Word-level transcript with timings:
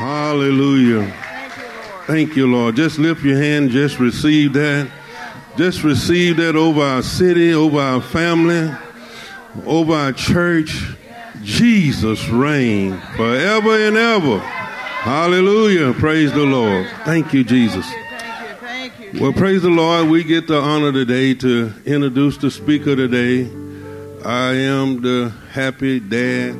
Hallelujah. 0.00 1.12
Thank 2.06 2.34
you, 2.34 2.50
Lord. 2.50 2.74
Just 2.74 2.98
lift 2.98 3.22
your 3.22 3.36
hand, 3.36 3.68
just 3.68 3.98
receive 3.98 4.54
that. 4.54 4.90
Just 5.58 5.84
receive 5.84 6.38
that 6.38 6.56
over 6.56 6.80
our 6.80 7.02
city, 7.02 7.52
over 7.52 7.78
our 7.78 8.00
family, 8.00 8.74
over 9.66 9.92
our 9.92 10.12
church. 10.12 10.82
Jesus 11.42 12.26
reign 12.30 12.98
forever 13.14 13.76
and 13.76 13.98
ever. 13.98 14.38
Hallelujah. 14.38 15.92
Praise 15.92 16.32
the 16.32 16.46
Lord. 16.46 16.88
Thank 17.04 17.34
you, 17.34 17.44
Jesus. 17.44 17.86
Well, 19.20 19.34
praise 19.34 19.60
the 19.60 19.68
Lord. 19.68 20.08
We 20.08 20.24
get 20.24 20.46
the 20.46 20.58
honor 20.58 20.92
today 20.92 21.34
to 21.34 21.74
introduce 21.84 22.38
the 22.38 22.50
speaker 22.50 22.96
today. 22.96 23.50
I 24.24 24.54
am 24.54 25.02
the 25.02 25.30
happy 25.52 26.00
dad 26.00 26.56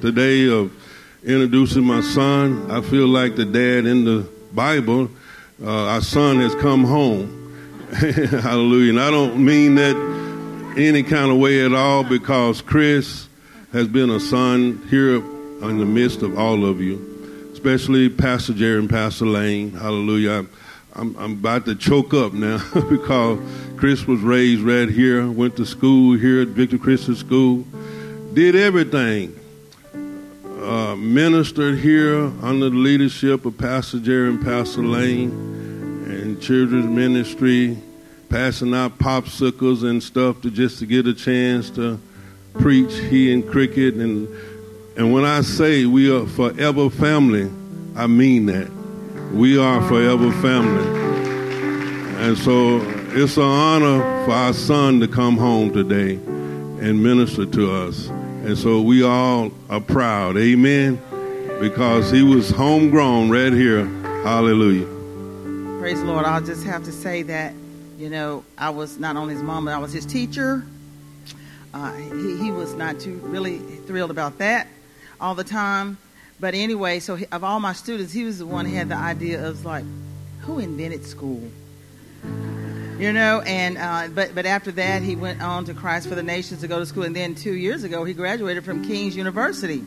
today 0.00 0.48
of 0.48 0.79
introducing 1.22 1.84
my 1.84 2.00
son. 2.00 2.70
I 2.70 2.80
feel 2.80 3.06
like 3.06 3.36
the 3.36 3.44
dad 3.44 3.86
in 3.86 4.04
the 4.04 4.26
Bible. 4.52 5.10
Uh, 5.62 5.86
our 5.86 6.00
son 6.00 6.38
has 6.38 6.54
come 6.54 6.84
home. 6.84 7.36
Hallelujah. 7.92 8.90
And 8.90 9.00
I 9.00 9.10
don't 9.10 9.44
mean 9.44 9.74
that 9.74 9.96
any 10.76 11.02
kind 11.02 11.30
of 11.30 11.38
way 11.38 11.64
at 11.64 11.74
all 11.74 12.04
because 12.04 12.62
Chris 12.62 13.28
has 13.72 13.86
been 13.86 14.10
a 14.10 14.20
son 14.20 14.80
here 14.88 15.16
in 15.16 15.78
the 15.78 15.84
midst 15.84 16.22
of 16.22 16.38
all 16.38 16.64
of 16.64 16.80
you, 16.80 17.50
especially 17.52 18.08
Pastor 18.08 18.54
Jerry 18.54 18.78
and 18.78 18.88
Pastor 18.88 19.26
Lane. 19.26 19.72
Hallelujah. 19.72 20.46
I'm, 20.94 21.16
I'm 21.16 21.32
about 21.32 21.66
to 21.66 21.74
choke 21.74 22.14
up 22.14 22.32
now 22.32 22.58
because 22.88 23.38
Chris 23.76 24.06
was 24.06 24.20
raised 24.20 24.62
right 24.62 24.88
here, 24.88 25.30
went 25.30 25.56
to 25.56 25.66
school 25.66 26.16
here 26.16 26.42
at 26.42 26.48
Victory 26.48 26.78
Christian 26.78 27.14
School, 27.14 27.64
did 28.32 28.56
everything 28.56 29.39
uh, 30.60 30.94
ministered 30.96 31.78
here 31.78 32.30
under 32.42 32.68
the 32.68 32.76
leadership 32.76 33.44
of 33.44 33.56
Pastor 33.56 33.98
Jerry 33.98 34.28
and 34.28 34.44
Pastor 34.44 34.82
Lane 34.82 35.30
and 35.30 36.40
children's 36.40 36.86
ministry, 36.86 37.78
passing 38.28 38.74
out 38.74 38.98
popsicles 38.98 39.88
and 39.88 40.02
stuff 40.02 40.42
to 40.42 40.50
just 40.50 40.78
to 40.80 40.86
get 40.86 41.06
a 41.06 41.14
chance 41.14 41.70
to 41.70 41.98
preach. 42.54 42.92
He 42.92 43.32
and 43.32 43.48
Cricket 43.48 43.94
and 43.94 44.28
and 44.96 45.12
when 45.14 45.24
I 45.24 45.40
say 45.40 45.86
we 45.86 46.14
are 46.14 46.26
forever 46.26 46.90
family, 46.90 47.50
I 47.96 48.06
mean 48.06 48.46
that. 48.46 48.70
We 49.32 49.56
are 49.56 49.80
forever 49.88 50.30
family. 50.42 51.00
And 52.22 52.36
so 52.36 52.80
it's 53.12 53.38
an 53.38 53.44
honor 53.44 54.00
for 54.26 54.32
our 54.32 54.52
son 54.52 55.00
to 55.00 55.08
come 55.08 55.38
home 55.38 55.72
today 55.72 56.14
and 56.16 57.02
minister 57.02 57.46
to 57.46 57.72
us. 57.72 58.10
And 58.42 58.56
so 58.56 58.80
we 58.80 59.02
all 59.02 59.52
are 59.68 59.80
proud. 59.80 60.36
Amen. 60.38 61.00
Because 61.60 62.10
he 62.10 62.22
was 62.22 62.50
homegrown 62.50 63.28
right 63.28 63.52
here. 63.52 63.84
Hallelujah. 64.24 64.86
Praise 65.78 66.00
the 66.00 66.06
Lord. 66.06 66.24
I'll 66.24 66.40
just 66.40 66.64
have 66.64 66.82
to 66.84 66.92
say 66.92 67.22
that, 67.24 67.52
you 67.98 68.08
know, 68.08 68.42
I 68.56 68.70
was 68.70 68.98
not 68.98 69.16
only 69.16 69.34
his 69.34 69.42
mom, 69.42 69.66
but 69.66 69.74
I 69.74 69.78
was 69.78 69.92
his 69.92 70.06
teacher. 70.06 70.64
Uh, 71.74 71.92
he, 71.92 72.38
he 72.38 72.50
was 72.50 72.74
not 72.74 72.98
too 72.98 73.16
really 73.24 73.58
thrilled 73.58 74.10
about 74.10 74.38
that 74.38 74.68
all 75.20 75.34
the 75.34 75.44
time. 75.44 75.98
But 76.40 76.54
anyway, 76.54 77.00
so 77.00 77.16
he, 77.16 77.26
of 77.26 77.44
all 77.44 77.60
my 77.60 77.74
students, 77.74 78.12
he 78.12 78.24
was 78.24 78.38
the 78.38 78.46
one 78.46 78.64
who 78.64 78.74
had 78.74 78.88
the 78.88 78.96
idea 78.96 79.46
of 79.46 79.66
like, 79.66 79.84
who 80.40 80.58
invented 80.58 81.04
school? 81.04 81.42
You 83.00 83.14
know 83.14 83.40
and 83.46 83.78
uh, 83.78 84.08
but 84.14 84.34
but 84.34 84.44
after 84.44 84.70
that 84.70 85.02
he 85.02 85.16
went 85.16 85.40
on 85.40 85.64
to 85.64 85.72
christ 85.72 86.06
for 86.06 86.14
the 86.14 86.22
nations 86.22 86.60
to 86.60 86.68
go 86.68 86.78
to 86.78 86.84
school. 86.84 87.04
And 87.04 87.16
then 87.16 87.34
two 87.34 87.54
years 87.54 87.82
ago 87.82 88.04
he 88.04 88.12
graduated 88.12 88.62
from 88.64 88.84
king's 88.84 89.16
university. 89.16 89.84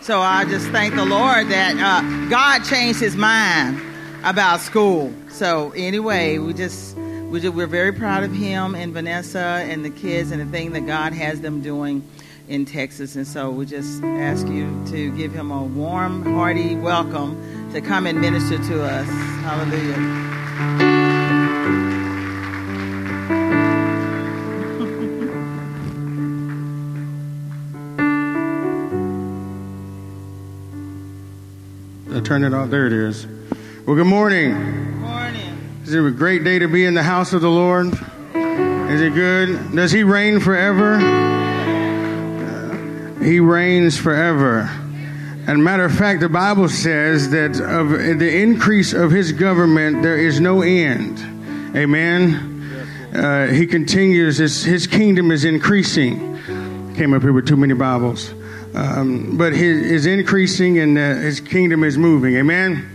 So 0.00 0.20
i 0.20 0.44
just 0.46 0.66
thank 0.68 0.94
the 0.94 1.04
lord 1.04 1.48
that 1.48 1.76
uh, 1.76 2.28
god 2.30 2.64
changed 2.64 3.00
his 3.00 3.16
mind 3.16 3.80
about 4.24 4.60
school. 4.60 5.12
So 5.28 5.72
anyway 5.76 6.38
we 6.38 6.54
just 6.54 6.96
we 6.96 7.40
just, 7.40 7.54
we're 7.54 7.66
very 7.66 7.92
proud 7.92 8.22
of 8.22 8.32
him 8.32 8.74
and 8.74 8.94
vanessa 8.94 9.38
and 9.38 9.84
the 9.84 9.90
kids 9.90 10.30
and 10.30 10.40
the 10.40 10.46
thing 10.46 10.72
that 10.72 10.86
god 10.86 11.12
has 11.12 11.42
them 11.42 11.60
doing 11.60 12.02
in 12.48 12.64
texas. 12.64 13.14
And 13.14 13.26
so 13.26 13.50
we 13.50 13.66
just 13.66 14.02
ask 14.02 14.46
you 14.48 14.82
to 14.86 15.14
give 15.18 15.34
him 15.34 15.50
a 15.50 15.62
warm 15.62 16.22
hearty 16.34 16.76
welcome 16.76 17.70
to 17.74 17.82
come 17.82 18.06
and 18.06 18.22
minister 18.22 18.56
to 18.56 18.82
us. 18.82 19.06
Hallelujah 19.06 20.83
turn 32.24 32.42
it 32.42 32.54
off. 32.54 32.70
There 32.70 32.86
it 32.86 32.92
is. 32.92 33.26
Well, 33.86 33.96
good 33.96 34.06
morning. 34.06 34.52
Good 34.52 34.94
morning. 34.96 35.80
Is 35.84 35.92
it 35.92 36.02
a 36.02 36.10
great 36.10 36.42
day 36.42 36.58
to 36.58 36.66
be 36.66 36.86
in 36.86 36.94
the 36.94 37.02
house 37.02 37.34
of 37.34 37.42
the 37.42 37.50
Lord? 37.50 37.88
Is 37.88 39.00
it 39.02 39.12
good? 39.12 39.74
Does 39.76 39.92
He 39.92 40.04
reign 40.04 40.40
forever? 40.40 40.94
Uh, 42.40 43.22
he 43.22 43.40
reigns 43.40 43.98
forever. 43.98 44.70
And 45.46 45.62
matter 45.62 45.84
of 45.84 45.94
fact, 45.94 46.20
the 46.20 46.30
Bible 46.30 46.70
says 46.70 47.28
that 47.30 47.60
of 47.60 47.90
the 47.90 48.40
increase 48.40 48.94
of 48.94 49.10
His 49.10 49.32
government, 49.32 50.02
there 50.02 50.16
is 50.16 50.40
no 50.40 50.62
end. 50.62 51.18
Amen. 51.76 52.52
Uh, 53.14 53.48
he 53.48 53.66
continues. 53.66 54.38
His, 54.38 54.64
his 54.64 54.86
kingdom 54.86 55.30
is 55.30 55.44
increasing. 55.44 56.40
Came 56.94 57.12
up 57.12 57.20
here 57.20 57.34
with 57.34 57.46
too 57.46 57.56
many 57.56 57.74
Bibles. 57.74 58.32
Um, 58.74 59.36
but 59.36 59.52
his 59.52 59.86
is 59.86 60.06
increasing 60.06 60.80
and 60.80 60.98
uh, 60.98 61.14
his 61.14 61.40
kingdom 61.40 61.84
is 61.84 61.96
moving. 61.96 62.34
Amen. 62.34 62.94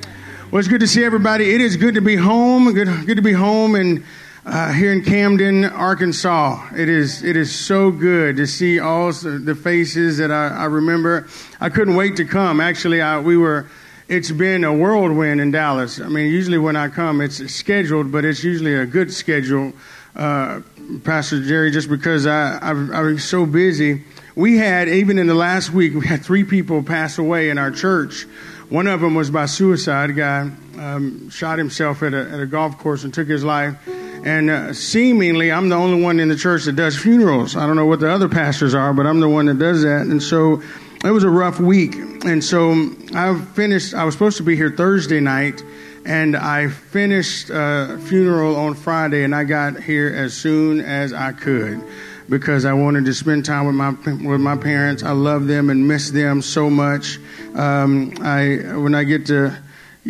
Well, 0.52 0.60
it's 0.60 0.68
good 0.68 0.82
to 0.82 0.88
see 0.88 1.06
everybody. 1.06 1.54
It 1.54 1.62
is 1.62 1.78
good 1.78 1.96
to 1.96 2.02
be 2.02 2.18
home. 2.18 2.74
Good, 2.74 3.06
good 3.06 3.16
to 3.16 3.22
be 3.22 3.32
home 3.32 3.76
and 3.76 4.04
uh, 4.46 4.74
here 4.74 4.92
in 4.92 5.06
Camden, 5.06 5.64
Arkansas. 5.64 6.68
It 6.76 6.90
is 6.90 7.24
it 7.24 7.38
is 7.38 7.56
so 7.56 7.92
good 7.92 8.36
to 8.38 8.48
see 8.48 8.80
all 8.80 9.14
the 9.14 9.56
faces 9.56 10.18
that 10.18 10.32
I, 10.32 10.48
I 10.48 10.66
remember. 10.66 11.28
I 11.62 11.70
couldn't 11.70 11.96
wait 11.96 12.18
to 12.18 12.26
come. 12.26 12.60
Actually, 12.60 13.02
I, 13.02 13.20
we 13.20 13.38
were. 13.38 13.68
It's 14.10 14.32
been 14.32 14.64
a 14.64 14.74
whirlwind 14.74 15.40
in 15.40 15.52
Dallas. 15.52 16.02
I 16.02 16.08
mean, 16.08 16.32
usually 16.32 16.58
when 16.58 16.76
I 16.76 16.88
come, 16.88 17.22
it's 17.22 17.38
scheduled, 17.54 18.12
but 18.12 18.26
it's 18.26 18.44
usually 18.44 18.74
a 18.74 18.86
good 18.86 19.14
schedule. 19.14 19.72
Uh, 20.16 20.62
Pastor 21.04 21.44
Jerry, 21.44 21.70
just 21.70 21.90
because 21.90 22.26
I, 22.26 22.58
I, 22.58 22.70
I 22.72 23.02
was 23.02 23.24
so 23.24 23.46
busy 23.46 24.04
we 24.36 24.58
had, 24.58 24.88
even 24.88 25.18
in 25.18 25.28
the 25.28 25.36
last 25.36 25.72
week, 25.72 25.94
we 25.94 26.06
had 26.06 26.24
three 26.24 26.44
people 26.44 26.84
pass 26.84 27.18
away 27.18 27.50
in 27.50 27.58
our 27.58 27.72
church. 27.72 28.26
One 28.70 28.88
of 28.88 29.02
them 29.02 29.16
was 29.16 29.32
by 29.32 29.48
suicide. 29.48 30.12
A 30.12 30.14
guy 30.14 30.52
um, 30.78 31.30
shot 31.30 31.58
himself 31.58 32.04
at 32.04 32.14
a, 32.14 32.30
at 32.30 32.40
a, 32.40 32.46
golf 32.46 32.78
course 32.78 33.04
and 33.04 33.14
took 33.14 33.28
his 33.28 33.44
life. 33.44 33.76
And 33.88 34.50
uh, 34.50 34.74
seemingly, 34.74 35.52
I'm 35.52 35.70
the 35.70 35.76
only 35.76 36.02
one 36.02 36.20
in 36.20 36.30
the 36.30 36.36
church 36.36 36.66
that 36.66 36.76
does 36.76 36.98
funerals. 36.98 37.56
I 37.56 37.66
don't 37.66 37.76
know 37.76 37.86
what 37.86 38.00
the 38.00 38.12
other 38.12 38.30
pastors 38.30 38.76
are, 38.76 38.94
but 38.94 39.08
I'm 39.08 39.20
the 39.20 39.30
one 39.30 39.48
that 39.48 39.58
does 39.58 39.84
that. 39.84 40.02
And 40.02 40.22
so 40.22 40.62
it 41.04 41.12
was 41.12 41.24
a 41.24 41.30
rough 41.30 41.60
week. 41.60 41.96
And 41.96 42.44
so 42.44 42.92
I 43.14 43.40
finished, 43.54 43.94
I 43.94 44.04
was 44.04 44.14
supposed 44.14 44.38
to 44.38 44.44
be 44.44 44.56
here 44.56 44.70
Thursday 44.70 45.20
night, 45.20 45.64
and 46.06 46.36
I 46.36 46.68
finished 46.68 47.50
a 47.50 47.62
uh, 47.62 47.98
funeral 47.98 48.56
on 48.56 48.76
Friday, 48.76 49.24
and 49.24 49.34
I 49.34 49.46
got 49.46 49.82
here 49.82 50.14
as 50.14 50.34
soon 50.34 50.82
as 50.82 51.14
I 51.14 51.32
could 51.32 51.82
because 52.30 52.66
I 52.66 52.74
wanted 52.74 53.06
to 53.06 53.14
spend 53.14 53.46
time 53.46 53.66
with 53.66 53.76
my 53.76 53.92
with 54.30 54.42
my 54.42 54.56
parents. 54.56 55.04
I 55.04 55.12
love 55.12 55.48
them 55.48 55.70
and 55.70 55.88
miss 55.88 56.12
them 56.12 56.42
so 56.42 56.70
much. 56.70 57.18
Um, 57.56 58.14
I 58.22 58.76
when 58.76 58.94
I 58.96 59.04
get 59.04 59.26
to 59.28 59.58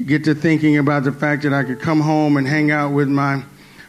get 0.05 0.25
to 0.25 0.35
thinking 0.35 0.77
about 0.77 1.03
the 1.03 1.11
fact 1.11 1.43
that 1.43 1.53
I 1.53 1.63
could 1.63 1.79
come 1.79 2.01
home 2.01 2.37
and 2.37 2.47
hang 2.47 2.71
out 2.71 2.91
with 2.91 3.07
my 3.07 3.43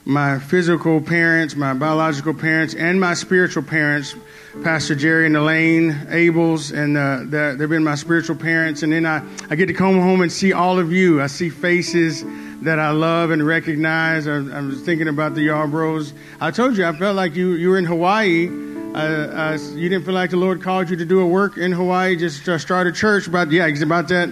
my 0.04 0.38
physical 0.38 1.00
parents, 1.00 1.54
my 1.56 1.74
biological 1.74 2.34
parents, 2.34 2.74
and 2.74 3.00
my 3.00 3.14
spiritual 3.14 3.62
parents, 3.62 4.14
Pastor 4.62 4.94
Jerry 4.94 5.26
and 5.26 5.36
Elaine 5.36 5.92
Abels, 6.08 6.72
and 6.72 6.96
uh, 6.96 7.52
they've 7.56 7.68
been 7.68 7.84
my 7.84 7.94
spiritual 7.94 8.36
parents. 8.36 8.82
And 8.82 8.92
then 8.92 9.06
I, 9.06 9.22
I 9.50 9.56
get 9.56 9.66
to 9.66 9.74
come 9.74 10.00
home 10.00 10.22
and 10.22 10.32
see 10.32 10.52
all 10.52 10.78
of 10.78 10.90
you. 10.90 11.20
I 11.20 11.26
see 11.26 11.50
faces 11.50 12.24
that 12.62 12.78
I 12.78 12.90
love 12.90 13.30
and 13.30 13.46
recognize. 13.46 14.26
I, 14.26 14.36
I 14.36 14.60
was 14.60 14.80
thinking 14.82 15.08
about 15.08 15.34
the 15.34 15.48
Yarbroughs. 15.48 16.12
I 16.40 16.50
told 16.50 16.76
you 16.76 16.84
I 16.84 16.92
felt 16.92 17.16
like 17.16 17.34
you, 17.34 17.52
you 17.52 17.70
were 17.70 17.78
in 17.78 17.84
Hawaii. 17.84 18.48
Uh, 18.94 18.98
uh, 18.98 19.58
you 19.74 19.88
didn't 19.88 20.04
feel 20.04 20.14
like 20.14 20.30
the 20.30 20.36
Lord 20.36 20.62
called 20.62 20.90
you 20.90 20.96
to 20.96 21.04
do 21.04 21.20
a 21.20 21.26
work 21.26 21.56
in 21.56 21.72
Hawaii, 21.72 22.16
just 22.16 22.42
start 22.60 22.86
a 22.86 22.92
church. 22.92 23.28
About 23.28 23.50
yeah, 23.50 23.66
about 23.66 24.08
that, 24.08 24.28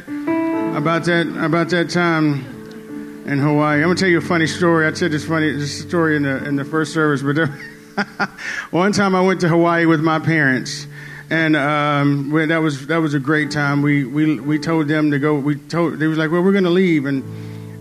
about 0.76 1.04
that, 1.04 1.26
about 1.44 1.70
that 1.70 1.90
time 1.90 3.24
in 3.26 3.38
Hawaii. 3.38 3.76
I'm 3.76 3.84
gonna 3.84 3.94
tell 3.94 4.08
you 4.08 4.18
a 4.18 4.20
funny 4.20 4.48
story. 4.48 4.86
I 4.86 4.92
said 4.94 5.12
this 5.12 5.24
funny 5.24 5.52
this 5.52 5.80
story 5.80 6.16
in 6.16 6.24
the 6.24 6.44
in 6.44 6.56
the 6.56 6.64
first 6.64 6.92
service, 6.92 7.22
but 7.22 7.36
there, 7.36 7.46
one 8.70 8.90
time 8.90 9.14
I 9.14 9.20
went 9.20 9.40
to 9.42 9.48
Hawaii 9.48 9.86
with 9.86 10.00
my 10.00 10.18
parents 10.18 10.88
and 11.30 11.56
um, 11.56 12.30
that 12.48 12.58
was 12.58 12.86
that 12.86 12.96
was 12.96 13.14
a 13.14 13.18
great 13.18 13.50
time. 13.50 13.82
We 13.82 14.04
we 14.04 14.40
we 14.40 14.58
told 14.58 14.88
them 14.88 15.10
to 15.10 15.18
go. 15.18 15.34
We 15.34 15.56
told 15.56 15.98
they 15.98 16.06
was 16.06 16.18
like, 16.18 16.30
well, 16.30 16.42
we're 16.42 16.58
to 16.58 16.70
leave, 16.70 17.04
and 17.04 17.22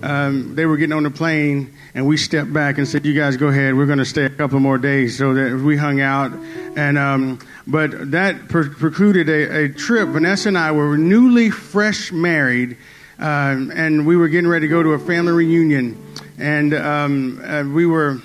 um, 0.03 0.53
they 0.53 0.65
were 0.65 0.77
getting 0.77 0.95
on 0.95 1.03
the 1.03 1.11
plane, 1.11 1.73
and 1.95 2.05
we 2.05 2.17
stepped 2.17 2.53
back 2.53 2.77
and 2.77 2.87
said, 2.87 3.05
"You 3.05 3.13
guys 3.13 3.35
go 3.35 3.47
ahead. 3.47 3.75
We're 3.75 3.87
going 3.87 3.97
to 3.97 4.05
stay 4.05 4.25
a 4.25 4.29
couple 4.29 4.59
more 4.59 4.77
days." 4.77 5.17
So 5.17 5.33
that 5.33 5.59
we 5.59 5.75
hung 5.75 6.01
out, 6.01 6.31
and 6.75 6.97
um, 6.97 7.39
but 7.65 8.11
that 8.11 8.47
per- 8.47 8.69
precluded 8.69 9.27
a, 9.27 9.63
a, 9.63 9.69
trip. 9.69 10.09
Vanessa 10.09 10.49
and 10.49 10.57
I 10.57 10.71
were 10.71 10.97
newly 10.97 11.49
fresh 11.49 12.11
married. 12.11 12.77
um, 13.17 13.71
and 13.73 14.05
we 14.05 14.15
were 14.15 14.27
getting 14.27 14.47
ready 14.47 14.67
to 14.67 14.69
go 14.69 14.83
to 14.83 14.93
a 14.93 14.99
family 14.99 15.31
reunion, 15.31 15.97
and 16.37 16.73
um, 16.73 17.41
uh, 17.43 17.63
we 17.63 17.85
were. 17.85 18.21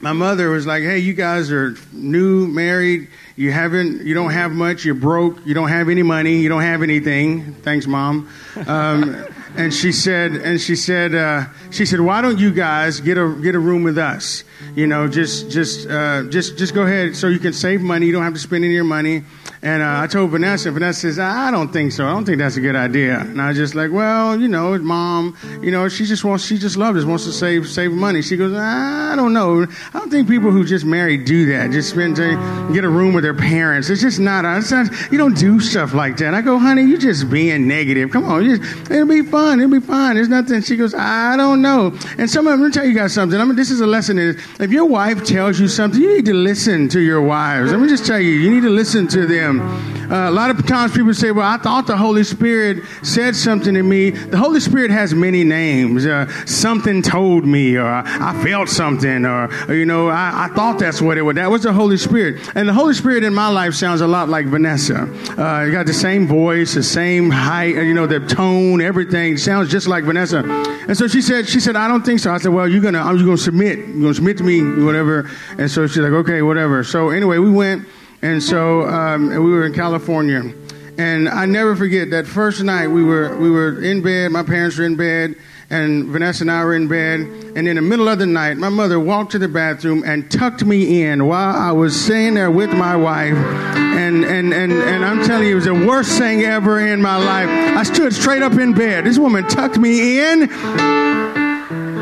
My 0.00 0.12
mother 0.12 0.50
was 0.50 0.66
like, 0.66 0.82
"Hey, 0.82 0.98
you 0.98 1.12
guys 1.12 1.52
are 1.52 1.76
new, 1.92 2.46
married. 2.46 3.08
You 3.36 3.52
haven't, 3.52 4.06
you 4.06 4.14
don't 4.14 4.30
have 4.30 4.52
much. 4.52 4.84
You're 4.84 4.94
broke. 4.94 5.44
You 5.44 5.54
don't 5.54 5.68
have 5.68 5.88
any 5.88 6.02
money. 6.02 6.36
You 6.36 6.48
don't 6.48 6.62
have 6.62 6.82
anything. 6.82 7.54
Thanks, 7.56 7.86
mom." 7.86 8.30
And 9.56 9.72
she 9.72 9.92
said, 9.92 10.32
and 10.32 10.60
she 10.60 10.74
said, 10.74 11.14
uh, 11.14 11.44
she 11.70 11.86
said, 11.86 12.00
"Why 12.00 12.20
don't 12.20 12.38
you 12.40 12.52
guys 12.52 12.98
get 13.00 13.18
a 13.18 13.38
get 13.40 13.54
a 13.54 13.58
room 13.60 13.84
with 13.84 13.98
us? 13.98 14.42
You 14.74 14.88
know, 14.88 15.06
just 15.06 15.48
just 15.48 15.88
uh, 15.88 16.24
just 16.24 16.58
just 16.58 16.74
go 16.74 16.82
ahead 16.82 17.14
so 17.14 17.28
you 17.28 17.38
can 17.38 17.52
save 17.52 17.80
money. 17.80 18.06
You 18.06 18.12
don't 18.12 18.24
have 18.24 18.34
to 18.34 18.40
spend 18.40 18.64
any 18.64 18.72
of 18.72 18.76
your 18.76 18.84
money." 18.84 19.22
And 19.64 19.82
uh, 19.82 20.02
I 20.02 20.06
told 20.08 20.30
Vanessa, 20.30 20.70
Vanessa 20.70 21.00
says, 21.00 21.18
I 21.18 21.50
don't 21.50 21.72
think 21.72 21.92
so. 21.92 22.06
I 22.06 22.10
don't 22.10 22.26
think 22.26 22.36
that's 22.36 22.58
a 22.58 22.60
good 22.60 22.76
idea. 22.76 23.18
And 23.18 23.40
I 23.40 23.48
was 23.48 23.56
just 23.56 23.74
like, 23.74 23.90
well, 23.90 24.38
you 24.38 24.46
know, 24.46 24.78
mom, 24.78 25.34
you 25.62 25.70
know, 25.70 25.88
she 25.88 26.04
just 26.04 26.22
wants, 26.22 26.44
she 26.44 26.58
just 26.58 26.76
loves 26.76 26.98
us, 26.98 27.06
wants 27.06 27.24
to 27.24 27.32
save 27.32 27.66
save 27.66 27.90
money. 27.90 28.20
She 28.20 28.36
goes, 28.36 28.52
I 28.52 29.16
don't 29.16 29.32
know. 29.32 29.62
I 29.62 29.98
don't 29.98 30.10
think 30.10 30.28
people 30.28 30.50
who 30.50 30.66
just 30.66 30.84
married 30.84 31.24
do 31.24 31.46
that. 31.46 31.70
Just 31.70 31.88
spend 31.88 32.16
get 32.16 32.84
a 32.84 32.90
room 32.90 33.14
with 33.14 33.24
their 33.24 33.32
parents. 33.32 33.88
It's 33.88 34.02
just 34.02 34.20
not, 34.20 34.44
it's 34.44 34.70
not. 34.70 34.90
You 35.10 35.16
don't 35.16 35.36
do 35.38 35.58
stuff 35.60 35.94
like 35.94 36.18
that. 36.18 36.34
I 36.34 36.42
go, 36.42 36.58
honey, 36.58 36.82
you 36.82 36.98
just 36.98 37.30
being 37.30 37.66
negative. 37.66 38.10
Come 38.10 38.24
on, 38.24 38.44
just, 38.44 38.90
it'll 38.90 39.06
be 39.06 39.22
fun. 39.22 39.60
It'll 39.60 39.72
be 39.72 39.80
fine. 39.80 40.16
There's 40.16 40.28
nothing. 40.28 40.60
She 40.60 40.76
goes, 40.76 40.92
I 40.92 41.38
don't 41.38 41.62
know. 41.62 41.96
And 42.18 42.28
some 42.28 42.46
of 42.46 42.52
them, 42.52 42.60
let 42.60 42.66
me 42.66 42.72
tell 42.72 42.84
you 42.84 42.92
guys 42.92 43.14
something. 43.14 43.40
I 43.40 43.44
mean, 43.46 43.56
this 43.56 43.70
is 43.70 43.80
a 43.80 43.86
lesson. 43.86 44.18
Is 44.18 44.36
if 44.60 44.70
your 44.70 44.84
wife 44.84 45.24
tells 45.24 45.58
you 45.58 45.68
something, 45.68 45.98
you 45.98 46.16
need 46.16 46.26
to 46.26 46.34
listen 46.34 46.90
to 46.90 47.00
your 47.00 47.22
wives. 47.22 47.70
Let 47.70 47.80
me 47.80 47.88
just 47.88 48.04
tell 48.04 48.20
you, 48.20 48.32
you 48.32 48.50
need 48.50 48.62
to 48.64 48.70
listen 48.70 49.08
to 49.08 49.26
them. 49.26 49.53
Uh, 49.60 50.28
a 50.28 50.30
lot 50.30 50.50
of 50.50 50.66
times 50.66 50.92
people 50.92 51.14
say, 51.14 51.30
Well, 51.30 51.46
I 51.46 51.56
thought 51.56 51.86
the 51.86 51.96
Holy 51.96 52.24
Spirit 52.24 52.84
said 53.02 53.34
something 53.34 53.74
to 53.74 53.82
me. 53.82 54.10
The 54.10 54.36
Holy 54.36 54.60
Spirit 54.60 54.90
has 54.90 55.14
many 55.14 55.44
names. 55.44 56.06
Uh, 56.06 56.28
something 56.46 57.02
told 57.02 57.46
me, 57.46 57.76
or 57.76 57.86
I 57.86 58.40
felt 58.44 58.68
something, 58.68 59.24
or, 59.24 59.48
or 59.68 59.74
you 59.74 59.86
know, 59.86 60.08
I, 60.08 60.44
I, 60.44 60.48
thought 60.54 60.78
that's 60.78 61.00
what 61.00 61.18
it 61.18 61.22
was. 61.22 61.36
That 61.36 61.50
was 61.50 61.62
the 61.62 61.72
Holy 61.72 61.96
Spirit. 61.96 62.50
And 62.54 62.68
the 62.68 62.72
Holy 62.72 62.94
Spirit 62.94 63.24
in 63.24 63.34
my 63.34 63.48
life 63.48 63.74
sounds 63.74 64.00
a 64.00 64.06
lot 64.06 64.28
like 64.28 64.46
Vanessa. 64.46 65.02
Uh, 65.38 65.64
you 65.64 65.72
got 65.72 65.86
the 65.86 65.94
same 65.94 66.26
voice, 66.26 66.74
the 66.74 66.82
same 66.82 67.30
height, 67.30 67.74
you 67.74 67.94
know, 67.94 68.06
the 68.06 68.20
tone, 68.20 68.80
everything 68.80 69.36
sounds 69.36 69.70
just 69.70 69.88
like 69.88 70.04
Vanessa. 70.04 70.44
And 70.86 70.96
so 70.96 71.08
she 71.08 71.22
said, 71.22 71.48
she 71.48 71.60
said, 71.60 71.76
I 71.76 71.88
don't 71.88 72.04
think 72.04 72.20
so. 72.20 72.32
I 72.32 72.38
said, 72.38 72.52
Well, 72.52 72.68
you're 72.68 72.82
gonna, 72.82 73.00
I'm 73.00 73.16
just 73.16 73.24
gonna 73.24 73.38
submit. 73.38 73.78
You're 73.78 74.00
gonna 74.00 74.14
submit 74.14 74.38
to 74.38 74.44
me, 74.44 74.84
whatever. 74.84 75.30
And 75.58 75.70
so 75.70 75.86
she's 75.86 75.98
like, 75.98 76.12
Okay, 76.12 76.42
whatever. 76.42 76.84
So 76.84 77.10
anyway, 77.10 77.38
we 77.38 77.50
went. 77.50 77.88
And 78.24 78.42
so 78.42 78.88
um, 78.88 79.28
we 79.28 79.50
were 79.50 79.66
in 79.66 79.74
California. 79.74 80.54
And 80.96 81.28
I 81.28 81.44
never 81.44 81.76
forget 81.76 82.08
that 82.12 82.26
first 82.26 82.62
night 82.62 82.86
we 82.86 83.04
were, 83.04 83.36
we 83.36 83.50
were 83.50 83.82
in 83.82 84.00
bed, 84.00 84.32
my 84.32 84.42
parents 84.42 84.78
were 84.78 84.86
in 84.86 84.96
bed, 84.96 85.34
and 85.68 86.06
Vanessa 86.06 86.44
and 86.44 86.50
I 86.50 86.64
were 86.64 86.74
in 86.74 86.88
bed. 86.88 87.20
And 87.54 87.68
in 87.68 87.76
the 87.76 87.82
middle 87.82 88.08
of 88.08 88.18
the 88.18 88.26
night, 88.26 88.56
my 88.56 88.70
mother 88.70 88.98
walked 88.98 89.32
to 89.32 89.38
the 89.38 89.48
bathroom 89.48 90.04
and 90.06 90.30
tucked 90.30 90.64
me 90.64 91.02
in 91.02 91.26
while 91.26 91.54
I 91.54 91.72
was 91.72 92.00
sitting 92.00 92.32
there 92.32 92.50
with 92.50 92.70
my 92.70 92.96
wife. 92.96 93.36
And, 93.36 94.24
and, 94.24 94.54
and, 94.54 94.72
and 94.72 95.04
I'm 95.04 95.22
telling 95.26 95.46
you, 95.46 95.52
it 95.52 95.56
was 95.56 95.64
the 95.66 95.74
worst 95.74 96.16
thing 96.16 96.44
ever 96.44 96.80
in 96.80 97.02
my 97.02 97.18
life. 97.18 97.50
I 97.76 97.82
stood 97.82 98.14
straight 98.14 98.40
up 98.40 98.54
in 98.54 98.72
bed. 98.72 99.04
This 99.04 99.18
woman 99.18 99.46
tucked 99.48 99.76
me 99.76 100.18
in 100.18 100.48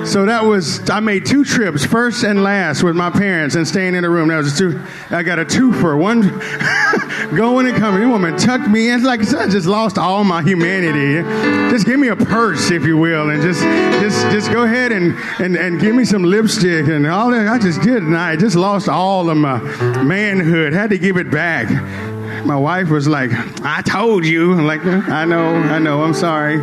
so 0.04 0.26
that 0.26 0.44
was 0.44 0.88
I 0.90 1.00
made 1.00 1.26
two 1.26 1.44
trips, 1.44 1.84
first 1.84 2.24
and 2.24 2.42
last, 2.42 2.82
with 2.82 2.96
my 2.96 3.10
parents 3.10 3.54
and 3.54 3.66
staying 3.66 3.94
in 3.94 4.04
a 4.04 4.10
room. 4.10 4.28
That 4.28 4.38
was 4.38 4.58
two. 4.58 4.80
I 5.10 5.22
got 5.22 5.38
a 5.38 5.44
two 5.44 5.72
for 5.72 5.96
one, 5.96 6.22
going 7.36 7.66
and 7.66 7.76
coming. 7.76 8.02
The 8.02 8.08
woman 8.08 8.36
tucked 8.36 8.68
me 8.68 8.90
in. 8.90 9.02
Like 9.04 9.20
I 9.20 9.24
said, 9.24 9.50
just 9.50 9.66
lost 9.66 9.98
all 9.98 10.24
my 10.24 10.42
humanity. 10.42 11.22
Just 11.70 11.86
give 11.86 11.98
me 12.00 12.08
a 12.08 12.16
purse, 12.16 12.70
if 12.70 12.84
you 12.84 12.96
will, 12.96 13.30
and 13.30 13.40
just 13.42 13.62
just 14.02 14.30
just 14.30 14.52
go 14.52 14.64
ahead 14.64 14.92
and 14.92 15.14
and, 15.38 15.56
and 15.56 15.80
give 15.80 15.94
me 15.94 16.04
some 16.04 16.24
lipstick 16.24 16.88
and 16.88 17.06
all 17.06 17.30
that. 17.30 17.46
I 17.46 17.58
just 17.58 17.80
did, 17.82 18.02
and 18.02 18.16
I 18.16 18.36
just 18.36 18.56
lost 18.56 18.88
all 18.88 19.30
of 19.30 19.36
my 19.36 19.58
manhood. 20.02 20.72
Had 20.72 20.90
to 20.90 20.98
give 20.98 21.16
it 21.16 21.30
back. 21.30 21.70
My 22.44 22.56
wife 22.56 22.88
was 22.88 23.06
like, 23.06 23.30
"I 23.62 23.82
told 23.82 24.24
you." 24.24 24.52
I'm 24.52 24.66
like, 24.66 24.84
"I 24.84 25.24
know, 25.24 25.54
I 25.54 25.78
know. 25.78 26.02
I'm 26.02 26.14
sorry." 26.14 26.60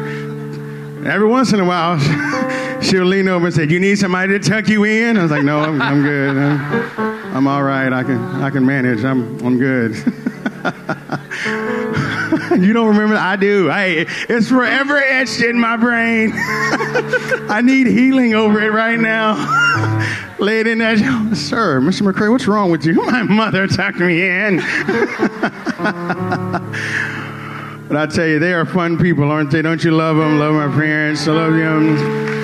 Every 1.06 1.28
once 1.28 1.54
in 1.54 1.62
a 1.62 1.66
while 1.66 1.98
she'll 2.82 3.06
lean 3.06 3.28
over 3.28 3.48
and 3.48 3.56
say, 3.56 3.68
"You 3.68 3.80
need 3.80 3.98
somebody 3.98 4.38
to 4.38 4.40
tuck 4.40 4.68
you 4.68 4.86
in?" 4.86 5.18
I 5.18 5.24
was 5.24 5.32
like, 5.32 5.44
"No, 5.44 5.60
I'm, 5.60 5.82
I'm 5.82 6.02
good. 6.02 6.38
I'm, 6.38 7.36
I'm, 7.36 7.48
all 7.48 7.64
right. 7.64 7.92
I 7.92 8.04
can 8.04 8.20
I 8.42 8.50
can 8.50 8.66
manage. 8.66 9.04
I'm 9.04 9.40
I'm 9.46 9.58
good." 9.58 9.96
you 12.62 12.74
don't 12.74 12.88
remember? 12.88 13.16
I 13.16 13.36
do. 13.36 13.70
Hey, 13.70 14.06
it's 14.28 14.50
forever 14.50 14.98
etched 14.98 15.42
in 15.42 15.60
my 15.60 15.78
brain. 15.78 16.32
I 16.36 17.62
need 17.64 17.88
healing 17.88 18.34
over 18.34 18.62
it 18.62 18.72
right 18.72 19.00
now. 19.00 19.36
Lay 20.40 20.62
it 20.62 20.68
in 20.68 20.80
there, 20.80 20.98
sir, 21.36 21.82
Mr. 21.82 22.10
McRae. 22.10 22.32
What's 22.32 22.48
wrong 22.48 22.72
with 22.72 22.86
you? 22.86 22.94
My 23.06 23.24
mother 23.24 23.68
tucked 23.68 24.00
me 24.00 24.26
in. 24.26 24.62
But 27.90 27.98
I 27.98 28.06
tell 28.06 28.28
you, 28.28 28.38
they 28.38 28.54
are 28.54 28.68
fun 28.68 29.00
people, 29.00 29.32
aren't 29.32 29.50
they? 29.50 29.64
Don't 29.64 29.84
you 29.84 29.90
love 29.90 30.16
them? 30.16 30.38
Love 30.38 30.54
my 30.54 30.68
parents. 30.68 31.28
I 31.28 31.32
love 31.32 31.54
them. 31.54 32.39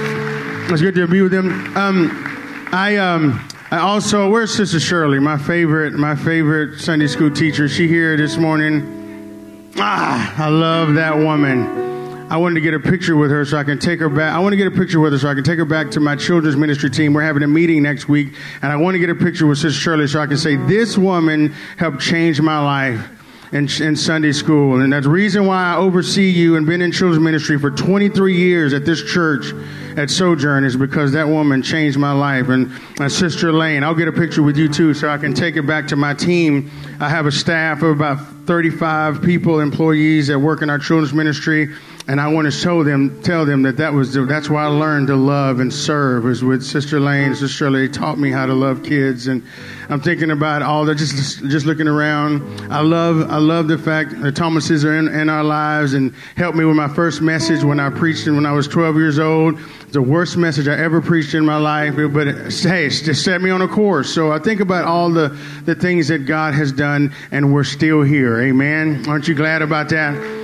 It's 0.67 0.81
good 0.81 0.95
to 0.95 1.07
be 1.07 1.21
with 1.21 1.31
them. 1.31 1.77
Um, 1.77 2.67
I 2.71 2.97
um, 2.97 3.47
I 3.69 3.77
also 3.77 4.29
where's 4.29 4.53
Sister 4.53 4.79
Shirley, 4.79 5.19
my 5.19 5.37
favorite, 5.37 5.93
my 5.93 6.15
favorite 6.15 6.79
Sunday 6.79 7.05
school 7.05 7.29
teacher. 7.29 7.69
She 7.69 7.87
here 7.87 8.17
this 8.17 8.35
morning. 8.35 9.71
Ah, 9.77 10.33
I 10.43 10.49
love 10.49 10.95
that 10.95 11.17
woman. 11.17 11.85
I 12.31 12.37
wanted 12.37 12.55
to 12.55 12.61
get 12.61 12.73
a 12.73 12.79
picture 12.79 13.15
with 13.15 13.29
her 13.29 13.45
so 13.45 13.57
I 13.57 13.63
can 13.63 13.77
take 13.77 13.99
her 13.99 14.09
back. 14.09 14.33
I 14.33 14.39
want 14.39 14.53
to 14.53 14.57
get 14.57 14.65
a 14.65 14.71
picture 14.71 14.99
with 14.99 15.13
her 15.13 15.19
so 15.19 15.29
I 15.29 15.35
can 15.35 15.43
take 15.43 15.59
her 15.59 15.65
back 15.65 15.91
to 15.91 15.99
my 15.99 16.15
children's 16.15 16.57
ministry 16.57 16.89
team. 16.89 17.13
We're 17.13 17.21
having 17.21 17.43
a 17.43 17.47
meeting 17.47 17.83
next 17.83 18.09
week, 18.09 18.33
and 18.63 18.71
I 18.71 18.75
want 18.75 18.95
to 18.95 18.99
get 18.99 19.11
a 19.11 19.15
picture 19.15 19.45
with 19.45 19.59
Sister 19.59 19.79
Shirley 19.79 20.07
so 20.07 20.19
I 20.19 20.25
can 20.25 20.37
say, 20.37 20.55
This 20.55 20.97
woman 20.97 21.53
helped 21.77 22.01
change 22.01 22.41
my 22.41 22.57
life 22.59 23.14
in, 23.55 23.69
in 23.81 23.95
Sunday 23.95 24.33
school. 24.33 24.81
And 24.81 24.91
that's 24.91 25.05
the 25.05 25.09
reason 25.09 25.45
why 25.45 25.73
I 25.73 25.77
oversee 25.77 26.29
you 26.29 26.57
and 26.57 26.65
been 26.65 26.81
in 26.81 26.91
children's 26.91 27.23
ministry 27.23 27.57
for 27.57 27.71
23 27.71 28.35
years 28.35 28.73
at 28.73 28.85
this 28.85 29.01
church 29.01 29.53
at 29.95 30.09
Sojourn 30.09 30.65
is 30.65 30.75
because 30.75 31.13
that 31.13 31.25
woman 31.25 31.61
changed 31.61 31.97
my 31.97 32.11
life. 32.11 32.49
And 32.49 32.69
my 32.99 33.07
sister 33.07 33.53
Lane, 33.53 33.81
I'll 33.81 33.95
get 33.95 34.09
a 34.09 34.11
picture 34.11 34.43
with 34.43 34.57
you 34.57 34.67
too 34.67 34.93
so 34.93 35.07
I 35.07 35.17
can 35.17 35.33
take 35.33 35.55
it 35.55 35.65
back 35.65 35.87
to 35.87 35.95
my 35.95 36.13
team. 36.13 36.69
I 36.99 37.07
have 37.07 37.27
a 37.27 37.31
staff 37.31 37.81
of 37.81 37.91
about 37.91 38.19
35 38.45 39.21
people, 39.21 39.61
employees 39.61 40.27
that 40.27 40.37
work 40.37 40.61
in 40.61 40.69
our 40.69 40.77
children's 40.77 41.13
ministry 41.13 41.73
and 42.07 42.21
I 42.21 42.27
want 42.27 42.45
to 42.45 42.51
show 42.51 42.83
them, 42.83 43.21
tell 43.23 43.45
them 43.45 43.63
that 43.63 43.77
that 43.77 43.93
was 43.93 44.13
the, 44.13 44.25
that's 44.25 44.47
why 44.47 44.63
I 44.63 44.67
learned 44.67 45.07
to 45.07 45.15
love 45.15 45.59
and 45.59 45.73
serve 45.73 46.23
was 46.23 46.43
with 46.43 46.63
Sister 46.63 46.99
Lane. 46.99 47.33
Sister 47.33 47.47
Shirley 47.47 47.89
taught 47.89 48.19
me 48.19 48.29
how 48.29 48.45
to 48.45 48.53
love 48.53 48.83
kids, 48.83 49.25
and 49.25 49.41
I'm 49.89 50.01
thinking 50.01 50.29
about 50.29 50.61
all 50.61 50.85
that. 50.85 50.95
Just 50.95 51.43
just 51.47 51.65
looking 51.65 51.87
around, 51.87 52.71
I 52.71 52.81
love 52.81 53.31
I 53.31 53.37
love 53.37 53.67
the 53.67 53.79
fact 53.79 54.21
that 54.21 54.35
Thomases 54.35 54.85
are 54.85 54.95
in, 54.95 55.07
in 55.07 55.29
our 55.29 55.43
lives 55.43 55.95
and 55.95 56.13
helped 56.35 56.55
me 56.55 56.63
with 56.63 56.75
my 56.75 56.87
first 56.87 57.21
message 57.21 57.63
when 57.63 57.79
I 57.79 57.89
preached 57.89 58.27
when 58.27 58.45
I 58.45 58.51
was 58.51 58.67
12 58.67 58.95
years 58.97 59.17
old. 59.17 59.57
The 59.89 60.01
worst 60.01 60.37
message 60.37 60.67
I 60.67 60.77
ever 60.77 61.01
preached 61.01 61.33
in 61.33 61.45
my 61.45 61.57
life, 61.57 61.95
but 61.95 62.27
hey, 62.51 62.85
it 62.85 62.89
just 62.89 63.23
set 63.23 63.41
me 63.41 63.49
on 63.49 63.61
a 63.63 63.67
course. 63.67 64.13
So 64.13 64.31
I 64.31 64.37
think 64.37 64.59
about 64.59 64.85
all 64.85 65.09
the 65.09 65.29
the 65.65 65.73
things 65.73 66.09
that 66.09 66.27
God 66.27 66.53
has 66.53 66.71
done, 66.71 67.13
and 67.31 67.51
we're 67.51 67.63
still 67.63 68.03
here. 68.03 68.41
Amen. 68.41 69.05
Aren't 69.07 69.27
you 69.27 69.33
glad 69.33 69.63
about 69.63 69.89
that? 69.89 70.34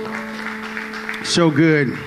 So 1.32 1.50
good. 1.50 1.98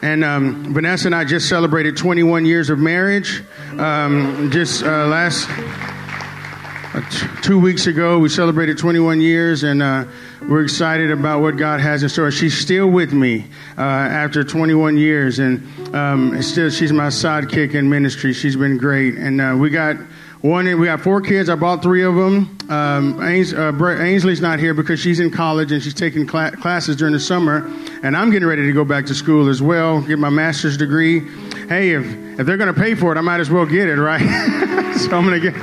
And 0.00 0.24
um, 0.24 0.72
Vanessa 0.72 1.08
and 1.08 1.14
I 1.14 1.26
just 1.26 1.46
celebrated 1.46 1.98
21 1.98 2.46
years 2.46 2.70
of 2.70 2.78
marriage. 2.78 3.42
Um, 3.76 4.50
just 4.50 4.82
uh, 4.82 5.06
last 5.08 5.46
uh, 5.50 7.02
t- 7.10 7.26
two 7.42 7.60
weeks 7.60 7.86
ago, 7.86 8.18
we 8.18 8.30
celebrated 8.30 8.78
21 8.78 9.20
years, 9.20 9.62
and 9.62 9.82
uh, 9.82 10.06
we're 10.48 10.62
excited 10.62 11.10
about 11.10 11.42
what 11.42 11.58
God 11.58 11.80
has 11.80 12.02
in 12.02 12.08
store. 12.08 12.30
She's 12.30 12.56
still 12.56 12.86
with 12.86 13.12
me 13.12 13.44
uh, 13.76 13.82
after 13.82 14.42
21 14.42 14.96
years, 14.96 15.38
and 15.38 15.94
um, 15.94 16.40
still 16.40 16.70
she's 16.70 16.94
my 16.94 17.08
sidekick 17.08 17.74
in 17.74 17.90
ministry. 17.90 18.32
She's 18.32 18.56
been 18.56 18.78
great, 18.78 19.16
and 19.16 19.38
uh, 19.38 19.54
we 19.60 19.68
got 19.68 19.96
one, 20.42 20.64
we 20.80 20.86
got 20.86 21.02
four 21.02 21.20
kids. 21.20 21.50
I 21.50 21.54
bought 21.54 21.82
three 21.82 22.02
of 22.02 22.14
them. 22.14 22.56
Um, 22.70 23.18
Ains, 23.18 23.52
uh, 23.52 24.02
Ainsley's 24.02 24.40
not 24.40 24.58
here 24.58 24.72
because 24.72 24.98
she's 24.98 25.20
in 25.20 25.30
college 25.30 25.70
and 25.70 25.82
she's 25.82 25.92
taking 25.92 26.26
cl- 26.26 26.52
classes 26.52 26.96
during 26.96 27.12
the 27.12 27.20
summer. 27.20 27.70
And 28.02 28.16
I'm 28.16 28.30
getting 28.30 28.48
ready 28.48 28.62
to 28.62 28.72
go 28.72 28.84
back 28.84 29.04
to 29.06 29.14
school 29.14 29.50
as 29.50 29.60
well, 29.60 30.00
get 30.00 30.18
my 30.18 30.30
master's 30.30 30.78
degree. 30.78 31.20
Hey, 31.68 31.90
if, 31.90 32.06
if 32.40 32.46
they're 32.46 32.56
going 32.56 32.72
to 32.72 32.80
pay 32.80 32.94
for 32.94 33.12
it, 33.12 33.18
I 33.18 33.20
might 33.20 33.40
as 33.40 33.50
well 33.50 33.66
get 33.66 33.88
it, 33.88 33.96
right? 33.96 34.20
so 34.96 35.14
I'm 35.14 35.26
going 35.26 35.40
to 35.42 35.50
get 35.50 35.54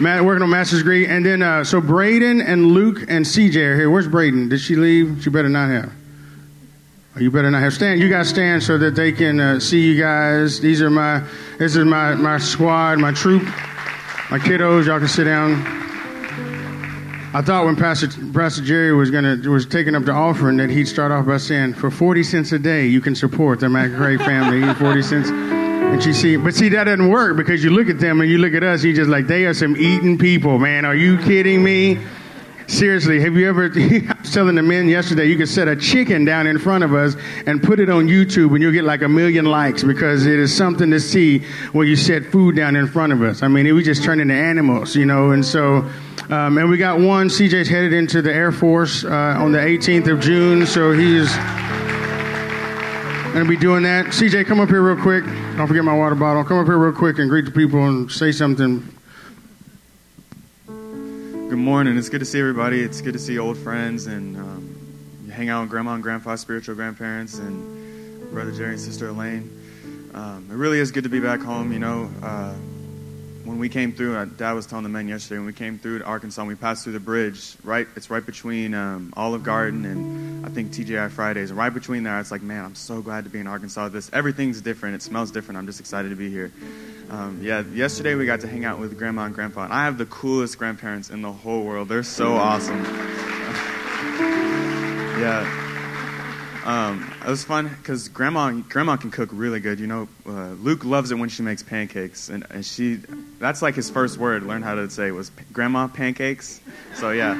working 0.00 0.42
on 0.42 0.50
master's 0.50 0.78
degree. 0.78 1.06
And 1.06 1.26
then, 1.26 1.42
uh, 1.42 1.64
so 1.64 1.80
Braden 1.80 2.40
and 2.40 2.68
Luke 2.68 3.00
and 3.08 3.24
CJ 3.24 3.56
are 3.56 3.76
here. 3.76 3.90
Where's 3.90 4.06
Braden? 4.06 4.48
Did 4.48 4.60
she 4.60 4.76
leave? 4.76 5.24
She 5.24 5.30
better 5.30 5.48
not 5.48 5.70
have. 5.70 5.92
Oh, 7.16 7.20
you 7.20 7.32
better 7.32 7.50
not 7.50 7.62
have 7.62 7.74
stand. 7.74 8.00
You 8.00 8.08
guys 8.08 8.28
stand 8.28 8.62
so 8.62 8.78
that 8.78 8.94
they 8.94 9.10
can 9.10 9.40
uh, 9.40 9.58
see 9.58 9.80
you 9.80 10.00
guys. 10.00 10.60
These 10.60 10.80
are 10.80 10.90
my. 10.90 11.24
This 11.58 11.74
is 11.74 11.84
my 11.84 12.14
my 12.14 12.38
squad, 12.38 13.00
my 13.00 13.10
troop. 13.10 13.42
My 14.30 14.38
kiddos, 14.38 14.86
y'all 14.86 15.00
can 15.00 15.08
sit 15.08 15.24
down. 15.24 15.54
I 17.34 17.42
thought 17.42 17.64
when 17.64 17.74
Pastor 17.74 18.06
Pastor 18.32 18.62
Jerry 18.62 18.92
was 18.92 19.10
gonna 19.10 19.36
was 19.48 19.66
taking 19.66 19.96
up 19.96 20.04
the 20.04 20.12
offering 20.12 20.56
that 20.58 20.70
he'd 20.70 20.86
start 20.86 21.10
off 21.10 21.26
by 21.26 21.38
saying, 21.38 21.74
"For 21.74 21.90
forty 21.90 22.22
cents 22.22 22.52
a 22.52 22.58
day, 22.60 22.86
you 22.86 23.00
can 23.00 23.16
support 23.16 23.58
the 23.58 23.66
McRae 23.66 24.18
family. 24.18 24.72
Forty 24.74 25.02
cents." 25.02 25.30
And 25.30 26.00
she 26.00 26.12
see, 26.12 26.36
but 26.36 26.54
see, 26.54 26.68
that 26.68 26.84
doesn't 26.84 27.08
work 27.08 27.36
because 27.36 27.64
you 27.64 27.70
look 27.70 27.88
at 27.88 27.98
them 27.98 28.20
and 28.20 28.30
you 28.30 28.38
look 28.38 28.54
at 28.54 28.62
us, 28.62 28.84
you 28.84 28.92
just 28.92 29.10
like 29.10 29.26
they 29.26 29.46
are 29.46 29.54
some 29.54 29.76
eating 29.76 30.16
people, 30.16 30.60
man. 30.60 30.84
Are 30.84 30.94
you 30.94 31.18
kidding 31.18 31.64
me? 31.64 31.98
Seriously, 32.70 33.20
have 33.20 33.34
you 33.34 33.48
ever, 33.48 33.64
I 33.74 34.16
was 34.20 34.32
telling 34.32 34.54
the 34.54 34.62
men 34.62 34.88
yesterday, 34.88 35.26
you 35.26 35.36
could 35.36 35.48
set 35.48 35.66
a 35.66 35.74
chicken 35.74 36.24
down 36.24 36.46
in 36.46 36.56
front 36.56 36.84
of 36.84 36.94
us 36.94 37.16
and 37.44 37.60
put 37.60 37.80
it 37.80 37.90
on 37.90 38.06
YouTube 38.06 38.52
and 38.52 38.62
you'll 38.62 38.70
get 38.70 38.84
like 38.84 39.02
a 39.02 39.08
million 39.08 39.44
likes 39.44 39.82
because 39.82 40.24
it 40.24 40.38
is 40.38 40.56
something 40.56 40.88
to 40.92 41.00
see 41.00 41.40
when 41.72 41.88
you 41.88 41.96
set 41.96 42.26
food 42.26 42.54
down 42.54 42.76
in 42.76 42.86
front 42.86 43.12
of 43.12 43.22
us. 43.22 43.42
I 43.42 43.48
mean, 43.48 43.66
it 43.66 43.72
we 43.72 43.82
just 43.82 44.04
turn 44.04 44.20
into 44.20 44.34
animals, 44.34 44.94
you 44.94 45.04
know, 45.04 45.32
and 45.32 45.44
so, 45.44 45.78
um, 46.30 46.58
and 46.58 46.70
we 46.70 46.76
got 46.76 47.00
one, 47.00 47.26
CJ's 47.26 47.68
headed 47.68 47.92
into 47.92 48.22
the 48.22 48.32
Air 48.32 48.52
Force 48.52 49.04
uh, 49.04 49.08
on 49.08 49.50
the 49.50 49.58
18th 49.58 50.06
of 50.06 50.20
June, 50.20 50.64
so 50.64 50.92
he's 50.92 51.34
going 53.32 53.44
to 53.44 53.50
be 53.50 53.56
doing 53.56 53.82
that. 53.82 54.06
CJ, 54.06 54.46
come 54.46 54.60
up 54.60 54.68
here 54.68 54.80
real 54.80 55.02
quick. 55.02 55.24
Don't 55.56 55.66
forget 55.66 55.82
my 55.82 55.96
water 55.96 56.14
bottle. 56.14 56.44
Come 56.44 56.58
up 56.58 56.66
here 56.66 56.78
real 56.78 56.96
quick 56.96 57.18
and 57.18 57.28
greet 57.28 57.46
the 57.46 57.50
people 57.50 57.84
and 57.88 58.08
say 58.12 58.30
something 58.30 58.88
Good 61.50 61.58
morning. 61.58 61.98
It's 61.98 62.08
good 62.08 62.20
to 62.20 62.24
see 62.24 62.38
everybody. 62.38 62.80
It's 62.80 63.00
good 63.00 63.14
to 63.14 63.18
see 63.18 63.36
old 63.36 63.58
friends 63.58 64.06
and 64.06 64.36
um, 64.36 65.28
hang 65.32 65.48
out 65.48 65.62
with 65.62 65.70
grandma 65.70 65.94
and 65.94 66.02
grandpa, 66.02 66.36
spiritual 66.36 66.76
grandparents, 66.76 67.38
and 67.38 68.30
brother 68.30 68.52
Jerry 68.52 68.74
and 68.74 68.80
sister 68.80 69.08
Elaine. 69.08 69.50
Um, 70.14 70.46
it 70.48 70.54
really 70.54 70.78
is 70.78 70.92
good 70.92 71.02
to 71.02 71.10
be 71.10 71.18
back 71.18 71.40
home. 71.40 71.72
You 71.72 71.80
know, 71.80 72.08
uh, 72.22 72.52
when 73.42 73.58
we 73.58 73.68
came 73.68 73.92
through, 73.92 74.14
uh, 74.14 74.26
Dad 74.26 74.52
was 74.52 74.64
telling 74.64 74.84
the 74.84 74.90
men 74.90 75.08
yesterday, 75.08 75.38
when 75.38 75.46
we 75.46 75.52
came 75.52 75.76
through 75.76 75.98
to 75.98 76.04
Arkansas, 76.04 76.44
we 76.44 76.54
passed 76.54 76.84
through 76.84 76.92
the 76.92 77.00
bridge. 77.00 77.56
Right, 77.64 77.88
it's 77.96 78.10
right 78.10 78.24
between 78.24 78.72
um, 78.72 79.12
Olive 79.16 79.42
Garden 79.42 79.84
and 79.86 80.46
I 80.46 80.50
think 80.50 80.70
TGI 80.70 81.10
Fridays. 81.10 81.50
And 81.50 81.58
right 81.58 81.74
between 81.74 82.04
there, 82.04 82.20
it's 82.20 82.30
like, 82.30 82.42
man, 82.42 82.64
I'm 82.64 82.76
so 82.76 83.02
glad 83.02 83.24
to 83.24 83.30
be 83.30 83.40
in 83.40 83.48
Arkansas. 83.48 83.88
This 83.88 84.08
everything's 84.12 84.60
different. 84.60 84.94
It 84.94 85.02
smells 85.02 85.32
different. 85.32 85.58
I'm 85.58 85.66
just 85.66 85.80
excited 85.80 86.10
to 86.10 86.16
be 86.16 86.30
here. 86.30 86.52
Um, 87.10 87.40
yeah, 87.42 87.64
yesterday 87.72 88.14
we 88.14 88.24
got 88.24 88.40
to 88.40 88.46
hang 88.46 88.64
out 88.64 88.78
with 88.78 88.96
grandma 88.96 89.24
and 89.24 89.34
grandpa, 89.34 89.64
and 89.64 89.72
I 89.72 89.84
have 89.84 89.98
the 89.98 90.06
coolest 90.06 90.56
grandparents 90.58 91.10
in 91.10 91.22
the 91.22 91.32
whole 91.32 91.64
world. 91.64 91.88
They're 91.88 92.04
so 92.04 92.34
awesome. 92.36 92.84
yeah. 95.18 95.66
Um, 96.64 97.12
it 97.24 97.28
was 97.28 97.42
fun 97.42 97.68
because 97.68 98.08
grandma 98.08 98.52
grandma 98.52 98.96
can 98.96 99.10
cook 99.10 99.30
really 99.32 99.58
good. 99.58 99.80
You 99.80 99.88
know, 99.88 100.08
uh, 100.24 100.50
Luke 100.50 100.84
loves 100.84 101.10
it 101.10 101.16
when 101.16 101.28
she 101.28 101.42
makes 101.42 101.64
pancakes, 101.64 102.28
and, 102.28 102.46
and 102.48 102.64
she 102.64 103.00
that's 103.40 103.60
like 103.60 103.74
his 103.74 103.90
first 103.90 104.16
word. 104.18 104.44
Learn 104.44 104.62
how 104.62 104.76
to 104.76 104.88
say 104.88 105.10
was 105.10 105.32
grandma 105.52 105.88
pancakes. 105.88 106.60
So 106.94 107.10
yeah, 107.10 107.34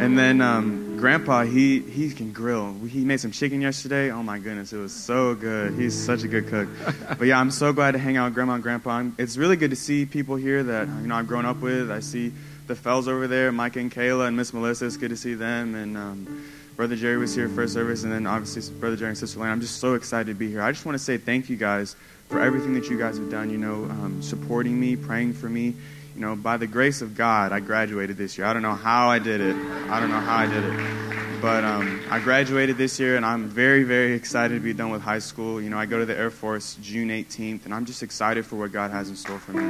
and 0.00 0.18
then 0.18 0.40
um, 0.40 0.91
grandpa 1.02 1.42
he 1.42 1.80
he 1.80 2.10
can 2.10 2.32
grill. 2.32 2.72
He 2.86 3.04
made 3.04 3.18
some 3.18 3.32
chicken 3.32 3.60
yesterday. 3.60 4.12
Oh 4.12 4.22
my 4.22 4.38
goodness, 4.38 4.72
it 4.72 4.78
was 4.78 4.92
so 4.92 5.34
good. 5.34 5.74
He's 5.74 6.00
such 6.00 6.22
a 6.22 6.28
good 6.28 6.46
cook. 6.46 6.68
But 7.18 7.26
yeah, 7.26 7.40
I'm 7.40 7.50
so 7.50 7.72
glad 7.72 7.92
to 7.92 7.98
hang 7.98 8.16
out 8.16 8.26
with 8.26 8.34
grandma 8.34 8.54
and 8.54 8.62
grandpa. 8.62 9.02
It's 9.18 9.36
really 9.36 9.56
good 9.56 9.70
to 9.70 9.76
see 9.76 10.06
people 10.06 10.36
here 10.36 10.62
that 10.62 10.86
you 10.86 11.08
know 11.08 11.16
I've 11.16 11.26
grown 11.26 11.44
up 11.44 11.56
with. 11.56 11.90
I 11.90 11.98
see 11.98 12.32
the 12.68 12.76
Fells 12.76 13.08
over 13.08 13.26
there, 13.26 13.50
Mike 13.50 13.74
and 13.74 13.90
Kayla 13.90 14.28
and 14.28 14.36
Miss 14.36 14.54
Melissa. 14.54 14.86
It's 14.86 14.96
good 14.96 15.10
to 15.10 15.16
see 15.16 15.34
them 15.34 15.74
and. 15.74 15.96
Um, 15.96 16.44
Brother 16.74 16.96
Jerry 16.96 17.18
was 17.18 17.34
here 17.34 17.50
first 17.50 17.74
service, 17.74 18.02
and 18.02 18.10
then 18.10 18.26
obviously 18.26 18.74
Brother 18.80 18.96
Jerry 18.96 19.10
and 19.10 19.18
Sister 19.18 19.38
Lane. 19.38 19.50
I'm 19.50 19.60
just 19.60 19.78
so 19.78 19.92
excited 19.92 20.28
to 20.28 20.34
be 20.34 20.48
here. 20.48 20.62
I 20.62 20.72
just 20.72 20.86
want 20.86 20.96
to 20.96 21.04
say 21.04 21.18
thank 21.18 21.50
you 21.50 21.56
guys 21.56 21.96
for 22.30 22.40
everything 22.40 22.72
that 22.74 22.88
you 22.88 22.98
guys 22.98 23.18
have 23.18 23.30
done. 23.30 23.50
You 23.50 23.58
know, 23.58 23.84
um, 23.84 24.22
supporting 24.22 24.80
me, 24.80 24.96
praying 24.96 25.34
for 25.34 25.50
me. 25.50 25.74
You 26.14 26.20
know, 26.20 26.36
by 26.36 26.58
the 26.58 26.66
grace 26.66 27.00
of 27.00 27.16
God, 27.16 27.52
I 27.52 27.60
graduated 27.60 28.16
this 28.16 28.36
year. 28.36 28.46
I 28.46 28.52
don't 28.52 28.62
know 28.62 28.74
how 28.74 29.08
I 29.08 29.18
did 29.18 29.40
it. 29.40 29.56
I 29.56 29.98
don't 29.98 30.10
know 30.10 30.20
how 30.20 30.36
I 30.36 30.46
did 30.46 30.64
it. 30.64 31.40
But 31.40 31.64
um, 31.64 32.00
I 32.08 32.20
graduated 32.20 32.76
this 32.76 33.00
year, 33.00 33.16
and 33.16 33.26
I'm 33.26 33.48
very, 33.48 33.82
very 33.82 34.12
excited 34.12 34.54
to 34.54 34.60
be 34.60 34.72
done 34.74 34.90
with 34.90 35.02
high 35.02 35.18
school. 35.18 35.60
You 35.60 35.70
know, 35.70 35.78
I 35.78 35.86
go 35.86 35.98
to 35.98 36.06
the 36.06 36.16
Air 36.16 36.30
Force 36.30 36.76
June 36.82 37.08
18th, 37.08 37.64
and 37.64 37.74
I'm 37.74 37.84
just 37.84 38.02
excited 38.02 38.46
for 38.46 38.56
what 38.56 38.72
God 38.72 38.90
has 38.90 39.08
in 39.08 39.16
store 39.16 39.38
for 39.38 39.52
me. 39.52 39.64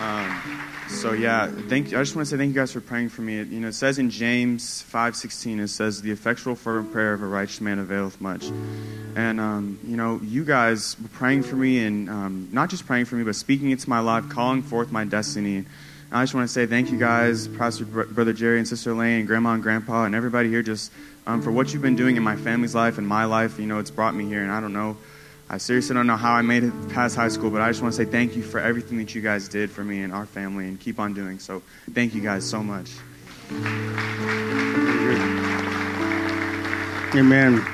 Um, 0.00 0.55
so 0.96 1.12
yeah, 1.12 1.46
thank. 1.68 1.88
I 1.88 2.02
just 2.02 2.16
want 2.16 2.26
to 2.26 2.30
say 2.30 2.38
thank 2.38 2.48
you 2.48 2.54
guys 2.54 2.72
for 2.72 2.80
praying 2.80 3.10
for 3.10 3.20
me. 3.22 3.38
It, 3.38 3.48
you 3.48 3.60
know, 3.60 3.68
it 3.68 3.74
says 3.74 3.98
in 3.98 4.08
James 4.10 4.82
five 4.82 5.14
sixteen, 5.14 5.60
it 5.60 5.68
says, 5.68 6.00
"The 6.00 6.10
effectual 6.10 6.54
fervent 6.54 6.92
prayer 6.92 7.12
of 7.12 7.22
a 7.22 7.26
righteous 7.26 7.60
man 7.60 7.78
availeth 7.78 8.20
much." 8.20 8.46
And 9.14 9.38
um, 9.38 9.78
you 9.84 9.96
know, 9.96 10.20
you 10.22 10.44
guys 10.44 10.96
were 11.00 11.08
praying 11.08 11.42
for 11.42 11.56
me, 11.56 11.84
and 11.84 12.08
um, 12.08 12.48
not 12.50 12.70
just 12.70 12.86
praying 12.86 13.04
for 13.04 13.16
me, 13.16 13.24
but 13.24 13.36
speaking 13.36 13.70
into 13.70 13.88
my 13.88 14.00
life, 14.00 14.28
calling 14.30 14.62
forth 14.62 14.90
my 14.90 15.04
destiny. 15.04 15.56
And 15.56 15.66
I 16.10 16.22
just 16.22 16.34
want 16.34 16.48
to 16.48 16.52
say 16.52 16.66
thank 16.66 16.90
you 16.90 16.98
guys, 16.98 17.46
Pastor 17.46 17.84
Brother 17.84 18.32
Jerry 18.32 18.58
and 18.58 18.66
Sister 18.66 18.94
Lane, 18.94 19.20
and 19.20 19.28
Grandma 19.28 19.52
and 19.52 19.62
Grandpa, 19.62 20.04
and 20.04 20.14
everybody 20.14 20.48
here, 20.48 20.62
just 20.62 20.90
um, 21.26 21.42
for 21.42 21.50
what 21.50 21.72
you've 21.72 21.82
been 21.82 21.96
doing 21.96 22.16
in 22.16 22.22
my 22.22 22.36
family's 22.36 22.74
life 22.74 22.96
and 22.96 23.06
my 23.06 23.26
life. 23.26 23.58
You 23.58 23.66
know, 23.66 23.78
it's 23.78 23.90
brought 23.90 24.14
me 24.14 24.24
here, 24.24 24.42
and 24.42 24.50
I 24.50 24.60
don't 24.60 24.72
know. 24.72 24.96
I 25.48 25.58
seriously 25.58 25.94
don't 25.94 26.08
know 26.08 26.16
how 26.16 26.32
I 26.34 26.42
made 26.42 26.64
it 26.64 26.72
past 26.88 27.14
high 27.14 27.28
school, 27.28 27.50
but 27.50 27.62
I 27.62 27.68
just 27.68 27.80
want 27.80 27.94
to 27.94 28.04
say 28.04 28.10
thank 28.10 28.34
you 28.34 28.42
for 28.42 28.58
everything 28.58 28.98
that 28.98 29.14
you 29.14 29.22
guys 29.22 29.48
did 29.48 29.70
for 29.70 29.84
me 29.84 30.02
and 30.02 30.12
our 30.12 30.26
family 30.26 30.66
and 30.66 30.78
keep 30.78 30.98
on 30.98 31.14
doing. 31.14 31.38
So 31.38 31.62
thank 31.92 32.14
you 32.14 32.20
guys 32.20 32.44
so 32.44 32.64
much. 32.64 32.90
Amen. 37.14 37.64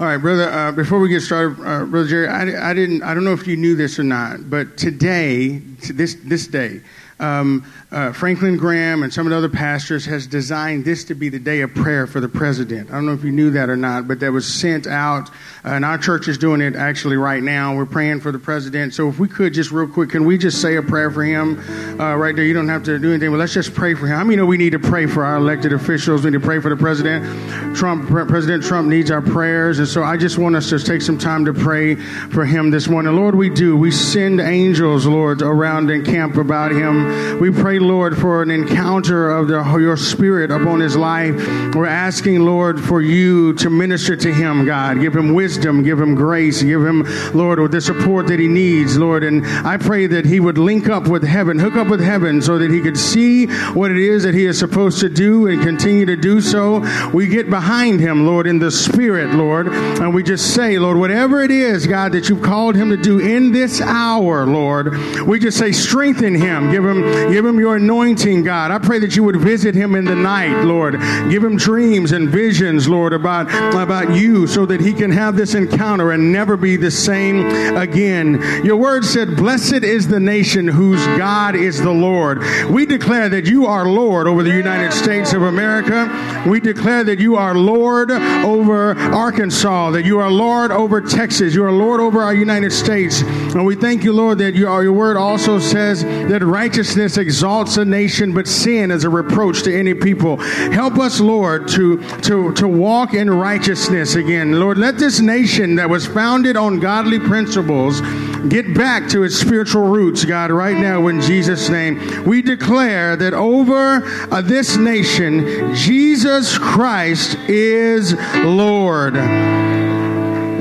All 0.00 0.06
right, 0.06 0.16
brother. 0.16 0.48
Uh, 0.48 0.72
before 0.72 1.00
we 1.00 1.10
get 1.10 1.20
started, 1.20 1.60
uh, 1.60 1.84
brother 1.84 2.08
Jerry, 2.08 2.28
I, 2.28 2.70
I, 2.70 2.72
didn't. 2.72 3.02
I 3.02 3.12
don't 3.12 3.24
know 3.24 3.32
if 3.34 3.46
you 3.46 3.56
knew 3.56 3.74
this 3.74 3.98
or 3.98 4.04
not, 4.04 4.48
but 4.48 4.78
today, 4.78 5.58
this 5.58 6.14
this 6.24 6.46
day, 6.46 6.80
um, 7.20 7.64
uh, 7.90 8.12
Franklin 8.12 8.56
Graham 8.56 9.02
and 9.02 9.12
some 9.12 9.26
of 9.26 9.30
the 9.30 9.36
other 9.36 9.48
pastors 9.48 10.04
has 10.04 10.26
designed 10.26 10.84
this 10.84 11.04
to 11.04 11.14
be 11.14 11.28
the 11.28 11.38
day 11.38 11.62
of 11.62 11.74
prayer 11.74 12.06
for 12.06 12.20
the 12.20 12.28
president. 12.28 12.90
I 12.90 12.94
don't 12.94 13.06
know 13.06 13.12
if 13.12 13.24
you 13.24 13.32
knew 13.32 13.50
that 13.52 13.68
or 13.68 13.76
not, 13.76 14.06
but 14.06 14.20
that 14.20 14.30
was 14.30 14.46
sent 14.46 14.86
out, 14.86 15.30
uh, 15.64 15.70
and 15.70 15.84
our 15.84 15.98
church 15.98 16.28
is 16.28 16.38
doing 16.38 16.60
it 16.60 16.76
actually 16.76 17.16
right 17.16 17.42
now. 17.42 17.74
We're 17.74 17.86
praying 17.86 18.20
for 18.20 18.30
the 18.30 18.38
president. 18.38 18.94
So 18.94 19.08
if 19.08 19.18
we 19.18 19.28
could 19.28 19.54
just 19.54 19.72
real 19.72 19.88
quick, 19.88 20.10
can 20.10 20.24
we 20.24 20.38
just 20.38 20.60
say 20.60 20.76
a 20.76 20.82
prayer 20.82 21.10
for 21.10 21.24
him 21.24 21.58
uh, 22.00 22.14
right 22.14 22.36
there? 22.36 22.44
You 22.44 22.54
don't 22.54 22.68
have 22.68 22.84
to 22.84 22.98
do 22.98 23.10
anything, 23.10 23.30
but 23.30 23.38
let's 23.38 23.54
just 23.54 23.74
pray 23.74 23.94
for 23.94 24.06
him. 24.06 24.18
I 24.18 24.22
many 24.22 24.36
know 24.36 24.46
we 24.46 24.58
need 24.58 24.72
to 24.72 24.78
pray 24.78 25.06
for 25.06 25.24
our 25.24 25.36
elected 25.36 25.72
officials? 25.72 26.24
We 26.24 26.30
need 26.30 26.40
to 26.40 26.44
pray 26.44 26.60
for 26.60 26.68
the 26.68 26.76
president. 26.76 27.76
Trump, 27.76 28.08
President 28.08 28.62
Trump 28.62 28.88
needs 28.88 29.10
our 29.10 29.22
prayers, 29.22 29.78
and 29.78 29.88
so 29.88 30.02
I 30.02 30.16
just 30.16 30.38
want 30.38 30.56
us 30.56 30.68
to 30.70 30.78
take 30.78 31.02
some 31.02 31.18
time 31.18 31.44
to 31.46 31.54
pray 31.54 31.94
for 31.94 32.44
him 32.44 32.70
this 32.70 32.88
morning. 32.88 33.16
Lord, 33.16 33.34
we 33.34 33.50
do. 33.50 33.76
We 33.76 33.90
send 33.90 34.40
angels, 34.40 35.06
Lord, 35.06 35.42
around 35.42 35.90
and 35.90 36.04
camp 36.04 36.36
about 36.36 36.70
him. 36.70 37.07
We 37.40 37.50
pray, 37.50 37.78
Lord, 37.78 38.16
for 38.16 38.42
an 38.42 38.50
encounter 38.50 39.30
of 39.30 39.48
the, 39.48 39.62
your 39.78 39.96
spirit 39.96 40.50
upon 40.50 40.80
his 40.80 40.96
life. 40.96 41.34
We're 41.74 41.86
asking, 41.86 42.40
Lord, 42.40 42.80
for 42.80 43.00
you 43.00 43.54
to 43.54 43.70
minister 43.70 44.16
to 44.16 44.32
him, 44.32 44.64
God. 44.64 45.00
Give 45.00 45.14
him 45.14 45.34
wisdom, 45.34 45.82
give 45.82 46.00
him 46.00 46.14
grace, 46.14 46.62
give 46.62 46.84
him, 46.84 47.06
Lord, 47.34 47.58
the 47.70 47.80
support 47.80 48.26
that 48.28 48.40
he 48.40 48.48
needs, 48.48 48.96
Lord. 48.96 49.24
And 49.24 49.46
I 49.46 49.76
pray 49.76 50.06
that 50.06 50.24
he 50.24 50.40
would 50.40 50.58
link 50.58 50.88
up 50.88 51.08
with 51.08 51.22
heaven, 51.22 51.58
hook 51.58 51.76
up 51.76 51.88
with 51.88 52.00
heaven, 52.00 52.42
so 52.42 52.58
that 52.58 52.70
he 52.70 52.80
could 52.80 52.96
see 52.96 53.46
what 53.72 53.90
it 53.90 53.98
is 53.98 54.22
that 54.22 54.34
he 54.34 54.46
is 54.46 54.58
supposed 54.58 55.00
to 55.00 55.08
do 55.08 55.46
and 55.46 55.62
continue 55.62 56.06
to 56.06 56.16
do 56.16 56.40
so. 56.40 56.84
We 57.12 57.26
get 57.26 57.50
behind 57.50 58.00
him, 58.00 58.26
Lord, 58.26 58.46
in 58.46 58.58
the 58.58 58.70
spirit, 58.70 59.34
Lord, 59.34 59.68
and 59.68 60.14
we 60.14 60.22
just 60.22 60.54
say, 60.54 60.78
Lord, 60.78 60.98
whatever 60.98 61.42
it 61.42 61.50
is, 61.50 61.86
God, 61.86 62.12
that 62.12 62.28
you've 62.28 62.42
called 62.42 62.76
him 62.76 62.90
to 62.90 62.96
do 62.96 63.18
in 63.18 63.52
this 63.52 63.80
hour, 63.80 64.46
Lord, 64.46 64.96
we 65.26 65.38
just 65.38 65.58
say, 65.58 65.72
strengthen 65.72 66.34
him, 66.34 66.70
give 66.70 66.84
him, 66.84 66.97
give 67.32 67.44
him 67.44 67.58
your 67.58 67.76
anointing, 67.76 68.42
God. 68.42 68.70
I 68.70 68.78
pray 68.78 68.98
that 69.00 69.16
you 69.16 69.24
would 69.24 69.36
visit 69.36 69.74
him 69.74 69.94
in 69.94 70.04
the 70.04 70.14
night, 70.14 70.64
Lord. 70.64 70.94
Give 71.30 71.42
him 71.42 71.56
dreams 71.56 72.12
and 72.12 72.28
visions, 72.28 72.88
Lord, 72.88 73.12
about, 73.12 73.48
about 73.74 74.14
you 74.14 74.46
so 74.46 74.66
that 74.66 74.80
he 74.80 74.92
can 74.92 75.10
have 75.10 75.36
this 75.36 75.54
encounter 75.54 76.12
and 76.12 76.32
never 76.32 76.56
be 76.56 76.76
the 76.76 76.90
same 76.90 77.46
again. 77.76 78.42
Your 78.64 78.76
word 78.76 79.04
said, 79.04 79.36
Blessed 79.36 79.84
is 79.84 80.08
the 80.08 80.20
nation 80.20 80.66
whose 80.66 81.04
God 81.18 81.54
is 81.54 81.80
the 81.80 81.90
Lord. 81.90 82.42
We 82.70 82.86
declare 82.86 83.28
that 83.28 83.46
you 83.46 83.66
are 83.66 83.88
Lord 83.88 84.26
over 84.26 84.42
the 84.42 84.54
United 84.54 84.92
States 84.92 85.32
of 85.32 85.42
America. 85.42 86.08
We 86.46 86.60
declare 86.60 87.04
that 87.04 87.18
you 87.18 87.36
are 87.36 87.54
Lord 87.54 88.10
over 88.10 88.98
Arkansas, 88.98 89.90
that 89.90 90.04
you 90.04 90.18
are 90.18 90.30
Lord 90.30 90.70
over 90.70 91.00
Texas, 91.00 91.54
you 91.54 91.64
are 91.64 91.72
Lord 91.72 92.00
over 92.00 92.22
our 92.22 92.34
United 92.34 92.72
States. 92.72 93.22
And 93.22 93.64
we 93.64 93.74
thank 93.74 94.04
you, 94.04 94.12
Lord, 94.12 94.38
that 94.38 94.54
you, 94.54 94.68
your 94.82 94.92
word 94.92 95.16
also 95.16 95.58
says 95.58 96.02
that 96.04 96.42
righteousness 96.88 97.18
exalts 97.18 97.76
a 97.76 97.84
nation, 97.84 98.32
but 98.32 98.48
sin 98.48 98.90
is 98.90 99.04
a 99.04 99.10
reproach 99.10 99.62
to 99.62 99.78
any 99.78 99.92
people. 99.92 100.38
Help 100.38 100.96
us, 100.96 101.20
Lord, 101.20 101.68
to, 101.68 102.02
to, 102.20 102.54
to 102.54 102.66
walk 102.66 103.12
in 103.12 103.28
righteousness 103.28 104.14
again. 104.14 104.58
Lord, 104.58 104.78
let 104.78 104.96
this 104.96 105.20
nation 105.20 105.74
that 105.74 105.90
was 105.90 106.06
founded 106.06 106.56
on 106.56 106.80
godly 106.80 107.18
principles 107.18 108.00
get 108.48 108.74
back 108.74 109.06
to 109.10 109.22
its 109.24 109.36
spiritual 109.36 109.82
roots, 109.82 110.24
God, 110.24 110.50
right 110.50 110.78
now 110.78 111.08
in 111.08 111.20
Jesus' 111.20 111.68
name. 111.68 112.24
We 112.24 112.40
declare 112.40 113.16
that 113.16 113.34
over 113.34 114.02
uh, 114.32 114.40
this 114.40 114.78
nation, 114.78 115.74
Jesus 115.74 116.56
Christ 116.56 117.34
is 117.48 118.14
Lord. 118.44 119.87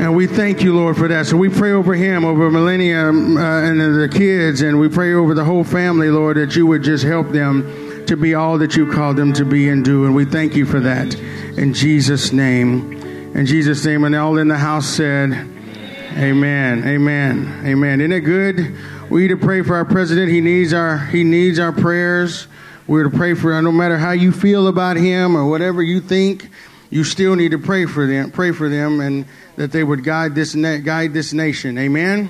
And 0.08 0.16
we 0.16 0.26
thank 0.26 0.64
you, 0.64 0.74
Lord, 0.74 0.96
for 0.96 1.10
that. 1.10 1.26
So 1.26 1.36
we 1.36 1.50
pray 1.50 1.74
over 1.74 1.94
him, 1.94 2.24
over 2.24 2.50
Melania 2.50 3.08
uh, 3.08 3.10
and 3.10 3.78
the 3.78 4.08
kids, 4.10 4.62
and 4.62 4.80
we 4.80 4.88
pray 4.88 5.14
over 5.14 5.34
the 5.34 5.44
whole 5.44 5.66
family, 5.66 6.10
Lord, 6.10 6.38
that 6.38 6.56
you 6.56 6.66
would 6.66 6.82
just 6.82 7.04
help 7.04 7.28
them 7.32 8.06
to 8.06 8.16
be 8.16 8.34
all 8.34 8.58
that 8.60 8.78
you 8.78 8.90
called 8.90 9.18
them 9.18 9.34
to 9.34 9.44
be 9.44 9.68
and 9.68 9.84
do. 9.84 10.06
And 10.06 10.16
we 10.16 10.24
thank 10.24 10.56
you 10.56 10.66
for 10.66 10.80
that. 10.80 11.14
In 11.58 11.74
Jesus' 11.74 12.32
name. 12.32 12.94
In 13.36 13.46
Jesus' 13.46 13.84
name. 13.84 14.06
And 14.06 14.16
all 14.16 14.38
in 14.38 14.48
the 14.48 14.58
house 14.58 14.86
said, 14.86 15.34
Amen. 16.14 16.88
Amen. 16.88 17.64
Amen. 17.66 18.00
Isn't 18.00 18.14
it 18.14 18.22
good? 18.22 18.78
We 19.10 19.24
need 19.24 19.28
to 19.28 19.36
pray 19.38 19.62
for 19.62 19.76
our 19.76 19.84
president. 19.84 20.32
He 20.32 20.40
needs 20.40 20.72
our 20.72 21.00
he 21.08 21.26
needs 21.26 21.60
our 21.60 21.74
prayers. 21.74 22.48
We're 22.88 23.04
to 23.04 23.10
pray 23.10 23.34
for 23.34 23.62
no 23.62 23.74
matter 23.74 23.98
how 23.98 24.12
you 24.12 24.32
feel 24.32 24.70
about 24.70 24.96
him 24.96 25.36
or 25.36 25.50
whatever 25.50 25.84
you 25.84 26.00
think, 26.00 26.50
you 26.90 27.04
still 27.04 27.36
need 27.36 27.52
to 27.52 27.60
pray 27.60 27.86
for 27.86 28.08
them, 28.08 28.32
pray 28.32 28.52
for 28.52 28.70
them 28.70 29.00
and 29.02 29.26
that 29.56 29.72
they 29.72 29.84
would 29.84 30.04
guide 30.04 30.36
this 30.36 30.56
na- 30.56 30.78
guide 30.78 31.14
this 31.14 31.34
nation. 31.34 31.78
Amen. 31.78 32.30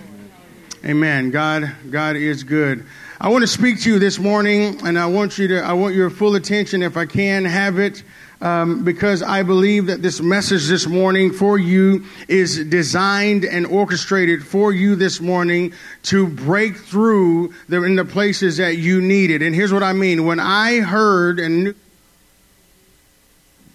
Amen. 0.86 1.32
God 1.32 1.72
God 1.90 2.16
is 2.16 2.44
good. 2.44 2.86
I 3.20 3.30
want 3.30 3.42
to 3.42 3.48
speak 3.48 3.82
to 3.82 3.94
you 3.94 4.00
this 4.00 4.20
morning 4.20 4.86
and 4.86 4.98
I 4.98 5.08
want 5.08 5.38
you 5.38 5.48
to 5.50 5.62
I 5.62 5.74
want 5.74 5.96
your 5.96 6.10
full 6.10 6.36
attention 6.36 6.84
if 6.84 6.98
I 6.98 7.06
can 7.06 7.46
have 7.46 7.80
it 7.80 8.04
um, 8.42 8.84
because 8.84 9.24
I 9.24 9.44
believe 9.44 9.88
that 9.88 10.02
this 10.02 10.22
message 10.22 10.68
this 10.68 10.86
morning 10.86 11.32
for 11.34 11.58
you 11.58 12.06
is 12.28 12.64
designed 12.66 13.46
and 13.46 13.66
orchestrated 13.66 14.46
for 14.46 14.72
you 14.72 14.96
this 14.96 15.20
morning 15.20 15.74
to 16.04 16.28
break 16.28 16.78
through 16.78 17.54
the, 17.68 17.82
in 17.84 17.96
the 17.96 18.06
places 18.06 18.58
that 18.58 18.78
you 18.78 19.02
need 19.02 19.32
it. 19.32 19.42
And 19.42 19.56
here's 19.56 19.74
what 19.74 19.84
I 19.84 19.94
mean. 19.94 20.26
When 20.26 20.40
I 20.40 20.80
heard 20.80 21.40
and 21.40 21.64
knew, 21.64 21.76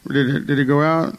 did 0.09 0.35
it, 0.35 0.47
did 0.47 0.59
it 0.59 0.65
go 0.65 0.83
out? 0.83 1.17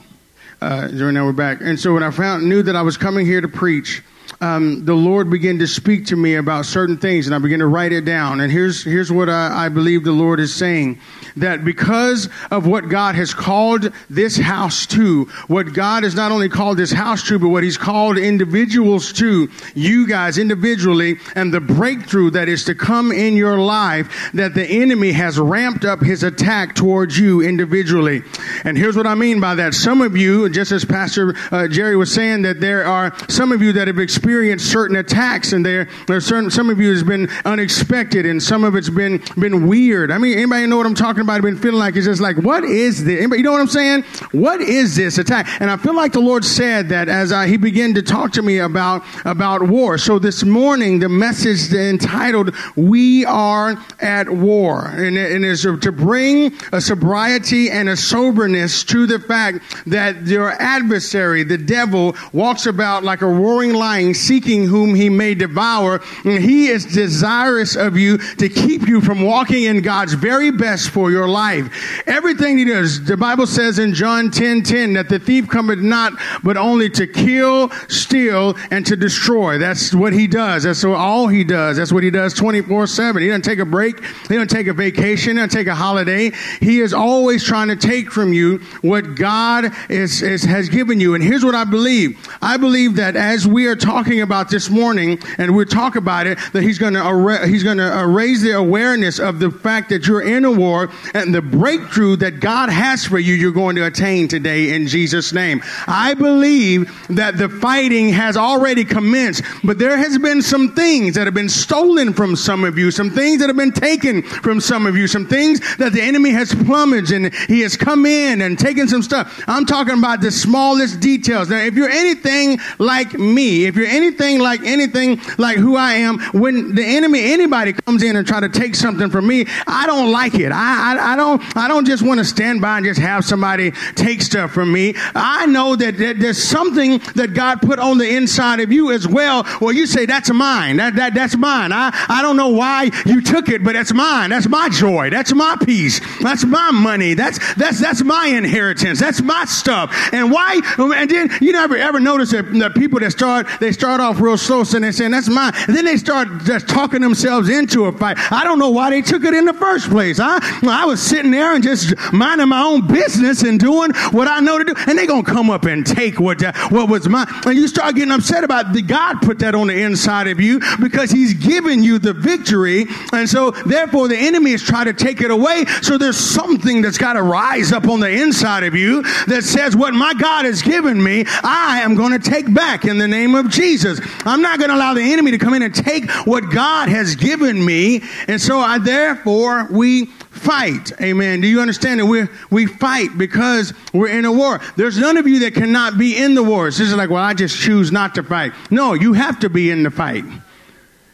Uh, 0.62 0.88
now 1.12 1.26
we're 1.26 1.34
back. 1.34 1.60
And 1.62 1.80
so 1.80 1.94
when 1.94 2.04
I 2.04 2.12
found 2.12 2.48
knew 2.48 2.64
that 2.64 2.76
I 2.76 2.82
was 2.82 2.96
coming 2.96 3.26
here 3.26 3.42
to 3.42 3.48
preach, 3.48 4.02
um, 4.44 4.84
the 4.84 4.94
Lord 4.94 5.30
began 5.30 5.60
to 5.60 5.68
speak 5.68 6.08
to 6.08 6.18
me 6.18 6.36
about 6.36 6.66
certain 6.66 6.98
things, 6.98 7.28
and 7.28 7.34
I 7.34 7.40
began 7.40 7.60
to 7.60 7.66
write 7.66 7.94
it 7.94 8.04
down. 8.04 8.42
And 8.42 8.52
here's 8.52 8.84
here's 8.84 9.10
what 9.10 9.30
I, 9.30 9.68
I 9.68 9.70
believe 9.70 10.04
the 10.04 10.12
Lord 10.12 10.42
is 10.42 10.54
saying: 10.54 11.00
that 11.38 11.64
because 11.64 12.28
of 12.52 12.68
what 12.68 12.90
God 12.90 13.16
has 13.16 13.34
called 13.34 13.94
this 14.10 14.36
house 14.38 14.86
to, 14.88 15.26
what 15.48 15.74
God 15.74 16.04
has 16.04 16.14
not 16.14 16.34
only 16.34 16.50
called 16.50 16.78
this 16.78 16.92
house 16.92 17.26
to, 17.30 17.40
but 17.40 17.48
what 17.48 17.64
He's 17.64 17.78
called 17.78 18.18
individuals 18.18 19.14
to, 19.14 19.50
you 19.76 20.08
guys 20.08 20.38
individually, 20.38 21.20
and 21.36 21.54
the 21.54 21.62
breakthrough 21.62 22.32
that 22.32 22.50
is 22.50 22.66
to 22.66 22.76
come 22.76 23.14
in 23.14 23.38
your 23.38 23.58
life, 23.58 24.30
that 24.34 24.54
the 24.56 24.66
enemy 24.66 25.14
has 25.14 25.40
ramped 25.40 25.86
up 25.86 26.02
his 26.02 26.24
attack 26.24 26.76
towards 26.76 27.18
you 27.18 27.42
individually. 27.42 28.24
And 28.66 28.78
here's 28.78 28.98
what 28.98 29.08
I 29.08 29.16
mean 29.16 29.40
by 29.40 29.56
that: 29.56 29.74
some 29.74 30.02
of 30.02 30.18
you, 30.18 30.50
just 30.50 30.74
as 30.74 30.84
Pastor 30.84 31.34
uh, 31.50 31.70
Jerry 31.70 31.96
was 31.96 32.14
saying, 32.14 32.42
that 32.42 32.60
there 32.60 32.86
are 32.86 33.14
some 33.30 33.54
of 33.54 33.62
you 33.62 33.72
that 33.74 33.88
have 33.88 34.00
experienced 34.00 34.33
experienced 34.34 34.72
certain 34.72 34.96
attacks, 34.96 35.54
and 35.54 35.64
there, 35.64 35.88
there 36.08 36.18
are 36.18 36.22
certain. 36.22 36.50
Some 36.50 36.72
of 36.72 36.80
you 36.80 36.90
has 36.90 37.04
been 37.04 37.30
unexpected, 37.46 38.26
and 38.26 38.42
some 38.42 38.64
of 38.64 38.76
it's 38.76 38.90
been 38.90 39.22
been 39.38 39.68
weird. 39.68 40.10
I 40.10 40.18
mean, 40.18 40.36
anybody 40.36 40.66
know 40.66 40.78
what 40.78 40.88
I'm 40.88 40.96
talking 40.96 41.22
about? 41.22 41.34
I've 41.34 41.44
Been 41.44 41.56
feeling 41.56 41.78
like 41.78 41.96
it's 41.96 42.08
just 42.08 42.20
like, 42.20 42.38
what 42.38 42.64
is 42.64 43.04
this? 43.04 43.20
Anybody, 43.20 43.42
you 43.42 43.44
know 43.44 43.52
what 43.52 43.62
I'm 43.62 43.68
saying? 43.68 44.02
What 44.32 44.60
is 44.60 44.96
this 44.96 45.20
attack? 45.20 45.48
And 45.62 45.70
I 45.70 45.78
feel 45.78 45.96
like 45.96 46.14
the 46.14 46.20
Lord 46.20 46.44
said 46.44 46.90
that 46.90 47.10
as 47.10 47.32
I, 47.32 47.48
He 47.48 47.58
began 47.58 47.94
to 47.94 48.02
talk 48.02 48.32
to 48.32 48.42
me 48.42 48.58
about 48.58 49.04
about 49.24 49.68
war. 49.68 50.00
So 50.00 50.18
this 50.18 50.44
morning, 50.44 50.98
the 50.98 51.10
message 51.10 51.72
entitled 51.72 52.56
"We 52.76 53.26
Are 53.26 53.78
at 54.00 54.32
War," 54.32 54.88
and, 54.88 55.16
and 55.16 55.46
is 55.46 55.62
to 55.62 55.92
bring 55.92 56.54
a 56.72 56.82
sobriety 56.82 57.70
and 57.70 57.88
a 57.88 57.96
soberness 57.96 58.84
to 58.86 59.06
the 59.06 59.20
fact 59.20 59.60
that 59.86 60.26
your 60.26 60.60
adversary, 60.60 61.44
the 61.44 61.60
devil, 61.60 62.16
walks 62.32 62.66
about 62.66 63.04
like 63.04 63.22
a 63.22 63.28
roaring 63.28 63.74
lion 63.74 64.16
seeking 64.26 64.66
whom 64.66 64.96
he 64.96 65.10
may 65.10 65.36
devour. 65.36 66.02
And 66.24 66.44
he 66.44 66.68
is 66.68 66.86
desirous 66.86 67.76
of 67.76 67.98
you 67.98 68.18
to 68.18 68.50
keep 68.50 68.88
you 68.88 69.02
from 69.02 69.22
walking 69.22 69.64
in 69.64 69.82
God's 69.82 70.14
very 70.14 70.52
best 70.52 70.90
for 70.90 71.12
your 71.12 71.28
life. 71.28 72.04
Everything 72.08 72.58
he 72.58 72.66
does, 72.66 73.04
the 73.04 73.18
Bible 73.18 73.48
says 73.48 73.80
in 73.80 73.94
John 73.94 74.32
10 74.32 74.64
10 74.64 74.94
that 74.94 75.10
the 75.10 75.20
thief 75.20 75.48
cometh 75.48 75.80
not 75.80 76.14
but 76.44 76.58
only 76.58 76.90
to 76.92 77.08
kill, 77.08 77.70
steal, 77.88 78.56
and 78.72 78.86
to 78.86 78.96
destroy. 78.96 79.58
That's 79.58 79.94
what 79.94 80.14
he 80.14 80.28
does. 80.28 80.64
That's 80.64 80.84
all 80.84 81.28
he 81.28 81.44
does. 81.44 81.78
That's 81.78 81.92
what 81.92 82.04
he 82.04 82.10
does 82.10 82.34
24 82.34 82.88
7. 82.88 83.22
He 83.22 83.28
doesn't 83.28 83.44
take 83.44 83.60
a 83.60 83.66
break. 83.66 84.04
He 84.04 84.34
doesn't 84.34 84.50
take 84.50 84.68
a 84.68 84.74
vacation. 84.74 85.32
He 85.32 85.36
doesn't 85.36 85.58
take 85.58 85.68
a 85.68 85.76
holiday. 85.76 86.32
He 86.62 86.80
is 86.80 86.94
always 86.94 87.44
trying 87.44 87.68
to 87.70 87.76
take 87.76 88.12
from 88.12 88.34
you 88.34 88.60
what 88.82 89.16
God 89.16 89.66
is, 89.90 90.22
is 90.22 90.44
has 90.44 90.70
given 90.70 91.00
you. 91.00 91.16
And 91.16 91.24
here's 91.24 91.44
what 91.44 91.56
I 91.56 91.64
believe. 91.64 92.18
I 92.42 92.58
believe 92.58 92.96
that 92.96 93.16
as 93.16 93.48
we 93.48 93.68
are 93.68 93.76
talking 93.76 94.13
talking 94.14 94.22
about 94.22 94.50
this 94.52 94.70
morning, 94.70 95.20
and 95.40 95.56
we'll 95.56 95.66
talk 95.66 95.96
about 95.96 96.28
it, 96.28 96.38
that 96.54 96.62
he's 96.62 96.78
going 96.78 96.94
to 96.94 97.48
he's 97.48 97.64
going 97.64 97.78
to 97.78 97.98
uh, 97.98 98.06
raise 98.06 98.44
the 98.44 98.52
awareness 98.52 99.20
of 99.20 99.40
the 99.40 99.50
fact 99.50 99.90
that 99.90 100.06
you're 100.06 100.22
in 100.22 100.46
a 100.46 100.52
war 100.52 100.92
and 101.16 101.34
the 101.34 101.42
breakthrough 101.42 102.16
that 102.16 102.40
God 102.40 102.70
has 102.70 103.04
for 103.06 103.18
you, 103.18 103.34
you're 103.34 103.52
going 103.52 103.76
to 103.78 103.88
attain 103.88 104.28
today 104.28 104.76
in 104.76 104.86
Jesus' 104.86 105.34
name. 105.34 105.64
I 105.88 106.14
believe 106.14 106.92
that 107.08 107.38
the 107.38 107.50
fighting 107.50 108.10
has 108.10 108.38
already 108.38 108.86
commenced, 108.86 109.42
but 109.64 109.80
there 109.80 109.98
has 109.98 110.20
been 110.20 110.44
some 110.44 110.76
things 110.76 111.16
that 111.16 111.26
have 111.26 111.34
been 111.34 111.50
stolen 111.50 112.14
from 112.14 112.36
some 112.36 112.64
of 112.64 112.78
you, 112.78 112.92
some 112.92 113.10
things 113.10 113.40
that 113.40 113.48
have 113.48 113.58
been 113.58 113.72
taken 113.72 114.22
from 114.22 114.62
some 114.62 114.86
of 114.86 114.96
you, 114.96 115.08
some 115.08 115.26
things 115.26 115.60
that 115.78 115.92
the 115.92 116.02
enemy 116.02 116.30
has 116.30 116.54
plumaged 116.54 117.16
and 117.16 117.34
he 117.48 117.62
has 117.62 117.76
come 117.76 118.06
in 118.06 118.42
and 118.42 118.60
taken 118.60 118.88
some 118.88 119.02
stuff. 119.02 119.44
I'm 119.48 119.66
talking 119.66 119.98
about 119.98 120.22
the 120.22 120.30
smallest 120.30 121.00
details. 121.00 121.50
Now, 121.50 121.58
if 121.58 121.74
you're 121.74 121.90
anything 121.90 122.60
like 122.78 123.18
me, 123.18 123.66
if 123.66 123.76
you're 123.76 123.88
anything 123.94 124.40
like 124.40 124.62
anything 124.64 125.22
like 125.38 125.58
who 125.58 125.76
I 125.76 125.94
am, 125.94 126.20
when 126.32 126.76
the 126.76 126.84
enemy, 126.84 127.32
anybody 127.32 127.74
comes 127.74 128.04
in 128.04 128.16
and 128.16 128.26
try 128.26 128.40
to 128.40 128.50
take 128.50 128.76
something 128.76 129.10
from 129.10 129.28
me, 129.28 129.46
I 129.68 129.86
don't 129.86 130.12
like 130.12 130.36
it. 130.36 130.52
I, 130.52 130.96
I, 130.98 131.14
I 131.14 131.16
don't, 131.16 131.58
I 131.58 131.68
don't 131.68 131.86
just 131.86 132.04
want 132.04 132.20
to 132.20 132.26
stand 132.26 132.62
by 132.62 132.78
and 132.78 132.86
just 132.86 133.00
have 133.00 133.24
somebody 133.24 133.72
take 133.96 134.22
stuff 134.22 134.52
from 134.52 134.72
me. 134.72 134.96
I 135.16 135.46
know 135.46 135.76
that, 135.76 135.98
that 135.98 136.20
there's 136.20 136.42
something 136.42 137.00
that 137.16 137.34
God 137.34 137.62
put 137.62 137.80
on 137.80 137.98
the 137.98 138.10
inside 138.16 138.60
of 138.60 138.72
you 138.72 138.92
as 138.92 139.08
well. 139.08 139.46
Well, 139.62 139.74
you 139.74 139.86
say 139.86 140.06
that's 140.06 140.32
mine. 140.32 140.78
That, 140.78 140.96
that, 140.96 141.14
that's 141.14 141.38
mine. 141.38 141.72
I, 141.72 141.92
I 142.10 142.22
don't 142.22 142.38
know 142.38 142.50
why 142.50 142.90
you 143.06 143.22
took 143.22 143.50
it, 143.50 143.64
but 143.64 143.74
that's 143.74 143.94
mine. 143.94 144.32
That's 144.32 144.48
my 144.48 144.70
joy. 144.70 145.10
That's 145.10 145.34
my 145.34 145.58
peace. 145.64 146.02
That's 146.22 146.44
my 146.46 146.72
money. 146.72 147.14
That's, 147.14 147.54
that's, 147.56 147.80
that's 147.80 148.04
my 148.04 148.28
inheritance. 148.28 149.00
That's 149.00 149.22
my 149.22 149.46
stuff. 149.46 149.94
And 150.12 150.32
why? 150.32 150.60
And 150.78 151.10
then 151.10 151.30
you 151.42 151.52
never 151.52 151.78
ever 151.78 152.00
notice 152.00 152.32
that 152.32 152.52
the 152.52 152.70
people 152.70 153.00
that 153.00 153.12
start, 153.12 153.48
they 153.60 153.72
start 153.72 153.83
start 153.84 154.00
off 154.00 154.22
real 154.22 154.38
slow, 154.38 154.64
and 154.74 154.82
they 154.86 154.94
saying, 154.94 155.12
that's 155.12 155.28
mine. 155.28 155.52
And 155.68 155.76
then 155.76 155.84
they 155.84 155.98
start 155.98 156.30
just 156.46 156.70
talking 156.70 157.02
themselves 157.02 157.50
into 157.50 157.84
a 157.84 157.92
fight. 157.92 158.16
I 158.32 158.46
don't 158.46 158.58
know 158.58 158.70
why 158.70 158.90
they 158.92 159.02
took 159.02 159.26
it 159.26 159.34
in 159.34 159.44
the 159.44 159.54
first 159.54 159.90
place. 159.90 160.22
I, 160.22 160.40
I 160.66 160.86
was 160.86 161.02
sitting 161.02 161.32
there 161.32 161.54
and 161.54 161.62
just 161.62 161.94
minding 162.14 162.48
my 162.48 162.64
own 162.64 162.88
business 162.88 163.42
and 163.42 163.60
doing 163.60 163.92
what 164.12 164.30
I 164.30 164.40
know 164.40 164.58
to 164.58 164.64
do. 164.64 164.74
And 164.88 164.98
they're 164.98 165.06
going 165.06 165.26
to 165.26 165.30
come 165.30 165.50
up 165.50 165.66
and 165.66 165.86
take 165.86 166.18
what, 166.18 166.42
what 166.72 166.88
was 166.88 167.10
mine. 167.10 167.28
And 167.46 167.56
you 167.56 167.68
start 167.68 167.96
getting 167.96 168.14
upset 168.14 168.46
about 168.46 168.72
the 168.72 168.82
God 168.82 169.16
put 169.22 169.40
that 169.40 169.54
on 169.54 169.68
the 169.68 169.78
inside 169.82 170.30
of 170.30 170.40
you 170.40 170.62
because 170.80 171.12
he's 171.12 171.34
given 171.34 171.84
you 171.84 172.00
the 172.00 172.14
victory. 172.14 172.86
And 173.12 173.30
so 173.30 173.52
therefore 173.52 174.08
the 174.08 174.18
enemy 174.18 174.52
is 174.52 174.64
trying 174.64 174.86
to 174.86 174.94
take 174.94 175.20
it 175.20 175.30
away. 175.30 175.66
So 175.82 175.98
there's 175.98 176.16
something 176.16 176.82
that's 176.82 176.98
got 176.98 177.14
to 177.14 177.22
rise 177.22 177.74
up 177.74 177.90
on 177.90 178.00
the 178.00 178.10
inside 178.10 178.64
of 178.64 178.76
you 178.76 179.04
that 179.28 179.44
says 179.44 179.76
what 179.76 179.94
my 179.94 180.14
God 180.14 180.46
has 180.46 180.62
given 180.62 181.04
me, 181.04 181.26
I 181.44 181.82
am 181.82 181.96
going 181.96 182.18
to 182.18 182.30
take 182.30 182.52
back 182.54 182.86
in 182.86 182.98
the 182.98 183.10
name 183.10 183.36
of 183.36 183.50
Jesus. 183.50 183.73
Jesus. 183.74 184.00
I'm 184.24 184.44
not 184.44 184.60
going 184.60 184.70
to 184.70 184.76
allow 184.76 184.94
the 184.94 185.02
enemy 185.02 185.32
to 185.32 185.40
come 185.40 185.56
in 185.56 185.64
and 185.64 185.74
take 185.74 186.10
what 186.28 186.52
God 186.52 186.90
has 186.90 187.16
given 187.16 187.64
me. 187.66 188.04
And 188.28 188.40
so 188.40 188.60
I, 188.60 188.78
therefore, 188.78 189.68
we 189.72 190.06
fight. 190.06 190.92
Amen. 191.02 191.42
Do 191.42 191.48
you 191.48 191.60
understand 191.60 192.00
that 192.00 192.06
we 192.06 192.28
we 192.52 192.68
fight 192.68 193.18
because 193.18 193.74
we're 193.92 194.10
in 194.10 194.26
a 194.26 194.32
war? 194.32 194.62
There's 194.76 195.00
none 195.00 195.18
of 195.18 195.28
you 195.28 195.40
that 195.40 195.56
cannot 195.56 195.98
be 195.98 196.16
in 196.16 196.36
the 196.36 196.44
war. 196.44 196.66
This 196.66 196.82
is 196.82 196.94
like, 196.94 197.10
well, 197.10 197.24
I 197.24 197.34
just 197.34 197.60
choose 197.60 197.92
not 197.92 198.14
to 198.16 198.24
fight. 198.24 198.54
No, 198.70 198.94
you 198.94 199.14
have 199.14 199.40
to 199.40 199.50
be 199.50 199.72
in 199.72 199.82
the 199.82 199.92
fight. 199.92 200.24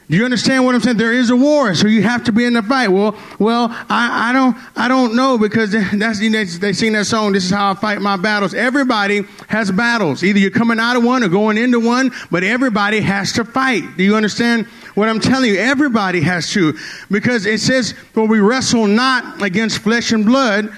Do 0.10 0.18
you 0.18 0.26
understand 0.26 0.66
what 0.66 0.74
I'm 0.74 0.82
saying? 0.82 0.98
There 0.98 1.14
is 1.14 1.30
a 1.30 1.36
war, 1.36 1.76
so 1.76 1.88
you 1.88 2.02
have 2.02 2.24
to 2.24 2.32
be 2.32 2.44
in 2.44 2.54
the 2.54 2.64
fight. 2.64 2.88
Well, 2.88 3.16
well, 3.38 3.68
I, 3.90 4.30
I 4.30 4.34
don't, 4.34 4.58
I 4.76 4.88
don't 4.88 5.16
know 5.16 5.38
because 5.38 5.72
that's 5.72 6.20
they, 6.20 6.30
they 6.30 6.74
sing 6.74 6.94
that 6.94 7.06
song. 7.06 7.34
This 7.34 7.46
is 7.46 7.52
how 7.52 7.72
I 7.72 7.76
fight 7.76 8.02
my 8.02 8.18
battles. 8.18 8.56
Everybody 8.56 9.22
has 9.50 9.70
battles. 9.70 10.24
Either 10.24 10.40
you're 10.40 10.50
coming 10.50 10.80
out 10.80 10.96
of 10.96 11.04
one 11.04 11.24
or 11.24 11.30
going 11.30 11.60
into 11.60 11.80
one, 11.80 12.12
but 12.32 12.44
everybody 12.44 13.02
has 13.02 13.34
to 13.34 13.46
fight. 13.46 13.84
Do 13.98 14.04
you 14.04 14.16
understand 14.16 14.66
what 14.96 15.10
I'm 15.10 15.20
telling 15.20 15.52
you? 15.52 15.60
Everybody 15.60 16.22
has 16.22 16.50
to, 16.54 16.76
because 17.12 17.46
it 17.46 17.60
says, 17.60 17.92
"For 17.92 18.26
we 18.26 18.40
wrestle 18.40 18.88
not 18.88 19.44
against 19.44 19.78
flesh 19.78 20.12
and 20.12 20.26
blood." 20.26 20.76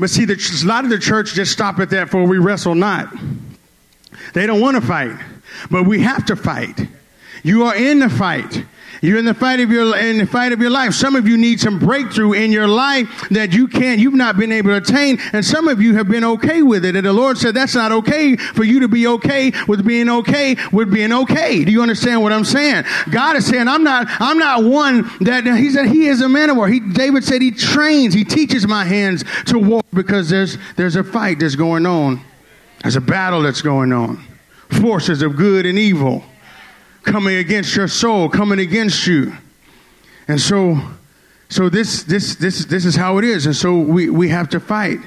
But 0.00 0.10
see, 0.10 0.24
the, 0.24 0.34
a 0.34 0.66
lot 0.66 0.82
of 0.82 0.90
the 0.90 0.98
church 0.98 1.34
just 1.34 1.52
stop 1.52 1.78
at 1.78 1.90
that. 1.90 2.10
For 2.10 2.24
we 2.24 2.38
wrestle 2.38 2.74
not. 2.74 3.14
They 4.34 4.44
don't 4.44 4.60
want 4.60 4.74
to 4.74 4.80
fight, 4.80 5.16
but 5.70 5.84
we 5.86 6.00
have 6.00 6.26
to 6.26 6.34
fight. 6.34 6.80
You 7.42 7.64
are 7.64 7.76
in 7.76 8.00
the 8.00 8.08
fight. 8.08 8.64
You're 9.00 9.18
in 9.18 9.24
the 9.24 9.34
fight 9.34 9.60
of 9.60 9.70
your 9.70 9.96
in 9.96 10.18
the 10.18 10.26
fight 10.26 10.52
of 10.52 10.60
your 10.60 10.70
life. 10.70 10.92
Some 10.92 11.14
of 11.14 11.28
you 11.28 11.36
need 11.36 11.60
some 11.60 11.78
breakthrough 11.78 12.32
in 12.32 12.50
your 12.50 12.66
life 12.66 13.28
that 13.30 13.52
you 13.52 13.68
can't, 13.68 14.00
you've 14.00 14.14
not 14.14 14.36
been 14.36 14.50
able 14.50 14.70
to 14.70 14.76
attain, 14.76 15.18
and 15.32 15.44
some 15.44 15.68
of 15.68 15.80
you 15.80 15.94
have 15.94 16.08
been 16.08 16.24
okay 16.24 16.62
with 16.62 16.84
it. 16.84 16.96
And 16.96 17.06
the 17.06 17.12
Lord 17.12 17.38
said 17.38 17.54
that's 17.54 17.74
not 17.74 17.92
okay 17.92 18.36
for 18.36 18.64
you 18.64 18.80
to 18.80 18.88
be 18.88 19.06
okay 19.06 19.52
with 19.68 19.86
being 19.86 20.08
okay 20.08 20.56
with 20.72 20.92
being 20.92 21.12
okay. 21.12 21.64
Do 21.64 21.70
you 21.70 21.82
understand 21.82 22.22
what 22.22 22.32
I'm 22.32 22.44
saying? 22.44 22.84
God 23.10 23.36
is 23.36 23.46
saying, 23.46 23.68
I'm 23.68 23.84
not, 23.84 24.06
I'm 24.20 24.38
not 24.38 24.64
one 24.64 25.08
that 25.20 25.46
he 25.46 25.70
said 25.70 25.86
he 25.86 26.06
is 26.06 26.20
a 26.20 26.28
man 26.28 26.50
of 26.50 26.56
war. 26.56 26.68
He 26.68 26.80
David 26.80 27.24
said 27.24 27.40
he 27.40 27.52
trains, 27.52 28.14
he 28.14 28.24
teaches 28.24 28.66
my 28.66 28.84
hands 28.84 29.24
to 29.46 29.58
war 29.58 29.82
because 29.92 30.28
there's 30.28 30.58
there's 30.76 30.96
a 30.96 31.04
fight 31.04 31.38
that's 31.40 31.56
going 31.56 31.86
on. 31.86 32.20
There's 32.82 32.96
a 32.96 33.00
battle 33.00 33.42
that's 33.42 33.62
going 33.62 33.92
on. 33.92 34.24
Forces 34.68 35.22
of 35.22 35.36
good 35.36 35.66
and 35.66 35.78
evil 35.78 36.24
coming 37.08 37.36
against 37.36 37.74
your 37.74 37.88
soul, 37.88 38.28
coming 38.28 38.58
against 38.58 39.06
you. 39.06 39.32
And 40.28 40.40
so, 40.40 40.78
so 41.48 41.68
this, 41.68 42.02
this, 42.02 42.36
this, 42.36 42.66
this 42.66 42.84
is 42.84 42.94
how 42.94 43.18
it 43.18 43.24
is. 43.24 43.46
And 43.46 43.56
so 43.56 43.78
we, 43.78 44.10
we 44.10 44.28
have 44.28 44.50
to 44.50 44.60
fight. 44.60 44.98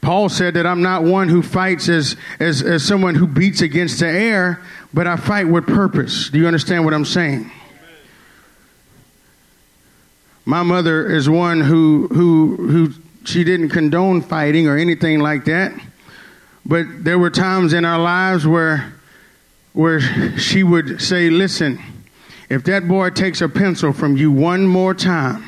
Paul 0.00 0.28
said 0.28 0.54
that 0.54 0.66
I'm 0.66 0.80
not 0.80 1.02
one 1.02 1.28
who 1.28 1.42
fights 1.42 1.88
as, 1.88 2.16
as, 2.38 2.62
as 2.62 2.82
someone 2.82 3.14
who 3.14 3.26
beats 3.26 3.60
against 3.60 3.98
the 4.00 4.06
air, 4.06 4.62
but 4.94 5.06
I 5.06 5.16
fight 5.16 5.48
with 5.48 5.66
purpose. 5.66 6.30
Do 6.30 6.38
you 6.38 6.46
understand 6.46 6.84
what 6.84 6.94
I'm 6.94 7.04
saying? 7.04 7.50
My 10.46 10.62
mother 10.62 11.06
is 11.06 11.28
one 11.28 11.60
who, 11.60 12.08
who, 12.08 12.56
who 12.56 12.92
she 13.24 13.44
didn't 13.44 13.68
condone 13.68 14.22
fighting 14.22 14.68
or 14.68 14.78
anything 14.78 15.20
like 15.20 15.44
that. 15.44 15.72
But 16.64 17.04
there 17.04 17.18
were 17.18 17.30
times 17.30 17.72
in 17.72 17.84
our 17.84 17.98
lives 17.98 18.46
where 18.46 18.94
where 19.72 20.00
she 20.38 20.62
would 20.62 21.00
say, 21.00 21.30
Listen, 21.30 21.80
if 22.48 22.64
that 22.64 22.88
boy 22.88 23.10
takes 23.10 23.40
a 23.40 23.48
pencil 23.48 23.92
from 23.92 24.16
you 24.16 24.32
one 24.32 24.66
more 24.66 24.94
time, 24.94 25.44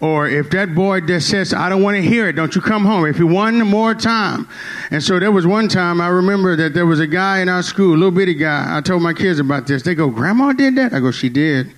or 0.00 0.28
if 0.28 0.50
that 0.50 0.76
boy 0.76 1.00
just 1.00 1.28
says, 1.28 1.52
I 1.52 1.68
don't 1.68 1.82
want 1.82 1.96
to 1.96 2.02
hear 2.02 2.28
it, 2.28 2.34
don't 2.34 2.54
you 2.54 2.60
come 2.60 2.84
home. 2.84 3.04
If 3.06 3.18
you 3.18 3.26
one 3.26 3.58
more 3.58 3.94
time. 3.94 4.48
And 4.92 5.02
so 5.02 5.18
there 5.18 5.32
was 5.32 5.44
one 5.44 5.66
time 5.66 6.00
I 6.00 6.06
remember 6.06 6.54
that 6.54 6.72
there 6.72 6.86
was 6.86 7.00
a 7.00 7.06
guy 7.06 7.40
in 7.40 7.48
our 7.48 7.64
school, 7.64 7.96
little 7.96 8.12
bitty 8.12 8.34
guy. 8.34 8.76
I 8.76 8.80
told 8.80 9.02
my 9.02 9.12
kids 9.12 9.40
about 9.40 9.66
this. 9.66 9.82
They 9.82 9.96
go, 9.96 10.08
Grandma 10.08 10.52
did 10.52 10.76
that? 10.76 10.92
I 10.92 11.00
go, 11.00 11.10
She 11.10 11.28
did. 11.28 11.72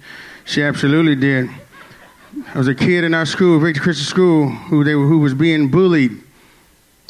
She 0.45 0.63
absolutely 0.63 1.17
did. 1.17 1.49
There 2.33 2.55
was 2.55 2.69
a 2.69 2.75
kid 2.75 3.05
in 3.05 3.15
our 3.15 3.27
school, 3.27 3.59
Victory 3.59 3.83
Christian 3.83 4.07
School, 4.07 4.49
who 4.49 4.85
they 4.85 4.93
who 4.93 5.19
was 5.19 5.35
being 5.35 5.69
bullied, 5.69 6.13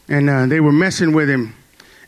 and 0.08 0.30
uh, 0.30 0.46
they 0.46 0.60
were 0.60 0.72
messing 0.72 1.12
with 1.12 1.28
him 1.28 1.54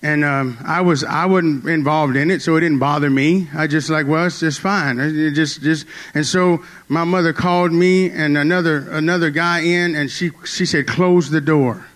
and 0.02 0.24
um, 0.24 0.58
I 0.64 0.80
was 0.80 1.04
I 1.04 1.26
wasn't 1.26 1.66
involved 1.66 2.16
in 2.16 2.30
it, 2.30 2.42
so 2.42 2.56
it 2.56 2.60
didn't 2.60 2.80
bother 2.80 3.08
me. 3.08 3.48
I 3.54 3.68
just 3.68 3.88
like, 3.88 4.06
well, 4.06 4.26
it's 4.26 4.40
just 4.40 4.60
fine. 4.60 4.98
It 4.98 5.32
just 5.32 5.62
just 5.62 5.86
and 6.14 6.26
so 6.26 6.64
my 6.88 7.04
mother 7.04 7.32
called 7.32 7.72
me 7.72 8.10
and 8.10 8.36
another 8.36 8.90
another 8.90 9.30
guy 9.30 9.60
in, 9.60 9.94
and 9.94 10.10
she 10.10 10.30
she 10.44 10.66
said, 10.66 10.86
close 10.86 11.30
the 11.30 11.40
door. 11.40 11.86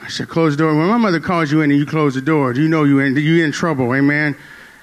I 0.00 0.08
said, 0.08 0.28
close 0.28 0.56
the 0.56 0.62
door. 0.62 0.74
When 0.74 0.86
my 0.86 0.96
mother 0.96 1.20
calls 1.20 1.50
you 1.50 1.60
in 1.62 1.70
and 1.70 1.78
you 1.78 1.84
close 1.84 2.14
the 2.14 2.22
door, 2.22 2.52
do 2.52 2.62
you 2.62 2.68
know 2.68 2.84
you 2.84 3.00
in 3.00 3.16
you 3.16 3.44
in 3.44 3.52
trouble, 3.52 3.92
amen? 3.94 4.36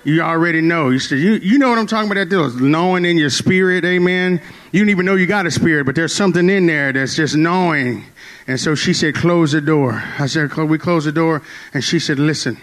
You 0.03 0.21
already 0.21 0.61
know. 0.61 0.89
You 0.89 0.99
said, 0.99 1.19
you, 1.19 1.33
you 1.33 1.57
know 1.57 1.69
what 1.69 1.79
I'm 1.79 1.87
talking 1.87 2.09
about 2.09 2.19
that 2.19 2.29
deal. 2.29 2.49
Knowing 2.51 3.03
in 3.03 3.17
your 3.17 3.29
spirit, 3.29 3.83
amen. 3.83 4.41
You 4.71 4.79
don't 4.79 4.89
even 4.89 5.05
know 5.05 5.15
you 5.15 5.25
got 5.25 5.45
a 5.45 5.51
spirit, 5.51 5.85
but 5.85 5.95
there's 5.95 6.13
something 6.13 6.49
in 6.49 6.65
there 6.65 6.93
that's 6.93 7.15
just 7.15 7.35
knowing. 7.35 8.05
And 8.47 8.59
so 8.59 8.75
she 8.75 8.93
said, 8.93 9.15
close 9.15 9.51
the 9.51 9.61
door. 9.61 10.01
I 10.17 10.27
said, 10.27 10.53
we 10.55 10.77
close 10.77 11.03
the 11.03 11.11
door. 11.11 11.41
And 11.73 11.83
she 11.83 11.99
said, 11.99 12.17
listen. 12.17 12.57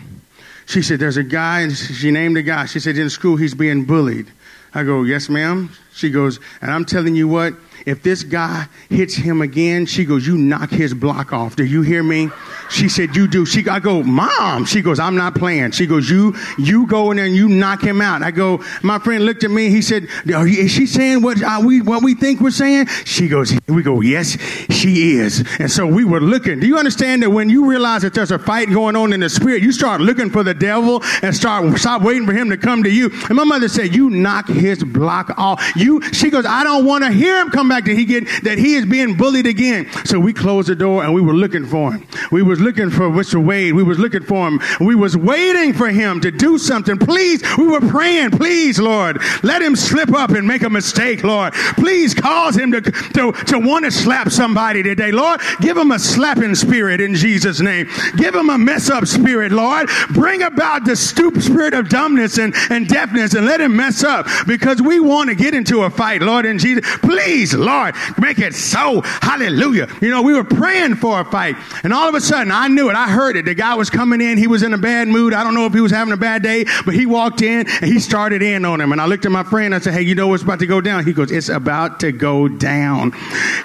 She 0.66 0.80
said, 0.80 0.98
there's 0.98 1.18
a 1.18 1.22
guy, 1.22 1.60
and 1.60 1.76
she 1.76 2.10
named 2.10 2.38
a 2.38 2.42
guy. 2.42 2.64
She 2.64 2.80
said, 2.80 2.96
in 2.96 3.10
school, 3.10 3.36
he's 3.36 3.54
being 3.54 3.84
bullied. 3.84 4.30
I 4.72 4.82
go, 4.82 5.02
yes, 5.02 5.28
ma'am. 5.28 5.70
She 5.92 6.10
goes, 6.10 6.40
and 6.62 6.70
I'm 6.70 6.86
telling 6.86 7.14
you 7.14 7.28
what, 7.28 7.54
if 7.86 8.02
this 8.02 8.22
guy 8.22 8.66
hits 8.88 9.14
him 9.14 9.42
again, 9.42 9.86
she 9.86 10.04
goes, 10.04 10.26
you 10.26 10.38
knock 10.38 10.70
his 10.70 10.94
block 10.94 11.32
off. 11.32 11.56
Do 11.56 11.64
you 11.64 11.82
hear 11.82 12.02
me? 12.02 12.30
She 12.70 12.88
said, 12.88 13.14
you 13.14 13.28
do. 13.28 13.44
She, 13.44 13.68
I 13.68 13.78
go, 13.78 14.02
mom. 14.02 14.64
She 14.64 14.80
goes, 14.80 14.98
I'm 14.98 15.16
not 15.16 15.34
playing. 15.34 15.72
She 15.72 15.86
goes, 15.86 16.08
you, 16.08 16.34
you 16.58 16.86
go 16.86 17.10
in 17.10 17.18
there 17.18 17.26
and 17.26 17.36
you 17.36 17.48
knock 17.48 17.82
him 17.82 18.00
out. 18.00 18.22
I 18.22 18.30
go, 18.30 18.64
my 18.82 18.98
friend 18.98 19.26
looked 19.26 19.44
at 19.44 19.50
me. 19.50 19.68
He 19.68 19.82
said, 19.82 20.08
is 20.24 20.70
she 20.72 20.86
saying 20.86 21.20
what 21.20 21.42
uh, 21.42 21.60
we, 21.64 21.82
what 21.82 22.02
we 22.02 22.14
think 22.14 22.40
we're 22.40 22.50
saying? 22.50 22.86
She 23.04 23.28
goes, 23.28 23.52
we 23.68 23.82
go, 23.82 24.00
yes, 24.00 24.38
she 24.70 25.16
is. 25.16 25.44
And 25.58 25.70
so 25.70 25.86
we 25.86 26.04
were 26.04 26.20
looking. 26.20 26.60
Do 26.60 26.66
you 26.66 26.78
understand 26.78 27.22
that 27.22 27.30
when 27.30 27.50
you 27.50 27.66
realize 27.66 28.00
that 28.02 28.14
there's 28.14 28.30
a 28.30 28.38
fight 28.38 28.70
going 28.70 28.96
on 28.96 29.12
in 29.12 29.20
the 29.20 29.28
spirit, 29.28 29.62
you 29.62 29.72
start 29.72 30.00
looking 30.00 30.30
for 30.30 30.42
the 30.42 30.54
devil 30.54 31.02
and 31.20 31.36
start, 31.36 31.78
stop 31.78 32.00
waiting 32.00 32.26
for 32.26 32.32
him 32.32 32.48
to 32.48 32.56
come 32.56 32.82
to 32.82 32.90
you. 32.90 33.10
And 33.28 33.34
my 33.34 33.44
mother 33.44 33.68
said, 33.68 33.94
you 33.94 34.08
knock 34.08 34.48
his 34.48 34.82
block 34.82 35.30
off. 35.36 35.62
You, 35.76 36.00
she 36.12 36.30
goes, 36.30 36.46
I 36.46 36.64
don't 36.64 36.86
want 36.86 37.04
to 37.04 37.12
hear 37.12 37.40
him 37.40 37.50
come 37.50 37.68
back 37.68 37.73
that 37.82 37.96
he 37.96 38.04
get, 38.04 38.26
that 38.44 38.58
he 38.58 38.74
is 38.74 38.86
being 38.86 39.16
bullied 39.16 39.46
again. 39.46 39.90
So 40.04 40.20
we 40.20 40.32
closed 40.32 40.68
the 40.68 40.76
door 40.76 41.04
and 41.04 41.14
we 41.14 41.20
were 41.20 41.34
looking 41.34 41.66
for 41.66 41.92
him. 41.92 42.06
We 42.30 42.42
was 42.42 42.60
looking 42.60 42.90
for 42.90 43.10
Mr. 43.10 43.44
Wade. 43.44 43.74
We 43.74 43.82
was 43.82 43.98
looking 43.98 44.22
for 44.22 44.48
him. 44.48 44.60
We 44.80 44.94
was 44.94 45.16
waiting 45.16 45.72
for 45.72 45.88
him 45.88 46.20
to 46.20 46.30
do 46.30 46.58
something. 46.58 46.98
Please, 46.98 47.42
we 47.58 47.66
were 47.66 47.80
praying, 47.80 48.30
please, 48.30 48.78
Lord, 48.78 49.20
let 49.42 49.62
him 49.62 49.76
slip 49.76 50.12
up 50.12 50.30
and 50.30 50.46
make 50.46 50.62
a 50.62 50.70
mistake, 50.70 51.24
Lord. 51.24 51.52
Please 51.52 52.14
cause 52.14 52.56
him 52.56 52.72
to, 52.72 52.80
to, 52.80 53.32
to 53.32 53.58
want 53.58 53.84
to 53.84 53.90
slap 53.90 54.30
somebody 54.30 54.82
today. 54.82 55.12
Lord, 55.12 55.40
give 55.60 55.76
him 55.76 55.90
a 55.90 55.98
slapping 55.98 56.54
spirit 56.54 57.00
in 57.00 57.14
Jesus' 57.14 57.60
name. 57.60 57.88
Give 58.16 58.34
him 58.34 58.50
a 58.50 58.58
mess 58.58 58.90
up 58.90 59.06
spirit, 59.06 59.52
Lord. 59.52 59.88
Bring 60.10 60.42
about 60.42 60.84
the 60.84 60.96
stoop 60.96 61.40
spirit 61.40 61.74
of 61.74 61.88
dumbness 61.88 62.38
and, 62.38 62.54
and 62.70 62.88
deafness 62.88 63.34
and 63.34 63.46
let 63.46 63.60
him 63.60 63.76
mess 63.76 64.04
up 64.04 64.26
because 64.46 64.80
we 64.82 65.00
want 65.00 65.30
to 65.30 65.34
get 65.34 65.54
into 65.54 65.82
a 65.82 65.90
fight, 65.90 66.22
Lord, 66.22 66.46
in 66.46 66.58
Jesus. 66.58 66.84
Please, 66.98 67.54
Lord, 67.64 67.94
make 68.18 68.38
it 68.38 68.54
so. 68.54 69.00
Hallelujah. 69.02 69.88
You 70.00 70.10
know, 70.10 70.22
we 70.22 70.34
were 70.34 70.44
praying 70.44 70.96
for 70.96 71.20
a 71.20 71.24
fight 71.24 71.56
and 71.82 71.92
all 71.92 72.08
of 72.08 72.14
a 72.14 72.20
sudden 72.20 72.52
I 72.52 72.68
knew 72.68 72.90
it. 72.90 72.96
I 72.96 73.08
heard 73.08 73.36
it. 73.36 73.44
The 73.44 73.54
guy 73.54 73.74
was 73.74 73.90
coming 73.90 74.20
in. 74.20 74.38
He 74.38 74.46
was 74.46 74.62
in 74.62 74.72
a 74.74 74.78
bad 74.78 75.08
mood. 75.08 75.34
I 75.34 75.42
don't 75.44 75.54
know 75.54 75.66
if 75.66 75.74
he 75.74 75.80
was 75.80 75.92
having 75.92 76.12
a 76.12 76.16
bad 76.16 76.42
day, 76.42 76.64
but 76.84 76.94
he 76.94 77.06
walked 77.06 77.42
in 77.42 77.66
and 77.66 77.84
he 77.84 77.98
started 77.98 78.42
in 78.42 78.64
on 78.64 78.80
him. 78.80 78.92
And 78.92 79.00
I 79.00 79.06
looked 79.06 79.24
at 79.26 79.32
my 79.32 79.42
friend. 79.42 79.66
And 79.66 79.74
I 79.76 79.78
said, 79.78 79.94
Hey, 79.94 80.02
you 80.02 80.14
know 80.14 80.28
what's 80.28 80.42
about 80.42 80.58
to 80.60 80.66
go 80.66 80.80
down? 80.80 81.04
He 81.04 81.12
goes, 81.12 81.30
It's 81.30 81.48
about 81.48 82.00
to 82.00 82.12
go 82.12 82.48
down. 82.48 83.12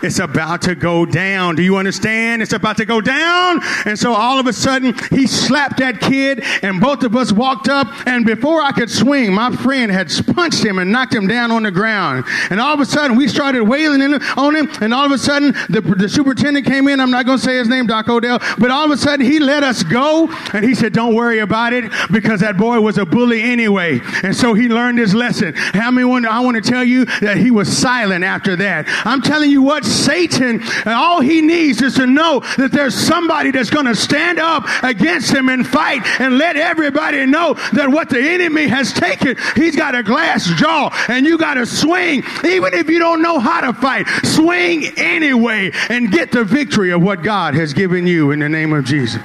It's 0.01 0.19
about 0.19 0.63
to 0.63 0.75
go 0.75 1.05
down. 1.05 1.55
Do 1.55 1.63
you 1.63 1.77
understand? 1.77 2.41
It's 2.41 2.53
about 2.53 2.77
to 2.77 2.85
go 2.85 3.01
down. 3.01 3.61
And 3.85 3.97
so 3.97 4.13
all 4.13 4.39
of 4.39 4.47
a 4.47 4.53
sudden 4.53 4.95
he 5.09 5.27
slapped 5.27 5.77
that 5.77 5.99
kid 5.99 6.43
and 6.61 6.79
both 6.79 7.03
of 7.03 7.15
us 7.15 7.31
walked 7.31 7.69
up. 7.69 7.87
And 8.07 8.25
before 8.25 8.61
I 8.61 8.71
could 8.71 8.89
swing, 8.89 9.33
my 9.33 9.55
friend 9.55 9.91
had 9.91 10.09
punched 10.35 10.63
him 10.63 10.79
and 10.79 10.91
knocked 10.91 11.13
him 11.13 11.27
down 11.27 11.51
on 11.51 11.63
the 11.63 11.71
ground. 11.71 12.25
And 12.49 12.59
all 12.59 12.73
of 12.73 12.79
a 12.79 12.85
sudden 12.85 13.17
we 13.17 13.27
started 13.27 13.63
wailing 13.63 13.88
on 14.37 14.55
him. 14.55 14.69
And 14.81 14.93
all 14.93 15.05
of 15.05 15.11
a 15.11 15.17
sudden 15.17 15.53
the, 15.69 15.81
the 15.81 16.09
superintendent 16.09 16.65
came 16.65 16.87
in. 16.87 16.99
I'm 16.99 17.11
not 17.11 17.25
going 17.25 17.37
to 17.37 17.43
say 17.43 17.57
his 17.57 17.67
name, 17.67 17.87
Doc 17.87 18.07
Odell, 18.09 18.39
but 18.57 18.71
all 18.71 18.85
of 18.85 18.91
a 18.91 18.97
sudden 18.97 19.25
he 19.25 19.39
let 19.39 19.63
us 19.63 19.83
go 19.83 20.27
and 20.53 20.63
he 20.63 20.75
said, 20.75 20.93
don't 20.93 21.15
worry 21.15 21.39
about 21.39 21.73
it 21.73 21.91
because 22.11 22.41
that 22.41 22.57
boy 22.57 22.79
was 22.81 22.97
a 22.97 23.05
bully 23.05 23.41
anyway. 23.41 23.99
And 24.23 24.35
so 24.35 24.53
he 24.53 24.67
learned 24.67 24.99
his 24.99 25.13
lesson. 25.13 25.53
How 25.55 25.91
many 25.91 26.05
want, 26.05 26.25
I 26.25 26.39
want 26.39 26.63
to 26.63 26.69
tell 26.69 26.83
you 26.83 27.05
that 27.21 27.37
he 27.37 27.51
was 27.51 27.75
silent 27.75 28.23
after 28.23 28.55
that. 28.57 28.85
I'm 29.05 29.21
telling 29.21 29.49
you 29.49 29.61
what, 29.61 29.85
Satan, 29.85 30.61
all 30.85 31.21
he 31.21 31.41
needs 31.41 31.81
is 31.81 31.95
to 31.95 32.07
know 32.07 32.41
that 32.57 32.71
there's 32.71 32.95
somebody 32.95 33.51
that's 33.51 33.69
going 33.69 33.85
to 33.85 33.95
stand 33.95 34.39
up 34.39 34.65
against 34.83 35.33
him 35.33 35.49
and 35.49 35.65
fight 35.65 36.01
and 36.19 36.37
let 36.37 36.55
everybody 36.55 37.25
know 37.25 37.53
that 37.73 37.89
what 37.89 38.09
the 38.09 38.19
enemy 38.19 38.67
has 38.67 38.93
taken, 38.93 39.35
he's 39.55 39.75
got 39.75 39.95
a 39.95 40.03
glass 40.03 40.47
jaw 40.55 40.89
and 41.07 41.25
you 41.25 41.37
got 41.37 41.55
to 41.55 41.65
swing. 41.65 42.23
Even 42.45 42.73
if 42.73 42.89
you 42.89 42.99
don't 42.99 43.21
know 43.21 43.39
how 43.39 43.61
to 43.61 43.73
fight, 43.79 44.07
swing 44.23 44.85
anyway 44.97 45.71
and 45.89 46.11
get 46.11 46.31
the 46.31 46.43
victory 46.43 46.91
of 46.91 47.01
what 47.01 47.23
God 47.23 47.53
has 47.55 47.73
given 47.73 48.07
you 48.07 48.31
in 48.31 48.39
the 48.39 48.49
name 48.49 48.73
of 48.73 48.85
Jesus. 48.85 49.21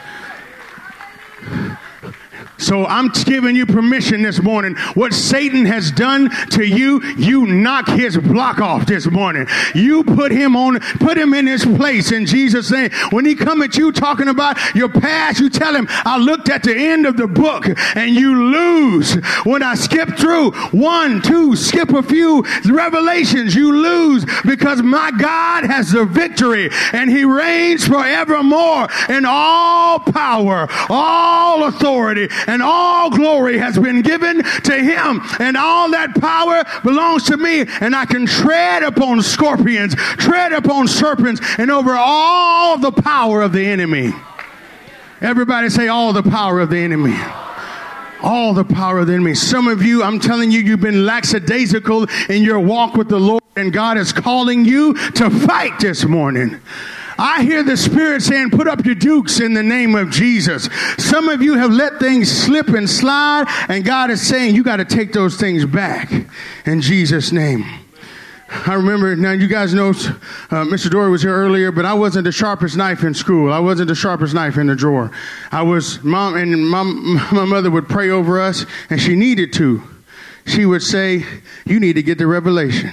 So 2.64 2.86
I'm 2.86 3.08
giving 3.08 3.56
you 3.56 3.66
permission 3.66 4.22
this 4.22 4.42
morning. 4.42 4.74
What 4.94 5.12
Satan 5.12 5.66
has 5.66 5.90
done 5.90 6.30
to 6.50 6.64
you, 6.64 7.02
you 7.16 7.46
knock 7.46 7.88
his 7.88 8.16
block 8.16 8.58
off 8.58 8.86
this 8.86 9.06
morning. 9.06 9.46
You 9.74 10.02
put 10.02 10.32
him 10.32 10.56
on, 10.56 10.80
put 10.80 11.18
him 11.18 11.34
in 11.34 11.46
his 11.46 11.64
place 11.64 12.10
in 12.10 12.24
Jesus' 12.24 12.70
name. 12.70 12.90
When 13.10 13.26
he 13.26 13.34
come 13.34 13.60
at 13.60 13.76
you 13.76 13.92
talking 13.92 14.28
about 14.28 14.56
your 14.74 14.88
past, 14.88 15.40
you 15.40 15.50
tell 15.50 15.74
him, 15.74 15.86
I 15.90 16.16
looked 16.16 16.48
at 16.48 16.62
the 16.62 16.74
end 16.74 17.04
of 17.04 17.18
the 17.18 17.26
book 17.26 17.66
and 17.94 18.14
you 18.14 18.34
lose. 18.50 19.14
When 19.44 19.62
I 19.62 19.74
skip 19.74 20.16
through 20.16 20.52
one, 20.70 21.20
two, 21.20 21.56
skip 21.56 21.90
a 21.90 22.02
few 22.02 22.44
revelations, 22.64 23.54
you 23.54 23.76
lose 23.76 24.24
because 24.46 24.82
my 24.82 25.10
God 25.10 25.64
has 25.64 25.92
the 25.92 26.06
victory 26.06 26.70
and 26.94 27.10
he 27.10 27.24
reigns 27.24 27.86
forevermore 27.86 28.88
in 29.10 29.26
all 29.26 29.98
power, 30.00 30.66
all 30.88 31.64
authority 31.64 32.28
and 32.46 32.53
all 32.62 33.10
glory 33.10 33.58
has 33.58 33.78
been 33.78 34.02
given 34.02 34.42
to 34.42 34.74
him, 34.74 35.20
and 35.38 35.56
all 35.56 35.90
that 35.90 36.14
power 36.20 36.64
belongs 36.82 37.24
to 37.24 37.36
me, 37.36 37.64
and 37.80 37.94
I 37.94 38.04
can 38.04 38.26
tread 38.26 38.82
upon 38.82 39.22
scorpions, 39.22 39.94
tread 39.94 40.52
upon 40.52 40.88
serpents, 40.88 41.40
and 41.58 41.70
over 41.70 41.94
all 41.94 42.78
the 42.78 42.92
power 42.92 43.42
of 43.42 43.52
the 43.52 43.64
enemy. 43.64 44.12
Everybody 45.20 45.70
say, 45.70 45.88
all 45.88 46.12
the 46.12 46.22
power 46.22 46.60
of 46.60 46.70
the 46.70 46.78
enemy. 46.78 47.16
all 48.22 48.54
the 48.54 48.64
power 48.64 49.00
of 49.00 49.06
the 49.06 49.12
enemy. 49.12 49.34
Some 49.34 49.68
of 49.68 49.82
you, 49.82 50.02
I'm 50.02 50.18
telling 50.18 50.50
you, 50.50 50.60
you've 50.60 50.80
been 50.80 51.04
lackadaisical 51.04 52.06
in 52.28 52.42
your 52.42 52.58
walk 52.58 52.94
with 52.94 53.08
the 53.08 53.18
Lord, 53.20 53.42
and 53.54 53.72
God 53.72 53.98
is 53.98 54.12
calling 54.12 54.64
you 54.64 54.94
to 55.12 55.30
fight 55.30 55.78
this 55.78 56.04
morning. 56.04 56.58
I 57.18 57.42
hear 57.42 57.62
the 57.62 57.76
Spirit 57.76 58.22
saying, 58.22 58.50
put 58.50 58.66
up 58.66 58.84
your 58.84 58.94
dukes 58.94 59.40
in 59.40 59.54
the 59.54 59.62
name 59.62 59.94
of 59.94 60.10
Jesus. 60.10 60.68
Some 60.98 61.28
of 61.28 61.42
you 61.42 61.54
have 61.54 61.70
let 61.70 61.98
things 61.98 62.30
slip 62.30 62.68
and 62.68 62.88
slide, 62.88 63.46
and 63.68 63.84
God 63.84 64.10
is 64.10 64.26
saying, 64.26 64.54
you 64.54 64.62
got 64.62 64.76
to 64.76 64.84
take 64.84 65.12
those 65.12 65.36
things 65.36 65.64
back 65.64 66.12
in 66.66 66.80
Jesus' 66.80 67.32
name. 67.32 67.64
I 68.66 68.74
remember, 68.74 69.16
now 69.16 69.32
you 69.32 69.48
guys 69.48 69.74
know 69.74 69.88
uh, 69.88 70.64
Mr. 70.64 70.90
Dory 70.90 71.10
was 71.10 71.22
here 71.22 71.34
earlier, 71.34 71.72
but 71.72 71.84
I 71.84 71.94
wasn't 71.94 72.24
the 72.24 72.32
sharpest 72.32 72.76
knife 72.76 73.02
in 73.02 73.14
school. 73.14 73.52
I 73.52 73.58
wasn't 73.58 73.88
the 73.88 73.94
sharpest 73.94 74.34
knife 74.34 74.56
in 74.58 74.68
the 74.68 74.76
drawer. 74.76 75.10
I 75.50 75.62
was, 75.62 76.02
mom, 76.04 76.36
and 76.36 76.68
my 76.68 77.44
mother 77.44 77.70
would 77.70 77.88
pray 77.88 78.10
over 78.10 78.40
us, 78.40 78.64
and 78.90 79.00
she 79.00 79.16
needed 79.16 79.52
to. 79.54 79.82
She 80.46 80.66
would 80.66 80.82
say, 80.82 81.24
You 81.64 81.80
need 81.80 81.94
to 81.94 82.02
get 82.02 82.18
the 82.18 82.26
revelation. 82.26 82.90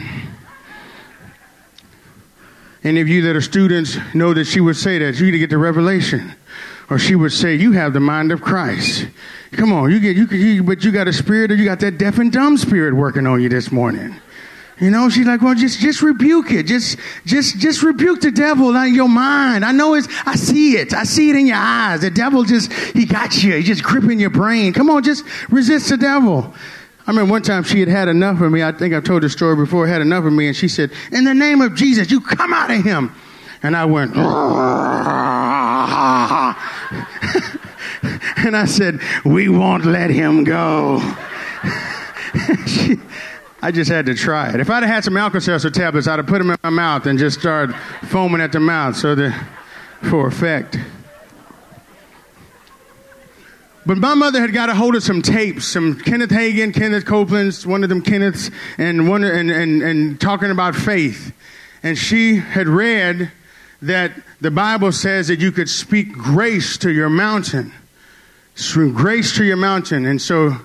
Any 2.83 3.01
of 3.01 3.07
you 3.07 3.21
that 3.23 3.35
are 3.35 3.41
students 3.41 3.97
know 4.13 4.33
that 4.33 4.45
she 4.45 4.59
would 4.59 4.75
say 4.75 4.97
that 4.99 5.19
you 5.19 5.25
need 5.25 5.31
to 5.31 5.39
get 5.39 5.49
the 5.49 5.57
revelation, 5.57 6.33
or 6.89 6.97
she 6.97 7.15
would 7.15 7.31
say, 7.31 7.55
"You 7.55 7.73
have 7.73 7.93
the 7.93 7.99
mind 7.99 8.31
of 8.31 8.41
Christ." 8.41 9.07
Come 9.51 9.71
on, 9.71 9.91
you 9.91 9.99
get 9.99 10.15
you, 10.15 10.25
you 10.27 10.63
but 10.63 10.83
you 10.83 10.91
got 10.91 11.07
a 11.07 11.13
spirit, 11.13 11.51
or 11.51 11.55
you 11.55 11.65
got 11.65 11.79
that 11.81 11.97
deaf 11.97 12.17
and 12.17 12.31
dumb 12.31 12.57
spirit 12.57 12.95
working 12.95 13.27
on 13.27 13.41
you 13.41 13.49
this 13.49 13.71
morning. 13.71 14.15
You 14.79 14.89
know, 14.89 15.09
she's 15.09 15.27
like, 15.27 15.43
well, 15.43 15.53
just 15.53 15.79
just 15.79 16.01
rebuke 16.01 16.51
it. 16.51 16.63
Just 16.63 16.97
just 17.23 17.59
just 17.59 17.83
rebuke 17.83 18.21
the 18.21 18.31
devil 18.31 18.75
out 18.75 18.87
of 18.87 18.93
your 18.93 19.07
mind. 19.07 19.63
I 19.63 19.71
know 19.73 19.93
it's 19.93 20.07
I 20.25 20.35
see 20.35 20.75
it. 20.77 20.91
I 20.91 21.03
see 21.03 21.29
it 21.29 21.35
in 21.35 21.45
your 21.45 21.57
eyes. 21.57 22.01
The 22.01 22.09
devil 22.09 22.43
just 22.43 22.73
he 22.73 23.05
got 23.05 23.43
you. 23.43 23.57
He's 23.57 23.67
just 23.67 23.83
gripping 23.83 24.19
your 24.19 24.31
brain. 24.31 24.73
Come 24.73 24.89
on, 24.89 25.03
just 25.03 25.23
resist 25.51 25.89
the 25.89 25.97
devil. 25.97 26.51
I 27.07 27.11
remember 27.11 27.31
one 27.31 27.41
time 27.41 27.63
she 27.63 27.79
had 27.79 27.89
had 27.89 28.07
enough 28.07 28.41
of 28.41 28.51
me. 28.51 28.63
I 28.63 28.71
think 28.71 28.93
I've 28.93 29.03
told 29.03 29.23
this 29.23 29.33
story 29.33 29.55
before. 29.55 29.87
Had 29.87 30.01
enough 30.01 30.23
of 30.23 30.33
me, 30.33 30.47
and 30.47 30.55
she 30.55 30.67
said, 30.67 30.91
"In 31.11 31.23
the 31.23 31.33
name 31.33 31.61
of 31.61 31.75
Jesus, 31.75 32.11
you 32.11 32.21
come 32.21 32.53
out 32.53 32.69
of 32.69 32.83
him." 32.83 33.13
And 33.63 33.75
I 33.75 33.85
went, 33.85 34.15
and 34.15 34.25
I 38.55 38.65
said, 38.65 38.99
"We 39.25 39.49
won't 39.49 39.85
let 39.85 40.09
him 40.09 40.43
go." 40.43 40.99
she, 42.67 42.97
I 43.61 43.71
just 43.71 43.91
had 43.91 44.05
to 44.07 44.15
try 44.15 44.49
it. 44.49 44.59
If 44.59 44.69
I'd 44.69 44.83
have 44.83 44.91
had 44.91 45.03
some 45.03 45.17
Alka-Seltzer 45.17 45.71
tablets, 45.71 46.07
I'd 46.07 46.19
have 46.19 46.27
put 46.27 46.39
them 46.39 46.51
in 46.51 46.57
my 46.63 46.69
mouth 46.69 47.05
and 47.05 47.19
just 47.19 47.39
started 47.39 47.75
foaming 48.03 48.41
at 48.41 48.51
the 48.51 48.59
mouth, 48.59 48.95
so 48.95 49.15
that 49.15 49.47
for 50.03 50.27
effect. 50.27 50.77
But 53.85 53.97
my 53.97 54.13
mother 54.13 54.39
had 54.39 54.53
got 54.53 54.69
a 54.69 54.75
hold 54.75 54.95
of 54.95 55.03
some 55.03 55.21
tapes, 55.21 55.65
some 55.65 55.99
Kenneth 55.99 56.29
Hagin, 56.29 56.73
Kenneth 56.73 57.05
Copeland's, 57.05 57.65
one 57.65 57.83
of 57.83 57.89
them 57.89 58.03
Kenneths, 58.03 58.53
and 58.77 59.09
one 59.09 59.23
and, 59.23 59.49
and, 59.49 59.81
and 59.81 60.21
talking 60.21 60.51
about 60.51 60.75
faith. 60.75 61.33
And 61.81 61.97
she 61.97 62.35
had 62.35 62.67
read 62.67 63.31
that 63.81 64.11
the 64.39 64.51
Bible 64.51 64.91
says 64.91 65.29
that 65.29 65.39
you 65.39 65.51
could 65.51 65.69
speak 65.69 66.11
grace 66.11 66.77
to 66.77 66.91
your 66.91 67.09
mountain. 67.09 67.73
Sweep 68.53 68.93
grace 68.93 69.35
to 69.37 69.43
your 69.43 69.57
mountain. 69.57 70.05
And 70.05 70.21
so 70.21 70.57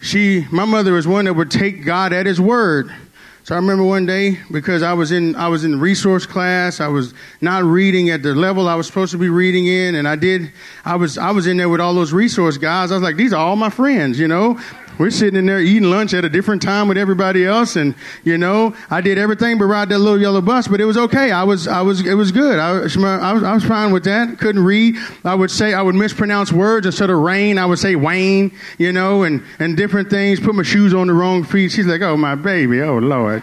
she, 0.00 0.46
my 0.52 0.64
mother 0.64 0.92
was 0.92 1.06
one 1.08 1.24
that 1.24 1.34
would 1.34 1.50
take 1.50 1.84
God 1.84 2.12
at 2.12 2.26
his 2.26 2.40
word. 2.40 2.94
So 3.42 3.54
I 3.54 3.58
remember 3.58 3.84
one 3.84 4.04
day 4.04 4.38
because 4.50 4.82
I 4.82 4.92
was 4.92 5.12
in 5.12 5.34
I 5.34 5.48
was 5.48 5.64
in 5.64 5.80
resource 5.80 6.26
class. 6.26 6.80
I 6.80 6.88
was 6.88 7.14
not 7.40 7.64
reading 7.64 8.10
at 8.10 8.22
the 8.22 8.34
level 8.34 8.68
I 8.68 8.74
was 8.74 8.86
supposed 8.86 9.12
to 9.12 9.18
be 9.18 9.30
reading 9.30 9.66
in, 9.66 9.94
and 9.94 10.06
I 10.06 10.16
did. 10.16 10.52
I 10.84 10.96
was 10.96 11.16
I 11.16 11.30
was 11.30 11.46
in 11.46 11.56
there 11.56 11.68
with 11.68 11.80
all 11.80 11.94
those 11.94 12.12
resource 12.12 12.58
guys. 12.58 12.92
I 12.92 12.94
was 12.94 13.02
like, 13.02 13.16
these 13.16 13.32
are 13.32 13.44
all 13.44 13.56
my 13.56 13.70
friends, 13.70 14.18
you 14.18 14.28
know. 14.28 14.60
We're 15.00 15.10
sitting 15.10 15.38
in 15.38 15.46
there 15.46 15.60
eating 15.60 15.88
lunch 15.88 16.12
at 16.12 16.26
a 16.26 16.28
different 16.28 16.60
time 16.60 16.86
with 16.86 16.98
everybody 16.98 17.46
else, 17.46 17.74
and 17.74 17.94
you 18.22 18.36
know, 18.36 18.76
I 18.90 19.00
did 19.00 19.16
everything 19.16 19.56
but 19.56 19.64
ride 19.64 19.88
that 19.88 19.98
little 19.98 20.20
yellow 20.20 20.42
bus, 20.42 20.68
but 20.68 20.78
it 20.78 20.84
was 20.84 20.98
okay. 20.98 21.32
I 21.32 21.42
was, 21.42 21.66
I 21.66 21.80
was, 21.80 22.06
it 22.06 22.12
was 22.12 22.32
good. 22.32 22.58
I, 22.58 22.80
I, 22.80 23.32
was, 23.32 23.42
I 23.42 23.54
was 23.54 23.64
fine 23.64 23.92
with 23.92 24.04
that. 24.04 24.38
Couldn't 24.38 24.62
read. 24.62 24.96
I 25.24 25.34
would 25.34 25.50
say, 25.50 25.72
I 25.72 25.80
would 25.80 25.94
mispronounce 25.94 26.52
words 26.52 26.84
instead 26.84 27.08
of 27.08 27.18
rain. 27.18 27.56
I 27.56 27.64
would 27.64 27.78
say 27.78 27.96
Wayne, 27.96 28.54
you 28.76 28.92
know, 28.92 29.22
and 29.22 29.42
and 29.58 29.74
different 29.74 30.10
things. 30.10 30.38
Put 30.38 30.54
my 30.54 30.64
shoes 30.64 30.92
on 30.92 31.06
the 31.06 31.14
wrong 31.14 31.44
feet. 31.44 31.72
She's 31.72 31.86
like, 31.86 32.02
oh 32.02 32.18
my 32.18 32.34
baby, 32.34 32.82
oh 32.82 32.98
Lord, 32.98 33.42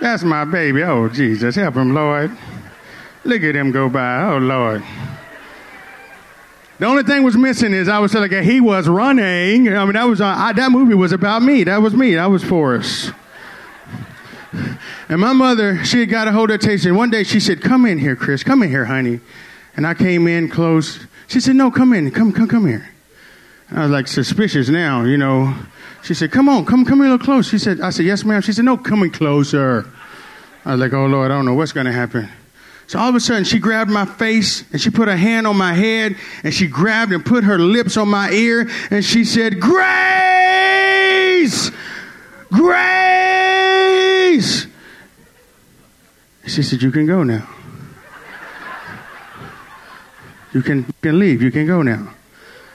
that's 0.00 0.22
my 0.22 0.44
baby. 0.44 0.84
Oh 0.84 1.08
Jesus, 1.08 1.56
help 1.56 1.74
him, 1.74 1.94
Lord. 1.94 2.30
Look 3.24 3.42
at 3.42 3.56
him 3.56 3.72
go 3.72 3.88
by. 3.88 4.22
Oh 4.22 4.38
Lord. 4.38 4.84
The 6.78 6.84
only 6.84 7.04
thing 7.04 7.22
was 7.22 7.36
missing 7.36 7.72
is 7.72 7.88
I 7.88 7.98
was 8.00 8.12
like 8.12 8.32
he 8.32 8.60
was 8.60 8.86
running. 8.88 9.68
I 9.68 9.84
mean 9.84 9.94
that 9.94 10.04
was 10.04 10.20
uh, 10.20 10.26
I, 10.26 10.52
that 10.52 10.70
movie 10.70 10.94
was 10.94 11.12
about 11.12 11.42
me. 11.42 11.64
That 11.64 11.80
was 11.80 11.94
me. 11.94 12.14
That 12.14 12.26
was 12.26 12.44
Forrest. 12.44 13.12
And 15.08 15.20
my 15.20 15.32
mother, 15.32 15.84
she 15.84 16.00
had 16.00 16.10
got 16.10 16.28
a 16.28 16.32
hold 16.32 16.50
of 16.50 16.60
taste. 16.60 16.84
And 16.84 16.96
one 16.96 17.10
day 17.10 17.22
she 17.22 17.40
said, 17.40 17.62
"Come 17.62 17.86
in 17.86 17.98
here, 17.98 18.16
Chris. 18.16 18.42
Come 18.42 18.62
in 18.62 18.68
here, 18.68 18.84
honey." 18.84 19.20
And 19.76 19.86
I 19.86 19.94
came 19.94 20.26
in 20.26 20.48
close. 20.48 20.98
She 21.28 21.40
said, 21.40 21.56
"No, 21.56 21.70
come 21.70 21.92
in. 21.92 22.10
Come, 22.10 22.32
come, 22.32 22.48
come 22.48 22.66
here." 22.66 22.88
I 23.70 23.82
was 23.82 23.90
like 23.90 24.08
suspicious 24.08 24.68
now, 24.68 25.02
you 25.04 25.16
know. 25.16 25.54
She 26.02 26.14
said, 26.14 26.30
"Come 26.30 26.48
on, 26.48 26.64
come, 26.64 26.84
come 26.84 27.00
a 27.00 27.04
little 27.04 27.18
close." 27.18 27.48
She 27.48 27.58
said, 27.58 27.80
"I 27.80 27.90
said 27.90 28.06
yes, 28.06 28.24
ma'am." 28.24 28.42
She 28.42 28.52
said, 28.52 28.64
"No, 28.64 28.76
coming 28.76 29.10
closer." 29.10 29.86
I 30.64 30.72
was 30.72 30.80
like, 30.80 30.92
"Oh 30.92 31.06
Lord, 31.06 31.30
I 31.30 31.34
don't 31.34 31.46
know 31.46 31.54
what's 31.54 31.72
going 31.72 31.86
to 31.86 31.92
happen." 31.92 32.28
So 32.88 32.98
all 33.00 33.08
of 33.08 33.14
a 33.16 33.20
sudden, 33.20 33.44
she 33.44 33.58
grabbed 33.58 33.90
my 33.90 34.04
face 34.04 34.64
and 34.72 34.80
she 34.80 34.90
put 34.90 35.08
her 35.08 35.16
hand 35.16 35.46
on 35.46 35.56
my 35.56 35.72
head 35.74 36.16
and 36.44 36.54
she 36.54 36.68
grabbed 36.68 37.12
and 37.12 37.24
put 37.24 37.42
her 37.44 37.58
lips 37.58 37.96
on 37.96 38.08
my 38.08 38.30
ear 38.30 38.68
and 38.90 39.04
she 39.04 39.24
said, 39.24 39.60
Grace! 39.60 39.82
Grace! 42.52 43.06
She 46.46 46.62
said, 46.62 46.80
You 46.80 46.92
can 46.92 47.06
go 47.06 47.24
now. 47.24 47.48
You 50.52 50.62
can, 50.62 50.78
you 50.78 50.94
can 51.02 51.18
leave. 51.18 51.42
You 51.42 51.50
can 51.50 51.66
go 51.66 51.82
now. 51.82 52.14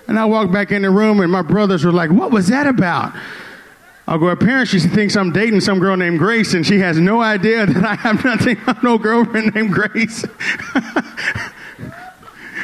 And 0.08 0.19
I 0.19 0.26
walked 0.26 0.52
back 0.52 0.71
in 0.71 0.82
the 0.82 0.89
room 0.91 1.21
and 1.21 1.32
my 1.32 1.41
brothers 1.41 1.86
were 1.86 1.91
like, 1.93 2.12
What 2.12 2.32
was 2.32 2.50
that 2.50 2.67
about? 2.67 3.13
I'll 4.12 4.17
go, 4.17 4.28
apparently 4.28 4.78
she 4.78 4.86
thinks 4.89 5.15
I'm 5.15 5.32
dating 5.32 5.62
some 5.62 5.80
girl 5.80 5.95
named 5.95 6.19
Grace, 6.19 6.54
and 6.54 6.67
she 6.67 6.80
has 6.80 7.00
no 7.00 7.21
idea 7.21 7.65
that 7.67 7.86
I 7.86 7.95
have 7.95 8.26
nothing, 8.26 8.58
no 8.84 8.97
girlfriend 8.97 9.56
named 9.56 9.71
Grace. 9.71 10.26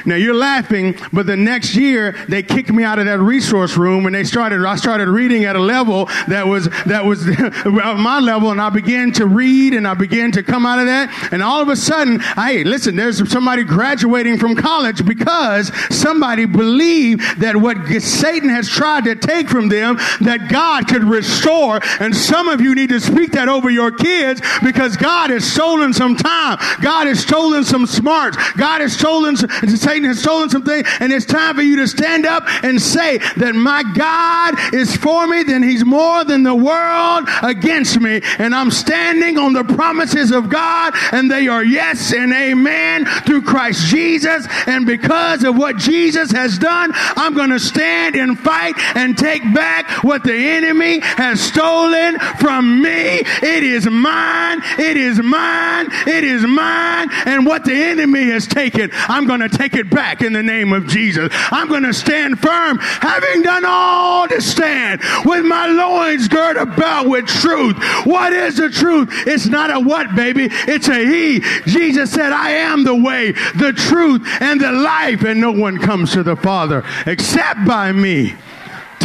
Now 0.07 0.15
you're 0.15 0.33
laughing, 0.33 0.97
but 1.11 1.25
the 1.25 1.35
next 1.35 1.75
year 1.75 2.15
they 2.29 2.41
kicked 2.41 2.71
me 2.71 2.83
out 2.85 2.97
of 2.97 3.05
that 3.05 3.19
resource 3.19 3.75
room 3.75 4.05
and 4.05 4.15
they 4.15 4.23
started, 4.23 4.65
I 4.65 4.77
started 4.77 5.09
reading 5.09 5.43
at 5.43 5.57
a 5.57 5.59
level 5.59 6.05
that 6.29 6.47
was, 6.47 6.69
that 6.85 7.03
was 7.03 7.25
my 7.65 8.19
level 8.19 8.51
and 8.51 8.61
I 8.61 8.69
began 8.69 9.11
to 9.13 9.25
read 9.25 9.73
and 9.73 9.85
I 9.85 9.95
began 9.95 10.31
to 10.31 10.43
come 10.43 10.65
out 10.65 10.79
of 10.79 10.85
that. 10.85 11.29
And 11.33 11.43
all 11.43 11.61
of 11.61 11.67
a 11.67 11.75
sudden, 11.75 12.21
hey, 12.21 12.63
listen, 12.63 12.95
there's 12.95 13.29
somebody 13.29 13.65
graduating 13.65 14.37
from 14.37 14.55
college 14.55 15.05
because 15.05 15.73
somebody 15.93 16.45
believed 16.45 17.41
that 17.41 17.57
what 17.57 17.77
Satan 18.01 18.47
has 18.47 18.69
tried 18.69 19.03
to 19.03 19.15
take 19.15 19.49
from 19.49 19.67
them, 19.67 19.97
that 20.21 20.47
God 20.49 20.87
could 20.87 21.03
restore. 21.03 21.81
And 21.99 22.15
some 22.15 22.47
of 22.47 22.61
you 22.61 22.75
need 22.75 22.89
to 22.89 23.01
speak 23.01 23.33
that 23.33 23.49
over 23.49 23.69
your 23.69 23.91
kids 23.91 24.41
because 24.63 24.95
God 24.95 25.31
has 25.31 25.43
stolen 25.43 25.93
some 25.93 26.15
time. 26.15 26.59
God 26.81 27.07
has 27.07 27.19
stolen 27.19 27.65
some 27.65 27.85
smarts. 27.85 28.37
God 28.53 28.79
has 28.79 28.93
stolen, 28.93 29.35
say 29.35 29.96
Satan 29.97 30.09
has 30.09 30.19
stolen 30.19 30.47
something, 30.47 30.83
and 30.99 31.11
it's 31.11 31.25
time 31.25 31.55
for 31.55 31.63
you 31.63 31.77
to 31.77 31.87
stand 31.87 32.27
up 32.27 32.43
and 32.63 32.79
say 32.79 33.17
that 33.37 33.55
my 33.55 33.81
God 33.95 34.53
is 34.71 34.95
for 34.95 35.25
me, 35.25 35.41
then 35.41 35.63
he's 35.63 35.83
more 35.83 36.23
than 36.23 36.43
the 36.43 36.53
world 36.53 37.27
against 37.41 37.99
me. 37.99 38.21
And 38.37 38.53
I'm 38.53 38.69
standing 38.69 39.39
on 39.39 39.53
the 39.53 39.63
promises 39.63 40.29
of 40.29 40.51
God, 40.51 40.93
and 41.11 41.31
they 41.31 41.47
are 41.47 41.63
yes 41.63 42.13
and 42.13 42.31
amen 42.31 43.05
through 43.25 43.41
Christ 43.41 43.87
Jesus. 43.87 44.45
And 44.67 44.85
because 44.85 45.43
of 45.43 45.57
what 45.57 45.77
Jesus 45.77 46.29
has 46.29 46.59
done, 46.59 46.91
I'm 46.93 47.33
going 47.33 47.49
to 47.49 47.59
stand 47.59 48.15
and 48.15 48.37
fight 48.37 48.75
and 48.95 49.17
take 49.17 49.41
back 49.51 50.03
what 50.03 50.23
the 50.23 50.35
enemy 50.35 50.99
has 50.99 51.41
stolen 51.41 52.19
from 52.39 52.83
me. 52.83 53.23
It 53.41 53.63
is 53.63 53.89
mine. 53.89 54.61
It 54.77 54.95
is 54.95 55.19
mine. 55.23 55.87
It 56.05 56.23
is 56.23 56.45
mine. 56.45 57.09
And 57.25 57.47
what 57.47 57.65
the 57.65 57.73
enemy 57.73 58.25
has 58.25 58.45
taken, 58.45 58.91
I'm 58.93 59.25
going 59.25 59.39
to 59.39 59.49
take 59.49 59.73
it 59.73 59.86
back 59.89 60.21
in 60.21 60.33
the 60.33 60.43
name 60.43 60.73
of 60.73 60.87
Jesus. 60.87 61.29
I'm 61.51 61.67
going 61.67 61.83
to 61.83 61.93
stand 61.93 62.39
firm, 62.39 62.77
having 62.79 63.41
done 63.41 63.63
all 63.65 64.27
to 64.27 64.41
stand 64.41 65.01
with 65.25 65.45
my 65.45 65.67
loins 65.67 66.27
girt 66.27 66.57
about 66.57 67.07
with 67.07 67.27
truth. 67.27 67.77
What 68.05 68.33
is 68.33 68.57
the 68.57 68.69
truth? 68.69 69.09
It's 69.27 69.47
not 69.47 69.75
a 69.75 69.79
what, 69.79 70.15
baby. 70.15 70.49
It's 70.51 70.87
a 70.87 71.05
he. 71.05 71.39
Jesus 71.65 72.11
said, 72.11 72.31
I 72.31 72.51
am 72.51 72.83
the 72.83 72.95
way, 72.95 73.31
the 73.31 73.73
truth, 73.75 74.27
and 74.39 74.59
the 74.59 74.71
life, 74.71 75.23
and 75.23 75.39
no 75.39 75.51
one 75.51 75.77
comes 75.77 76.13
to 76.13 76.23
the 76.23 76.35
Father 76.35 76.83
except 77.05 77.65
by 77.65 77.91
me. 77.91 78.35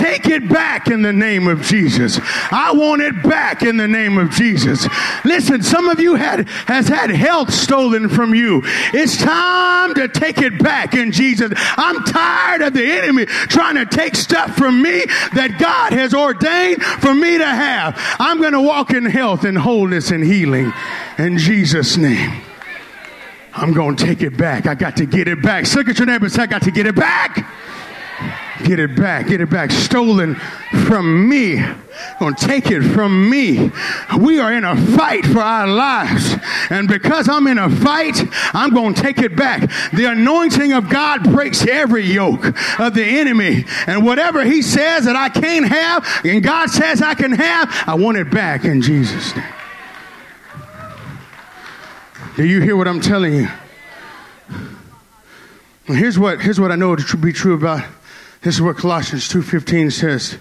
Take 0.03 0.27
it 0.27 0.49
back 0.49 0.89
in 0.89 1.03
the 1.03 1.13
name 1.13 1.47
of 1.47 1.63
Jesus. 1.63 2.19
I 2.51 2.73
want 2.73 3.03
it 3.03 3.23
back 3.23 3.63
in 3.63 3.77
the 3.77 3.87
name 3.87 4.19
of 4.19 4.31
Jesus. 4.31 4.89
Listen, 5.25 5.63
some 5.63 5.89
of 5.89 6.01
you 6.01 6.17
had 6.17 6.49
has 6.67 6.89
had 6.89 7.11
health 7.11 7.53
stolen 7.53 8.09
from 8.09 8.35
you. 8.35 8.63
It's 8.93 9.17
time 9.17 9.95
to 9.95 10.09
take 10.09 10.39
it 10.39 10.59
back 10.59 10.95
in 10.95 11.13
Jesus. 11.13 11.53
I'm 11.57 12.03
tired 12.05 12.63
of 12.63 12.75
the 12.75 12.85
enemy 12.85 13.27
trying 13.27 13.77
to 13.77 13.87
take 13.87 14.17
stuff 14.17 14.57
from 14.57 14.83
me 14.83 15.05
that 15.35 15.59
God 15.61 15.93
has 15.93 16.15
ordained 16.15 16.83
for 16.83 17.15
me 17.15 17.39
to 17.39 17.47
have. 17.47 17.97
I'm 18.19 18.41
going 18.41 18.55
to 18.55 18.61
walk 18.61 18.91
in 18.91 19.05
health 19.05 19.45
and 19.45 19.57
wholeness 19.57 20.11
and 20.11 20.25
healing 20.25 20.73
in 21.19 21.39
Jesus' 21.39 21.97
name. 21.97 22.43
I'm 23.55 23.73
going 23.73 23.97
to 23.97 24.05
take 24.05 24.23
it 24.23 24.37
back. 24.37 24.67
I 24.67 24.75
got 24.75 24.97
to 24.97 25.07
get 25.07 25.29
it 25.29 25.43
back. 25.43 25.73
Look 25.75 25.89
at 25.89 25.99
your 25.99 26.07
neighbor 26.07 26.29
say, 26.29 26.43
I 26.43 26.47
got 26.47 26.63
to 26.63 26.71
get 26.71 26.87
it 26.87 26.97
back. 26.97 27.47
Get 28.65 28.79
it 28.79 28.97
back. 28.97 29.27
Get 29.27 29.41
it 29.41 29.51
back. 29.51 29.71
Stolen 29.71 30.37
from 30.87 31.29
me. 31.29 31.63
Gonna 32.19 32.37
take 32.37 32.71
it 32.71 32.83
from 32.83 33.29
me. 33.29 33.71
We 34.19 34.39
are 34.39 34.53
in 34.53 34.65
a 34.65 34.77
fight 34.97 35.27
for 35.27 35.41
our 35.41 35.67
lives. 35.67 36.37
And 36.71 36.89
because 36.89 37.29
I'm 37.29 37.47
in 37.47 37.59
a 37.59 37.69
fight, 37.69 38.23
I'm 38.55 38.71
gonna 38.71 38.95
take 38.95 39.19
it 39.19 39.37
back. 39.37 39.71
The 39.93 40.07
anointing 40.07 40.73
of 40.73 40.89
God 40.89 41.25
breaks 41.25 41.67
every 41.67 42.05
yoke 42.05 42.45
of 42.79 42.95
the 42.95 43.05
enemy. 43.05 43.65
And 43.87 44.05
whatever 44.05 44.45
he 44.45 44.63
says 44.63 45.05
that 45.05 45.17
I 45.17 45.29
can't 45.29 45.67
have, 45.67 46.07
and 46.25 46.43
God 46.43 46.71
says 46.71 47.03
I 47.03 47.15
can 47.15 47.33
have, 47.33 47.85
I 47.87 47.95
want 47.95 48.17
it 48.19 48.31
back 48.31 48.65
in 48.65 48.81
Jesus' 48.81 49.35
name. 49.35 49.45
Do 52.37 52.47
you 52.47 52.61
hear 52.63 52.77
what 52.77 52.89
I'm 52.89 53.01
telling 53.01 53.35
you? 53.35 53.49
Here's 55.87 56.19
what, 56.19 56.41
here's 56.41 56.61
what 56.61 56.71
I 56.73 56.77
know 56.77 56.97
to 56.97 57.17
be 57.17 57.33
true 57.33 57.55
about 57.55 57.85
this 58.43 58.57
is 58.57 58.63
what 58.63 58.77
Colossians 58.77 59.29
2:15 59.29 59.91
says, 59.91 60.37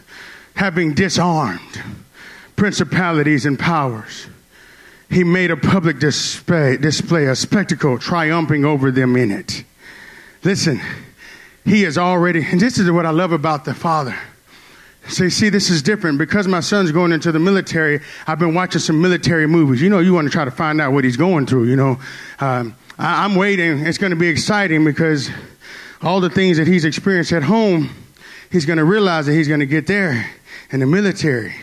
having 0.56 0.94
disarmed 0.94 1.82
principalities 2.56 3.46
and 3.46 3.58
powers, 3.58 4.28
he 5.10 5.24
made 5.24 5.52
a 5.52 5.58
public 5.58 6.00
display, 6.00 6.78
display, 6.78 7.26
a 7.26 7.36
spectacle, 7.36 7.98
triumphing 7.98 8.66
over 8.66 8.92
them 8.92 9.16
in 9.16 9.32
it. 9.32 9.64
Listen, 10.44 10.82
he 11.66 11.84
is 11.84 11.98
already, 11.98 12.44
and 12.44 12.60
this 12.60 12.78
is 12.78 12.90
what 12.90 13.06
I 13.06 13.12
love 13.12 13.32
about 13.32 13.66
the 13.66 13.74
Father. 13.74 14.18
Say, 15.08 15.30
see, 15.30 15.50
this 15.50 15.70
is 15.70 15.82
different. 15.82 16.18
Because 16.18 16.48
my 16.48 16.60
son's 16.60 16.92
going 16.92 17.12
into 17.12 17.32
the 17.32 17.40
military, 17.40 18.02
I've 18.28 18.40
been 18.40 18.54
watching 18.54 18.80
some 18.80 19.02
military 19.02 19.48
movies. 19.48 19.82
You 19.82 19.90
know, 19.90 20.00
you 20.00 20.14
want 20.14 20.28
to 20.28 20.32
try 20.32 20.46
to 20.46 20.52
find 20.52 20.80
out 20.80 20.94
what 20.94 21.04
he's 21.04 21.18
going 21.18 21.48
through, 21.48 21.66
you 21.66 21.76
know. 21.76 22.00
Um, 22.40 22.76
I, 22.98 23.26
I'm 23.26 23.36
waiting. 23.36 23.80
It's 23.86 23.98
going 23.98 24.12
to 24.12 24.16
be 24.16 24.28
exciting 24.28 24.86
because 24.86 25.30
all 26.04 26.20
the 26.20 26.30
things 26.30 26.58
that 26.58 26.68
he's 26.68 26.86
experienced 26.86 27.32
at 27.32 27.44
home, 27.44 27.90
he's 28.52 28.66
going 28.66 28.78
to 28.78 28.86
realize 28.86 29.28
that 29.28 29.34
he's 29.34 29.48
going 29.48 29.60
to 29.60 29.66
get 29.66 29.88
there 29.88 30.30
in 30.72 30.80
the 30.80 30.86
military. 30.86 31.54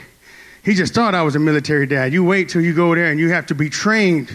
He 0.64 0.74
just 0.74 0.94
thought 0.94 1.14
I 1.14 1.22
was 1.22 1.34
a 1.34 1.40
military 1.40 1.86
dad. 1.86 2.12
You 2.12 2.24
wait 2.24 2.50
till 2.50 2.62
you 2.62 2.74
go 2.74 2.94
there 2.94 3.10
and 3.10 3.18
you 3.18 3.30
have 3.30 3.46
to 3.46 3.54
be 3.54 3.68
trained 3.68 4.30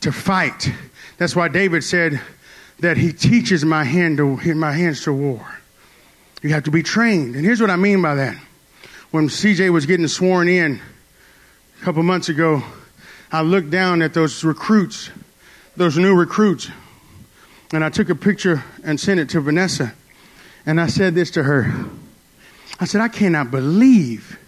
to 0.00 0.12
fight. 0.12 0.70
That's 1.18 1.34
why 1.34 1.48
David 1.48 1.82
said 1.84 2.20
that 2.80 2.96
he 2.96 3.12
teaches 3.12 3.64
my 3.64 3.84
hand 3.84 4.18
to, 4.18 4.36
my 4.54 4.72
hands 4.72 5.04
to 5.04 5.12
war. 5.12 5.46
You 6.42 6.50
have 6.50 6.64
to 6.64 6.70
be 6.70 6.82
trained. 6.82 7.34
And 7.34 7.44
here's 7.44 7.60
what 7.60 7.70
I 7.70 7.76
mean 7.76 8.00
by 8.02 8.14
that. 8.14 8.36
When 9.10 9.28
CJ 9.28 9.70
was 9.70 9.86
getting 9.86 10.06
sworn 10.08 10.48
in 10.48 10.80
a 11.80 11.84
couple 11.84 12.02
months 12.02 12.28
ago, 12.28 12.62
I 13.32 13.42
looked 13.42 13.70
down 13.70 14.02
at 14.02 14.14
those 14.14 14.44
recruits, 14.44 15.10
those 15.76 15.98
new 15.98 16.14
recruits, 16.14 16.70
and 17.72 17.84
I 17.84 17.90
took 17.90 18.08
a 18.08 18.14
picture 18.14 18.64
and 18.84 18.98
sent 18.98 19.20
it 19.20 19.28
to 19.30 19.40
Vanessa. 19.40 19.92
And 20.66 20.80
I 20.80 20.86
said 20.88 21.14
this 21.14 21.30
to 21.32 21.42
her 21.42 21.90
I 22.80 22.86
said, 22.86 23.02
I 23.02 23.08
cannot 23.08 23.50
believe 23.50 24.38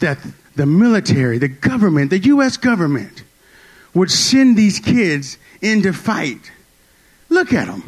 that 0.00 0.18
the 0.56 0.64
military, 0.64 1.36
the 1.36 1.48
government, 1.48 2.08
the 2.10 2.18
U.S. 2.20 2.56
government 2.56 3.22
would 3.92 4.10
send 4.10 4.56
these 4.56 4.80
kids 4.80 5.36
in 5.60 5.82
to 5.82 5.92
fight. 5.92 6.50
Look 7.28 7.52
at 7.52 7.66
them. 7.66 7.82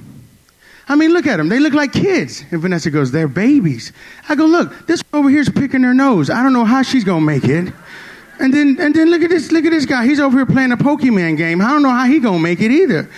I 0.86 0.96
mean, 0.96 1.12
look 1.12 1.26
at 1.26 1.38
them. 1.38 1.48
They 1.48 1.60
look 1.60 1.72
like 1.72 1.92
kids. 1.92 2.44
And 2.50 2.60
Vanessa 2.60 2.90
goes, 2.90 3.10
They're 3.10 3.28
babies. 3.28 3.92
I 4.28 4.34
go, 4.34 4.44
Look, 4.44 4.86
this 4.86 5.02
one 5.10 5.20
over 5.20 5.30
here 5.30 5.40
is 5.40 5.48
picking 5.48 5.82
her 5.82 5.94
nose. 5.94 6.28
I 6.28 6.42
don't 6.42 6.52
know 6.52 6.64
how 6.64 6.82
she's 6.82 7.04
going 7.04 7.20
to 7.20 7.26
make 7.26 7.44
it. 7.44 7.72
And 8.38 8.52
then, 8.52 8.76
and 8.80 8.94
then 8.94 9.10
look 9.10 9.22
at 9.22 9.30
this, 9.30 9.52
look 9.52 9.64
at 9.64 9.70
this 9.70 9.86
guy. 9.86 10.06
He's 10.06 10.18
over 10.18 10.36
here 10.38 10.46
playing 10.46 10.72
a 10.72 10.76
Pokemon 10.76 11.36
game. 11.36 11.60
I 11.60 11.68
don't 11.68 11.82
know 11.82 11.90
how 11.90 12.06
he 12.06 12.20
gonna 12.20 12.38
make 12.38 12.60
it 12.60 12.70
either. 12.70 13.08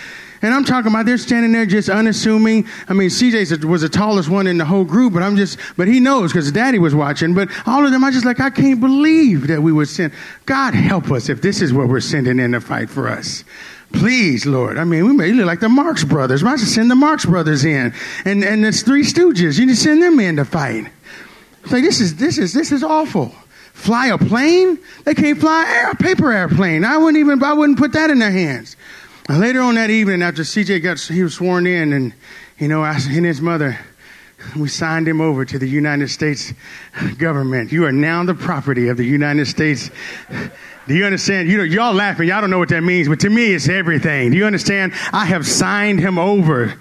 And 0.43 0.53
I'm 0.53 0.65
talking 0.65 0.91
about 0.91 1.05
they're 1.05 1.17
standing 1.17 1.53
there 1.53 1.65
just 1.65 1.87
unassuming. 1.87 2.67
I 2.89 2.93
mean, 2.93 3.09
CJ 3.09 3.63
was 3.63 3.81
the 3.81 3.89
tallest 3.89 4.29
one 4.29 4.45
in 4.45 4.57
the 4.57 4.65
whole 4.65 4.83
group, 4.83 5.13
but 5.13 5.23
I'm 5.23 5.37
just, 5.37 5.57
but 5.77 5.87
he 5.87 6.01
knows 6.01 6.33
because 6.33 6.51
daddy 6.51 6.79
was 6.79 6.93
watching. 6.93 7.33
But 7.33 7.49
all 7.65 7.85
of 7.85 7.91
them, 7.91 8.03
I 8.03 8.11
just 8.11 8.25
like, 8.25 8.41
I 8.41 8.49
can't 8.49 8.81
believe 8.81 9.47
that 9.47 9.63
we 9.63 9.71
would 9.71 9.87
send. 9.87 10.11
God 10.45 10.73
help 10.75 11.09
us 11.11 11.29
if 11.29 11.41
this 11.41 11.61
is 11.61 11.71
what 11.71 11.87
we're 11.87 12.01
sending 12.01 12.39
in 12.39 12.51
to 12.51 12.59
fight 12.59 12.89
for 12.89 13.07
us. 13.07 13.45
Please, 13.93 14.45
Lord. 14.45 14.77
I 14.77 14.83
mean, 14.83 15.05
we 15.05 15.13
may 15.13 15.31
look 15.31 15.45
like 15.45 15.61
the 15.61 15.69
Marx 15.69 16.03
brothers. 16.03 16.43
Why 16.43 16.57
don't 16.57 16.59
send 16.59 16.91
the 16.91 16.95
Marx 16.95 17.25
brothers 17.25 17.63
in? 17.63 17.93
And 18.25 18.43
and 18.43 18.63
there's 18.63 18.81
three 18.81 19.03
stooges. 19.03 19.57
You 19.57 19.65
need 19.65 19.73
to 19.73 19.79
send 19.79 20.03
them 20.03 20.19
in 20.19 20.35
to 20.35 20.45
fight. 20.45 20.87
It's 21.63 21.71
like 21.71 21.83
this 21.83 22.01
is 22.01 22.15
this 22.17 22.37
is 22.37 22.53
this 22.53 22.71
is 22.71 22.83
awful. 22.83 23.33
Fly 23.73 24.07
a 24.07 24.17
plane? 24.17 24.77
They 25.05 25.13
can't 25.13 25.39
fly 25.39 25.89
a 25.91 25.95
paper 25.95 26.31
airplane. 26.31 26.83
I 26.83 26.97
wouldn't 26.97 27.17
even 27.17 27.41
I 27.43 27.53
wouldn't 27.53 27.77
put 27.77 27.93
that 27.93 28.09
in 28.09 28.19
their 28.19 28.31
hands. 28.31 28.75
Later 29.29 29.61
on 29.61 29.75
that 29.75 29.89
evening, 29.89 30.21
after 30.21 30.41
CJ 30.41 30.83
got 30.83 30.99
he 30.99 31.23
was 31.23 31.35
sworn 31.35 31.65
in, 31.65 31.93
and 31.93 32.13
you 32.57 32.67
know, 32.67 32.83
I, 32.83 32.99
and 33.09 33.25
his 33.25 33.39
mother, 33.39 33.79
we 34.53 34.67
signed 34.67 35.07
him 35.07 35.21
over 35.21 35.45
to 35.45 35.57
the 35.57 35.67
United 35.67 36.09
States 36.09 36.53
government. 37.17 37.71
You 37.71 37.85
are 37.85 37.93
now 37.93 38.25
the 38.25 38.33
property 38.33 38.89
of 38.89 38.97
the 38.97 39.05
United 39.05 39.45
States. 39.45 39.89
Do 40.87 40.93
you 40.93 41.05
understand? 41.05 41.47
You 41.49 41.59
know, 41.59 41.63
y'all 41.63 41.93
laughing. 41.93 42.27
Y'all 42.27 42.41
don't 42.41 42.49
know 42.49 42.59
what 42.59 42.67
that 42.69 42.83
means, 42.83 43.07
but 43.07 43.21
to 43.21 43.29
me, 43.29 43.53
it's 43.53 43.69
everything. 43.69 44.31
Do 44.31 44.37
you 44.37 44.45
understand? 44.45 44.91
I 45.13 45.25
have 45.25 45.47
signed 45.47 46.01
him 46.01 46.19
over 46.19 46.73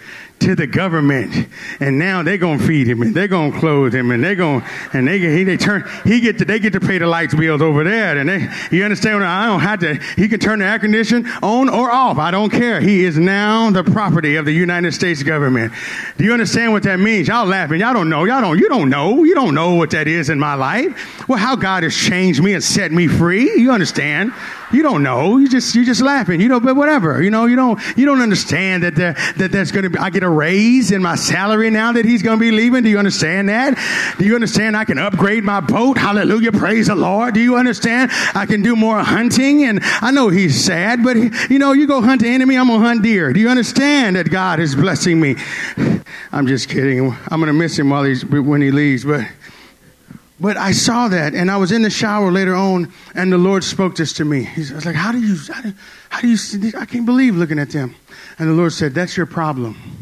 to 0.43 0.55
the 0.55 0.67
government, 0.67 1.49
and 1.81 1.99
now 1.99 2.23
they're 2.23 2.39
gonna 2.39 2.63
feed 2.63 2.87
him, 2.87 3.03
and 3.03 3.15
they're 3.15 3.29
gonna 3.29 3.59
clothe 3.59 3.95
him, 3.95 4.11
and 4.11 4.23
they're 4.23 4.35
gonna, 4.35 4.67
and 4.93 5.07
they 5.07 5.19
he 5.19 5.45
they 5.45 5.57
turn 5.57 5.89
he 6.05 6.21
get 6.21 6.39
to 6.39 6.45
they 6.45 6.59
get 6.59 6.73
to 6.73 6.81
pay 6.81 6.99
the 6.99 7.07
lights 7.07 7.35
bills 7.35 7.63
over 7.63 7.85
there, 7.85 8.19
and 8.19 8.29
they 8.29 8.49
you 8.71 8.85
understand? 8.85 9.25
I 9.25 9.47
don't 9.47 9.61
have 9.61 9.81
to. 9.81 9.95
He 10.17 10.29
can 10.29 10.41
turn 10.41 10.59
the 10.61 10.65
air 10.67 10.79
condition 10.79 11.27
on 11.43 11.69
or 11.69 11.91
off. 11.91 12.19
I 12.19 12.31
don't 12.31 12.51
care. 12.51 12.81
He 12.81 13.05
is 13.05 13.19
now 13.19 13.71
the 13.71 13.85
property 13.85 14.37
of 14.37 14.45
the 14.45 14.53
United 14.53 14.93
States 14.93 15.23
government. 15.23 15.73
Do 16.19 16.25
you 16.25 16.33
understand 16.33 16.73
what 16.73 16.83
that 16.85 16.99
means? 16.99 17.29
Y'all 17.29 17.47
laughing. 17.47 17.81
Y'all 17.81 17.95
don't 17.95 18.09
know. 18.09 18.25
Y'all 18.25 18.41
don't. 18.41 18.59
You 18.59 18.69
don't 18.69 18.91
know. 18.91 19.25
You 19.25 19.35
don't 19.35 19.55
know 19.55 19.75
what 19.75 19.91
that 19.91 20.09
is 20.09 20.31
in 20.31 20.39
my 20.39 20.55
life. 20.55 21.29
Well, 21.29 21.39
how 21.39 21.57
God 21.57 21.83
has 21.83 21.95
changed 21.95 22.43
me 22.43 22.55
and 22.55 22.63
set 22.63 22.93
me 22.93 23.09
free. 23.09 23.61
You 23.61 23.73
understand? 23.73 24.33
You 24.73 24.83
don't 24.83 25.03
know. 25.03 25.37
You 25.37 25.49
just 25.49 25.75
you 25.75 25.85
just 25.85 26.01
laughing. 26.01 26.41
You 26.41 26.49
know, 26.49 26.61
but 26.61 26.77
whatever. 26.77 27.23
You 27.23 27.31
know, 27.31 27.47
you 27.47 27.57
don't 27.57 27.79
you 27.97 28.07
don't 28.07 28.23
understand 28.23 28.83
that 28.85 28.95
there, 28.95 29.13
that 29.37 29.53
that's 29.53 29.71
going 29.71 29.85
to 29.85 29.91
be. 29.91 29.99
I 29.99 30.11
get 30.11 30.23
a 30.23 30.29
raise 30.29 30.91
in 30.91 31.03
my 31.03 31.15
salary 31.15 31.69
now 31.71 31.93
that 31.93 32.05
he's 32.05 32.23
going 32.23 32.39
to 32.39 32.41
be 32.41 32.51
leaving. 32.51 32.83
Do 32.83 32.89
you 32.89 32.99
understand 32.99 33.49
that? 33.51 33.77
Do 34.19 34.25
you 34.25 34.35
understand? 34.35 34.77
I 34.77 34.85
can 34.85 34.99
upgrade 34.99 35.45
my 35.45 35.61
boat. 35.61 35.99
Hallelujah! 35.99 36.53
Praise 36.53 36.87
the 36.87 36.95
Lord. 36.95 37.35
Do 37.35 37.41
you 37.41 37.57
understand? 37.57 38.11
I 38.35 38.47
can 38.47 38.63
do 38.63 38.75
more 38.75 39.01
hunting, 39.01 39.65
and 39.65 39.81
I 39.83 40.11
know 40.11 40.29
he's 40.29 40.65
sad, 40.65 41.05
but 41.05 41.17
he, 41.17 41.31
you 41.51 41.59
know, 41.59 41.73
you 41.73 41.87
go 41.87 42.01
hunt 42.01 42.23
the 42.23 42.29
enemy. 42.29 42.57
I'm 42.57 42.69
gonna 42.69 42.85
hunt 42.85 43.03
deer. 43.03 43.33
Do 43.33 43.41
you 43.41 43.51
understand 43.51 44.17
that 44.17 44.31
God 44.31 44.59
is 44.59 44.75
blessing 44.75 45.21
me? 45.21 45.37
I'm 46.33 46.47
just 46.47 46.71
kidding. 46.71 47.15
I'm 47.29 47.41
gonna 47.41 47.53
miss 47.53 47.79
him 47.79 47.91
while 47.91 48.05
he's 48.05 48.25
when 48.25 48.63
he 48.63 48.71
leaves, 48.71 49.05
but. 49.05 49.27
But 50.43 50.57
I 50.57 50.73
saw 50.73 51.07
that, 51.07 51.35
and 51.35 51.53
I 51.53 51.57
was 51.57 51.71
in 51.71 51.83
the 51.83 51.89
shower 51.89 52.33
later 52.33 52.57
on, 52.57 52.93
and 53.15 53.33
the 53.33 53.39
Lord 53.39 53.63
spoke 53.63 53.95
this 53.95 54.13
to 54.15 54.25
me. 54.25 54.43
He 54.43 54.61
was 54.75 54.85
like, 54.85 54.97
"How 54.97 55.13
do 55.13 55.21
you, 55.21 55.37
how 55.37 55.63
do, 55.63 55.73
how 56.11 56.21
do 56.21 56.29
you? 56.29 56.73
I 56.77 56.85
can't 56.85 57.07
believe 57.07 57.37
looking 57.37 57.61
at 57.61 57.71
them." 57.71 57.95
And 58.41 58.49
the 58.49 58.53
Lord 58.53 58.73
said, 58.73 58.93
"That's 58.93 59.17
your 59.17 59.27
problem." 59.27 60.02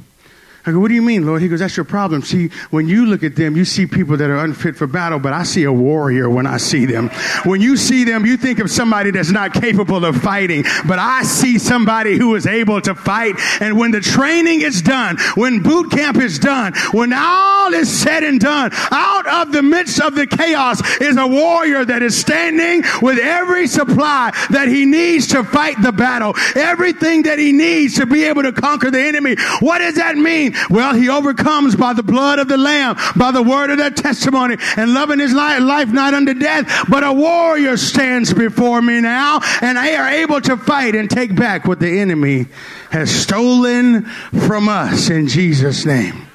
I 0.67 0.73
go, 0.73 0.79
what 0.79 0.89
do 0.89 0.95
you 0.95 1.03
mean, 1.03 1.27
Lord? 1.27 1.41
He 1.41 1.49
goes, 1.49 1.61
that's 1.61 1.77
your 1.77 1.85
problem. 1.85 2.23
See, 2.23 2.49
when 2.71 2.87
you 2.87 3.07
look 3.07 3.23
at 3.23 3.35
them, 3.35 3.57
you 3.57 3.65
see 3.65 3.87
people 3.87 4.19
that 4.19 4.29
are 4.29 4.45
unfit 4.45 4.77
for 4.77 4.87
battle, 4.87 5.19
but 5.19 5.33
I 5.33 5.43
see 5.43 5.65
a 5.65 5.73
warrior 5.73 6.29
when 6.29 6.47
I 6.47 6.59
see 6.59 6.85
them. 6.85 7.09
When 7.45 7.63
you 7.63 7.79
see 7.79 8.05
them, 8.05 8.27
you 8.27 8.37
think 8.37 8.59
of 8.59 8.71
somebody 8.71 9.11
that's 9.11 9.31
not 9.31 9.55
capable 9.55 10.05
of 10.05 10.17
fighting, 10.21 10.65
but 10.87 10.99
I 10.99 11.23
see 11.23 11.59
somebody 11.59 12.19
who 12.19 12.35
is 12.35 12.47
able 12.47 12.81
to 12.83 12.95
fight. 12.95 13.37
And 13.61 13.79
when 13.79 13.91
the 13.91 14.01
training 14.01 14.61
is 14.61 14.83
done, 14.83 15.17
when 15.35 15.63
boot 15.63 15.91
camp 15.91 16.19
is 16.19 16.39
done, 16.39 16.75
when 16.93 17.13
all 17.15 17.73
is 17.73 17.91
said 17.91 18.23
and 18.23 18.39
done, 18.39 18.71
out 18.91 19.27
of 19.27 19.53
the 19.53 19.63
midst 19.63 20.01
of 20.01 20.15
the 20.15 20.27
chaos 20.27 20.83
is 21.01 21.17
a 21.17 21.27
warrior 21.27 21.87
that 21.87 22.03
is 22.03 22.19
standing 22.19 22.83
with 23.01 23.19
every 23.19 23.67
supply 23.67 24.31
that 24.51 24.69
he 24.69 24.85
needs 24.85 25.29
to 25.29 25.43
fight 25.43 25.81
the 25.81 25.93
battle, 25.93 26.35
everything 26.55 27.23
that 27.23 27.39
he 27.39 27.53
needs 27.53 27.95
to 27.97 28.05
be 28.05 28.25
able 28.25 28.43
to 28.43 28.53
conquer 28.53 28.91
the 28.91 29.01
enemy. 29.01 29.37
What 29.61 29.79
does 29.79 29.95
that 29.95 30.17
mean? 30.17 30.50
Well, 30.69 30.95
he 30.95 31.09
overcomes 31.09 31.77
by 31.77 31.93
the 31.93 32.03
blood 32.03 32.39
of 32.39 32.49
the 32.49 32.57
Lamb, 32.57 32.97
by 33.17 33.31
the 33.31 33.43
word 33.43 33.71
of 33.71 33.79
their 33.79 33.91
testimony, 33.91 34.57
and 34.77 34.95
loving 34.95 35.19
his 35.19 35.33
life, 35.33 35.61
life 35.61 35.89
not 35.89 36.15
unto 36.15 36.35
death. 36.35 36.87
But 36.89 37.05
a 37.05 37.13
warrior 37.13 37.77
stands 37.77 38.33
before 38.33 38.83
me 38.83 39.01
now, 39.01 39.41
and 39.61 39.77
they 39.77 39.97
are 39.97 40.09
able 40.09 40.41
to 40.43 40.57
fight 40.57 40.95
and 40.95 41.11
take 41.11 41.35
back 41.35 41.67
what 41.67 41.81
the 41.81 42.01
enemy 42.01 42.47
has 42.91 43.11
stolen 43.11 44.05
from 44.05 44.69
us 44.69 45.11
in 45.11 45.29
Jesus' 45.29 45.85
name. 45.85 46.30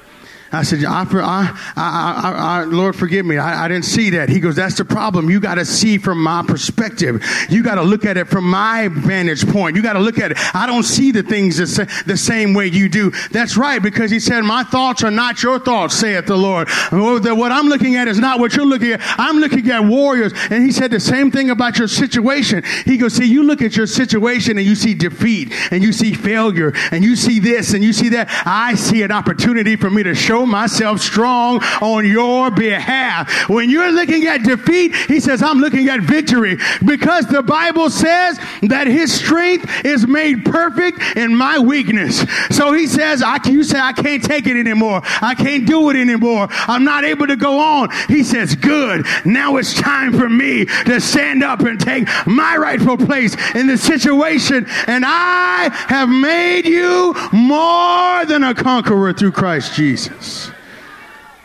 I 0.52 0.62
said, 0.62 0.84
I, 0.84 1.04
I, 1.04 1.52
I, 1.76 2.64
Lord, 2.64 2.94
forgive 2.94 3.26
me. 3.26 3.38
I, 3.38 3.66
didn't 3.68 3.84
see 3.84 4.10
that. 4.10 4.28
He 4.28 4.38
goes, 4.40 4.56
That's 4.56 4.76
the 4.76 4.84
problem. 4.84 5.28
You 5.28 5.40
got 5.40 5.56
to 5.56 5.64
see 5.64 5.98
from 5.98 6.22
my 6.22 6.44
perspective. 6.46 7.24
You 7.50 7.62
got 7.62 7.76
to 7.76 7.82
look 7.82 8.04
at 8.04 8.16
it 8.16 8.28
from 8.28 8.44
my 8.48 8.88
vantage 8.88 9.46
point. 9.48 9.76
You 9.76 9.82
got 9.82 9.94
to 9.94 10.00
look 10.00 10.18
at 10.18 10.30
it. 10.30 10.38
I 10.54 10.66
don't 10.66 10.84
see 10.84 11.10
the 11.10 11.22
things 11.22 11.56
the, 11.56 12.04
the 12.06 12.16
same 12.16 12.54
way 12.54 12.68
you 12.68 12.88
do. 12.88 13.10
That's 13.30 13.56
right, 13.56 13.82
because 13.82 14.10
he 14.10 14.20
said, 14.20 14.42
My 14.42 14.62
thoughts 14.62 15.02
are 15.02 15.10
not 15.10 15.42
your 15.42 15.58
thoughts, 15.58 15.94
saith 15.94 16.26
the 16.26 16.36
Lord. 16.36 16.68
What 16.90 17.52
I'm 17.52 17.66
looking 17.66 17.96
at 17.96 18.08
is 18.08 18.18
not 18.18 18.38
what 18.38 18.54
you're 18.54 18.66
looking 18.66 18.92
at. 18.92 19.00
I'm 19.18 19.38
looking 19.38 19.68
at 19.70 19.80
warriors. 19.80 20.32
And 20.50 20.64
he 20.64 20.72
said 20.72 20.90
the 20.90 21.00
same 21.00 21.30
thing 21.30 21.50
about 21.50 21.78
your 21.78 21.88
situation. 21.88 22.62
He 22.84 22.96
goes, 22.96 23.14
See, 23.14 23.26
you 23.26 23.42
look 23.42 23.62
at 23.62 23.76
your 23.76 23.86
situation 23.86 24.58
and 24.58 24.66
you 24.66 24.74
see 24.74 24.94
defeat 24.94 25.52
and 25.72 25.82
you 25.82 25.92
see 25.92 26.12
failure 26.12 26.72
and 26.92 27.02
you 27.02 27.16
see 27.16 27.40
this 27.40 27.74
and 27.74 27.82
you 27.82 27.92
see 27.92 28.10
that. 28.10 28.28
I 28.46 28.74
see 28.74 29.02
an 29.02 29.10
opportunity 29.10 29.76
for 29.76 29.90
me 29.90 30.02
to 30.02 30.14
show 30.14 30.35
show 30.36 30.44
myself 30.44 31.00
strong 31.00 31.62
on 31.80 32.06
your 32.06 32.50
behalf. 32.50 33.48
When 33.48 33.70
you're 33.70 33.92
looking 33.92 34.26
at 34.26 34.42
defeat, 34.42 34.94
he 34.94 35.18
says, 35.18 35.42
I'm 35.42 35.58
looking 35.58 35.88
at 35.88 36.00
victory 36.00 36.58
because 36.84 37.26
the 37.26 37.42
Bible 37.42 37.88
says 37.88 38.38
that 38.62 38.86
his 38.86 39.14
strength 39.14 39.84
is 39.84 40.06
made 40.06 40.44
perfect 40.44 41.00
in 41.16 41.34
my 41.34 41.58
weakness. 41.58 42.24
So 42.50 42.74
he 42.74 42.86
says, 42.86 43.22
I, 43.22 43.38
you 43.46 43.64
say, 43.64 43.78
I 43.78 43.92
can't 43.94 44.22
take 44.22 44.46
it 44.46 44.58
anymore. 44.58 45.00
I 45.22 45.34
can't 45.34 45.66
do 45.66 45.88
it 45.88 45.96
anymore. 45.96 46.48
I'm 46.50 46.84
not 46.84 47.04
able 47.04 47.26
to 47.28 47.36
go 47.36 47.58
on. 47.58 47.88
He 48.08 48.22
says, 48.22 48.54
good. 48.54 49.06
Now 49.24 49.56
it's 49.56 49.72
time 49.72 50.12
for 50.12 50.28
me 50.28 50.66
to 50.66 51.00
stand 51.00 51.42
up 51.42 51.60
and 51.60 51.80
take 51.80 52.08
my 52.26 52.56
rightful 52.58 52.98
place 52.98 53.34
in 53.54 53.68
the 53.68 53.78
situation. 53.78 54.66
And 54.86 55.04
I 55.06 55.70
have 55.88 56.10
made 56.10 56.66
you 56.66 57.14
more 57.32 58.26
than 58.26 58.44
a 58.44 58.54
conqueror 58.54 59.14
through 59.14 59.32
Christ 59.32 59.74
Jesus. 59.74 60.25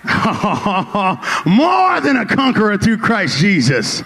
More 1.46 2.02
than 2.02 2.18
a 2.18 2.26
conqueror 2.26 2.76
through 2.78 2.98
Christ 2.98 3.38
Jesus. 3.38 4.02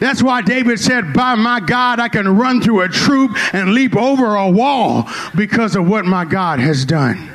That's 0.00 0.22
why 0.22 0.40
David 0.40 0.80
said, 0.80 1.12
By 1.12 1.34
my 1.34 1.60
God, 1.60 2.00
I 2.00 2.08
can 2.08 2.26
run 2.36 2.62
through 2.62 2.80
a 2.80 2.88
troop 2.88 3.32
and 3.52 3.74
leap 3.74 3.94
over 3.94 4.36
a 4.36 4.50
wall 4.50 5.06
because 5.36 5.76
of 5.76 5.86
what 5.86 6.06
my 6.06 6.24
God 6.24 6.60
has 6.60 6.86
done. 6.86 7.34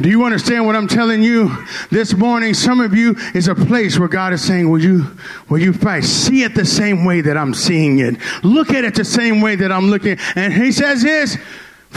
Do 0.00 0.10
you 0.10 0.24
understand 0.24 0.66
what 0.66 0.74
I'm 0.74 0.88
telling 0.88 1.22
you 1.22 1.56
this 1.90 2.14
morning? 2.14 2.52
Some 2.52 2.80
of 2.80 2.94
you 2.94 3.14
is 3.32 3.46
a 3.46 3.54
place 3.54 3.96
where 3.98 4.08
God 4.08 4.32
is 4.32 4.42
saying, 4.42 4.68
Will 4.68 4.82
you, 4.82 5.16
will 5.48 5.60
you 5.60 5.72
fight? 5.72 6.04
See 6.04 6.42
it 6.42 6.54
the 6.54 6.66
same 6.66 7.04
way 7.04 7.20
that 7.22 7.38
I'm 7.38 7.54
seeing 7.54 8.00
it. 8.00 8.16
Look 8.42 8.70
at 8.70 8.84
it 8.84 8.96
the 8.96 9.04
same 9.04 9.40
way 9.40 9.54
that 9.56 9.70
I'm 9.72 9.86
looking. 9.86 10.18
And 10.34 10.52
he 10.52 10.72
says 10.72 11.02
this 11.02 11.38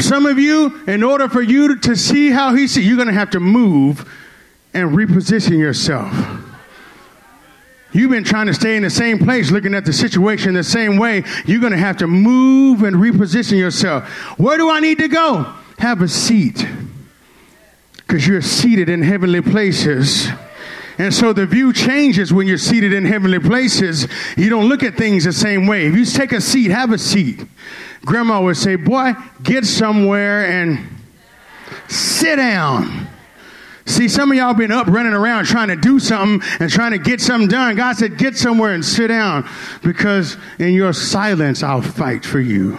some 0.01 0.25
of 0.25 0.37
you, 0.37 0.83
in 0.87 1.03
order 1.03 1.27
for 1.29 1.41
you 1.41 1.77
to 1.79 1.95
see 1.95 2.29
how 2.29 2.53
he 2.53 2.67
sees, 2.67 2.87
you're 2.87 2.97
going 2.97 3.07
to 3.07 3.13
have 3.13 3.31
to 3.31 3.39
move 3.39 4.07
and 4.73 4.91
reposition 4.91 5.57
yourself. 5.57 6.13
You've 7.93 8.11
been 8.11 8.23
trying 8.23 8.47
to 8.47 8.53
stay 8.53 8.75
in 8.75 8.83
the 8.83 8.89
same 8.89 9.17
place, 9.17 9.49
looking 9.49 9.73
at 9.73 9.85
the 9.85 9.93
situation 9.93 10.53
the 10.53 10.63
same 10.63 10.97
way. 10.97 11.23
You're 11.45 11.61
going 11.61 11.71
to 11.71 11.77
have 11.77 11.97
to 11.97 12.07
move 12.07 12.83
and 12.83 12.97
reposition 12.97 13.57
yourself. 13.57 14.07
Where 14.37 14.57
do 14.57 14.69
I 14.69 14.79
need 14.79 14.99
to 14.99 15.07
go? 15.07 15.51
Have 15.79 16.01
a 16.01 16.07
seat. 16.07 16.67
Because 17.95 18.27
you're 18.27 18.41
seated 18.41 18.89
in 18.89 19.01
heavenly 19.01 19.41
places. 19.41 20.27
And 20.97 21.13
so 21.13 21.31
the 21.33 21.45
view 21.45 21.73
changes 21.73 22.33
when 22.33 22.47
you're 22.47 22.57
seated 22.57 22.91
in 22.91 23.05
heavenly 23.05 23.39
places. 23.39 24.07
You 24.35 24.49
don't 24.49 24.67
look 24.67 24.83
at 24.83 24.95
things 24.95 25.23
the 25.23 25.33
same 25.33 25.67
way. 25.67 25.87
If 25.87 25.95
you 25.95 26.05
take 26.05 26.31
a 26.31 26.41
seat, 26.41 26.71
have 26.71 26.91
a 26.91 26.97
seat. 26.97 27.45
Grandma 28.05 28.41
would 28.41 28.57
say, 28.57 28.75
Boy, 28.75 29.13
get 29.43 29.65
somewhere 29.65 30.45
and 30.45 30.79
sit 31.87 32.37
down. 32.37 33.07
See, 33.87 34.09
some 34.09 34.31
of 34.31 34.37
y'all 34.37 34.53
been 34.53 34.71
up 34.71 34.87
running 34.87 35.13
around 35.13 35.45
trying 35.45 35.69
to 35.69 35.77
do 35.77 35.97
something 35.97 36.45
and 36.59 36.69
trying 36.69 36.91
to 36.91 36.97
get 36.97 37.21
something 37.21 37.47
done. 37.47 37.77
God 37.77 37.95
said, 37.95 38.17
get 38.17 38.35
somewhere 38.35 38.73
and 38.73 38.83
sit 38.83 39.07
down 39.07 39.47
because 39.81 40.35
in 40.59 40.73
your 40.73 40.91
silence, 40.91 41.63
I'll 41.63 41.81
fight 41.81 42.25
for 42.25 42.41
you. 42.41 42.77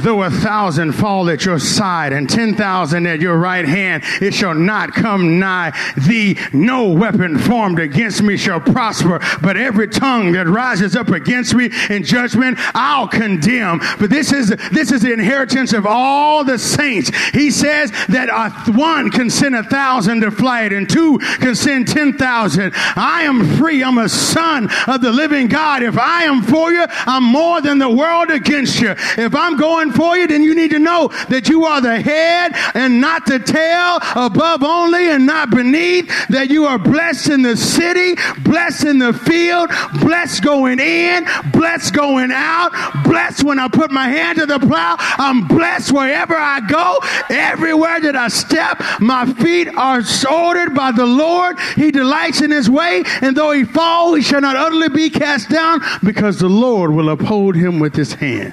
Though 0.00 0.22
a 0.22 0.30
thousand 0.30 0.92
fall 0.92 1.30
at 1.30 1.44
your 1.44 1.58
side 1.58 2.12
and 2.12 2.28
ten 2.28 2.54
thousand 2.54 3.06
at 3.06 3.20
your 3.20 3.36
right 3.36 3.66
hand, 3.66 4.02
it 4.20 4.34
shall 4.34 4.54
not 4.54 4.92
come 4.92 5.38
nigh 5.38 5.72
thee. 5.96 6.38
No 6.52 6.90
weapon 6.90 7.38
formed 7.38 7.78
against 7.78 8.22
me 8.22 8.36
shall 8.36 8.60
prosper, 8.60 9.20
but 9.40 9.56
every 9.56 9.88
tongue 9.88 10.32
that 10.32 10.48
rises 10.48 10.96
up 10.96 11.08
against 11.08 11.54
me 11.54 11.70
in 11.90 12.02
judgment, 12.02 12.58
I'll 12.74 13.08
condemn. 13.08 13.80
But 14.00 14.10
this 14.10 14.32
is, 14.32 14.50
this 14.72 14.90
is 14.90 15.02
the 15.02 15.12
inheritance 15.12 15.72
of 15.72 15.86
all 15.86 16.44
the 16.44 16.58
saints. 16.58 17.10
He 17.32 17.50
says 17.50 17.90
that 18.08 18.28
a, 18.28 18.72
one 18.72 19.10
can 19.10 19.30
send 19.30 19.54
a 19.54 19.62
thousand 19.62 20.22
to 20.22 20.30
flight 20.30 20.72
and 20.72 20.88
two 20.88 21.18
can 21.18 21.54
send 21.54 21.88
ten 21.88 22.16
thousand. 22.16 22.72
I 22.96 23.22
am 23.22 23.56
free. 23.56 23.82
I'm 23.82 23.98
a 23.98 24.08
son 24.08 24.68
of 24.86 25.00
the 25.00 25.12
living 25.12 25.48
God. 25.48 25.82
If 25.82 25.98
I 25.98 26.24
am 26.24 26.42
for 26.42 26.72
you, 26.72 26.84
I'm 26.88 27.24
more 27.24 27.60
than 27.60 27.78
the 27.78 27.90
world 27.90 28.30
against 28.30 28.80
you. 28.80 28.90
If 28.90 29.34
I'm 29.34 29.56
going 29.56 29.83
for 29.92 30.16
you, 30.16 30.26
then 30.26 30.42
you 30.42 30.54
need 30.54 30.70
to 30.70 30.78
know 30.78 31.08
that 31.28 31.48
you 31.48 31.64
are 31.64 31.80
the 31.80 32.00
head 32.00 32.52
and 32.74 33.00
not 33.00 33.26
the 33.26 33.38
tail, 33.38 33.98
above 34.14 34.62
only 34.62 35.10
and 35.10 35.26
not 35.26 35.50
beneath, 35.50 36.08
that 36.28 36.50
you 36.50 36.66
are 36.66 36.78
blessed 36.78 37.30
in 37.30 37.42
the 37.42 37.56
city, 37.56 38.14
blessed 38.42 38.84
in 38.84 38.98
the 38.98 39.12
field, 39.12 39.70
blessed 40.00 40.42
going 40.42 40.78
in, 40.78 41.26
blessed 41.52 41.94
going 41.94 42.30
out, 42.32 42.70
blessed 43.04 43.44
when 43.44 43.58
I 43.58 43.68
put 43.68 43.90
my 43.90 44.08
hand 44.08 44.38
to 44.38 44.46
the 44.46 44.58
plow. 44.58 44.96
I'm 44.98 45.46
blessed 45.46 45.92
wherever 45.92 46.36
I 46.36 46.60
go, 46.60 46.98
everywhere 47.30 48.00
that 48.00 48.16
I 48.16 48.28
step. 48.28 48.82
My 49.00 49.30
feet 49.34 49.68
are 49.68 50.02
ordered 50.30 50.74
by 50.74 50.92
the 50.92 51.06
Lord. 51.06 51.58
He 51.76 51.90
delights 51.90 52.40
in 52.40 52.50
his 52.50 52.68
way, 52.70 53.04
and 53.20 53.36
though 53.36 53.52
he 53.52 53.64
fall, 53.64 54.14
he 54.14 54.22
shall 54.22 54.40
not 54.40 54.56
utterly 54.56 54.88
be 54.88 55.10
cast 55.10 55.48
down 55.48 55.80
because 56.02 56.38
the 56.38 56.48
Lord 56.48 56.92
will 56.92 57.08
uphold 57.08 57.56
him 57.56 57.78
with 57.78 57.94
his 57.94 58.14
hand. 58.14 58.52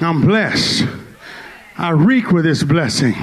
I'm 0.00 0.20
blessed. 0.20 0.84
I 1.78 1.90
reek 1.90 2.30
with 2.30 2.44
this 2.44 2.62
blessing. 2.62 3.14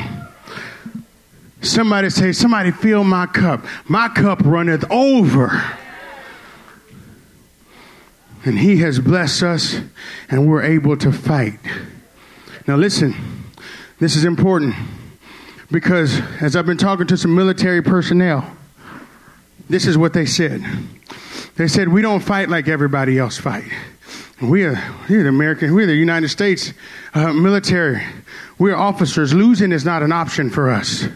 Somebody 1.62 2.10
say, 2.10 2.32
Somebody 2.32 2.72
fill 2.72 3.04
my 3.04 3.26
cup. 3.26 3.66
My 3.88 4.10
cup 4.10 4.42
runneth 4.44 4.84
over. 4.92 5.78
And 8.46 8.60
he 8.60 8.78
has 8.78 9.00
blessed 9.00 9.44
us, 9.44 9.80
and 10.30 10.50
we're 10.50 10.64
able 10.64 10.98
to 10.98 11.12
fight. 11.12 11.60
Now, 12.68 12.76
listen, 12.76 13.16
this 14.00 14.18
is 14.18 14.26
important 14.26 14.76
because 15.72 16.20
as 16.42 16.56
I've 16.56 16.66
been 16.66 16.78
talking 16.78 17.08
to 17.08 17.18
some 17.18 17.34
military 17.34 17.82
personnel, 17.82 18.56
this 19.70 19.86
is 19.86 19.98
what 19.98 20.14
they 20.14 20.26
said. 20.26 20.62
They 21.56 21.68
said, 21.68 21.88
We 21.88 22.02
don't 22.02 22.20
fight 22.20 22.50
like 22.50 22.68
everybody 22.68 23.18
else 23.18 23.38
fight. 23.38 23.72
We 24.50 24.66
are, 24.66 24.76
we're 25.10 25.24
the 25.24 25.30
American, 25.30 25.74
we're 25.74 25.86
the 25.86 25.96
United 25.96 26.28
States 26.28 26.74
uh, 27.14 27.32
military. 27.32 28.04
We're 28.60 28.76
officers. 28.76 29.34
Losing 29.34 29.72
is 29.72 29.86
not 29.86 30.04
an 30.04 30.12
option 30.12 30.50
for 30.50 30.70
us. 30.70 31.08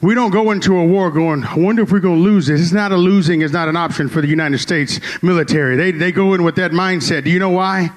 We 0.00 0.14
don't 0.14 0.30
go 0.30 0.50
into 0.50 0.78
a 0.78 0.86
war 0.86 1.10
going, 1.10 1.44
I 1.44 1.58
wonder 1.58 1.82
if 1.82 1.92
we're 1.92 2.00
going 2.00 2.16
to 2.16 2.22
lose 2.22 2.46
this. 2.46 2.58
It's 2.58 2.72
not 2.72 2.90
a 2.90 2.96
losing 2.96 3.42
it's 3.42 3.52
not 3.52 3.68
an 3.68 3.76
option 3.76 4.08
for 4.08 4.22
the 4.22 4.28
United 4.28 4.58
States 4.58 4.98
military. 5.22 5.76
They, 5.76 5.90
they 5.90 6.10
go 6.10 6.32
in 6.32 6.42
with 6.42 6.56
that 6.56 6.70
mindset. 6.70 7.24
Do 7.24 7.30
you 7.30 7.38
know 7.38 7.50
why? 7.50 7.90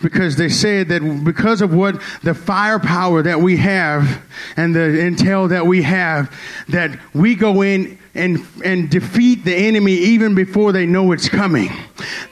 Because 0.00 0.36
they 0.36 0.48
said 0.48 0.88
that 0.88 1.22
because 1.22 1.60
of 1.60 1.74
what 1.74 2.00
the 2.22 2.32
firepower 2.32 3.22
that 3.22 3.40
we 3.40 3.58
have 3.58 4.22
and 4.56 4.74
the 4.74 4.80
intel 4.80 5.50
that 5.50 5.66
we 5.66 5.82
have, 5.82 6.34
that 6.68 6.98
we 7.12 7.34
go 7.34 7.60
in 7.60 7.98
and, 8.14 8.44
and 8.64 8.90
defeat 8.90 9.44
the 9.44 9.54
enemy 9.54 9.92
even 9.92 10.34
before 10.34 10.72
they 10.72 10.84
know 10.84 11.12
it's 11.12 11.28
coming. 11.28 11.70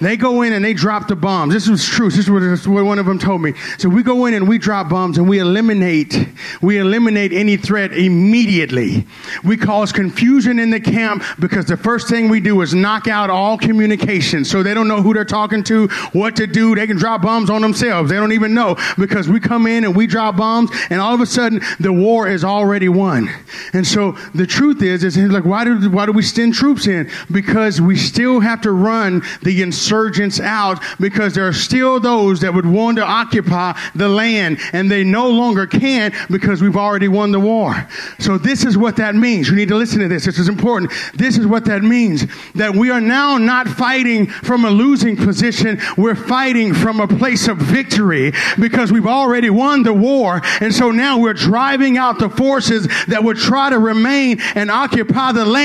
They 0.00 0.16
go 0.16 0.42
in 0.42 0.52
and 0.52 0.64
they 0.64 0.74
drop 0.74 1.08
the 1.08 1.16
bombs. 1.16 1.52
This 1.52 1.68
was 1.68 1.84
true. 1.84 2.10
This 2.10 2.28
is 2.28 2.30
what, 2.30 2.74
what 2.74 2.84
one 2.84 2.98
of 2.98 3.06
them 3.06 3.18
told 3.18 3.42
me. 3.42 3.54
So 3.78 3.88
we 3.88 4.02
go 4.02 4.26
in 4.26 4.34
and 4.34 4.48
we 4.48 4.58
drop 4.58 4.88
bombs 4.88 5.18
and 5.18 5.28
we 5.28 5.38
eliminate, 5.38 6.28
we 6.62 6.78
eliminate 6.78 7.32
any 7.32 7.56
threat 7.56 7.92
immediately. 7.92 9.06
We 9.44 9.56
cause 9.56 9.92
confusion 9.92 10.58
in 10.58 10.70
the 10.70 10.80
camp 10.80 11.22
because 11.38 11.66
the 11.66 11.76
first 11.76 12.08
thing 12.08 12.28
we 12.28 12.40
do 12.40 12.60
is 12.62 12.74
knock 12.74 13.06
out 13.06 13.30
all 13.30 13.58
communication. 13.58 14.44
So 14.44 14.62
they 14.62 14.74
don't 14.74 14.88
know 14.88 15.02
who 15.02 15.14
they're 15.14 15.24
talking 15.24 15.62
to, 15.64 15.88
what 16.12 16.36
to 16.36 16.46
do. 16.46 16.74
They 16.74 16.86
can 16.86 16.96
drop 16.96 17.22
bombs 17.22 17.50
on 17.50 17.62
themselves. 17.62 18.10
They 18.10 18.16
don't 18.16 18.32
even 18.32 18.54
know 18.54 18.76
because 18.98 19.28
we 19.28 19.38
come 19.38 19.66
in 19.66 19.84
and 19.84 19.94
we 19.94 20.06
drop 20.06 20.36
bombs 20.36 20.70
and 20.90 21.00
all 21.00 21.14
of 21.14 21.20
a 21.20 21.26
sudden 21.26 21.60
the 21.78 21.92
war 21.92 22.28
is 22.28 22.42
already 22.42 22.88
won. 22.88 23.28
And 23.72 23.86
so 23.86 24.12
the 24.34 24.46
truth 24.46 24.82
is, 24.82 25.04
is 25.04 25.16
like, 25.16 25.44
why 25.44 25.67
do, 25.68 25.90
why 25.90 26.06
do 26.06 26.12
we 26.12 26.22
send 26.22 26.54
troops 26.54 26.86
in? 26.86 27.10
Because 27.30 27.80
we 27.80 27.96
still 27.96 28.40
have 28.40 28.60
to 28.62 28.72
run 28.72 29.22
the 29.42 29.62
insurgents 29.62 30.40
out 30.40 30.82
because 31.00 31.34
there 31.34 31.46
are 31.46 31.52
still 31.52 32.00
those 32.00 32.40
that 32.40 32.52
would 32.52 32.66
want 32.66 32.98
to 32.98 33.04
occupy 33.04 33.78
the 33.94 34.08
land 34.08 34.58
and 34.72 34.90
they 34.90 35.04
no 35.04 35.28
longer 35.28 35.66
can 35.66 36.12
because 36.30 36.62
we've 36.62 36.76
already 36.76 37.08
won 37.08 37.32
the 37.32 37.40
war. 37.40 37.88
So 38.18 38.38
this 38.38 38.64
is 38.64 38.76
what 38.76 38.96
that 38.96 39.14
means. 39.14 39.48
You 39.48 39.56
need 39.56 39.68
to 39.68 39.76
listen 39.76 40.00
to 40.00 40.08
this. 40.08 40.24
This 40.24 40.38
is 40.38 40.48
important. 40.48 40.92
This 41.14 41.38
is 41.38 41.46
what 41.46 41.64
that 41.66 41.82
means. 41.82 42.26
That 42.54 42.74
we 42.74 42.90
are 42.90 43.00
now 43.00 43.38
not 43.38 43.68
fighting 43.68 44.26
from 44.26 44.64
a 44.64 44.70
losing 44.70 45.16
position. 45.16 45.80
We're 45.96 46.14
fighting 46.14 46.74
from 46.74 47.00
a 47.00 47.08
place 47.08 47.48
of 47.48 47.58
victory 47.58 48.32
because 48.58 48.92
we've 48.92 49.06
already 49.06 49.50
won 49.50 49.82
the 49.82 49.92
war. 49.92 50.40
And 50.60 50.74
so 50.74 50.90
now 50.90 51.18
we're 51.18 51.34
driving 51.34 51.96
out 51.96 52.18
the 52.18 52.28
forces 52.28 52.88
that 53.08 53.22
would 53.22 53.36
try 53.36 53.70
to 53.70 53.78
remain 53.78 54.40
and 54.54 54.70
occupy 54.70 55.32
the 55.32 55.44
land, 55.44 55.57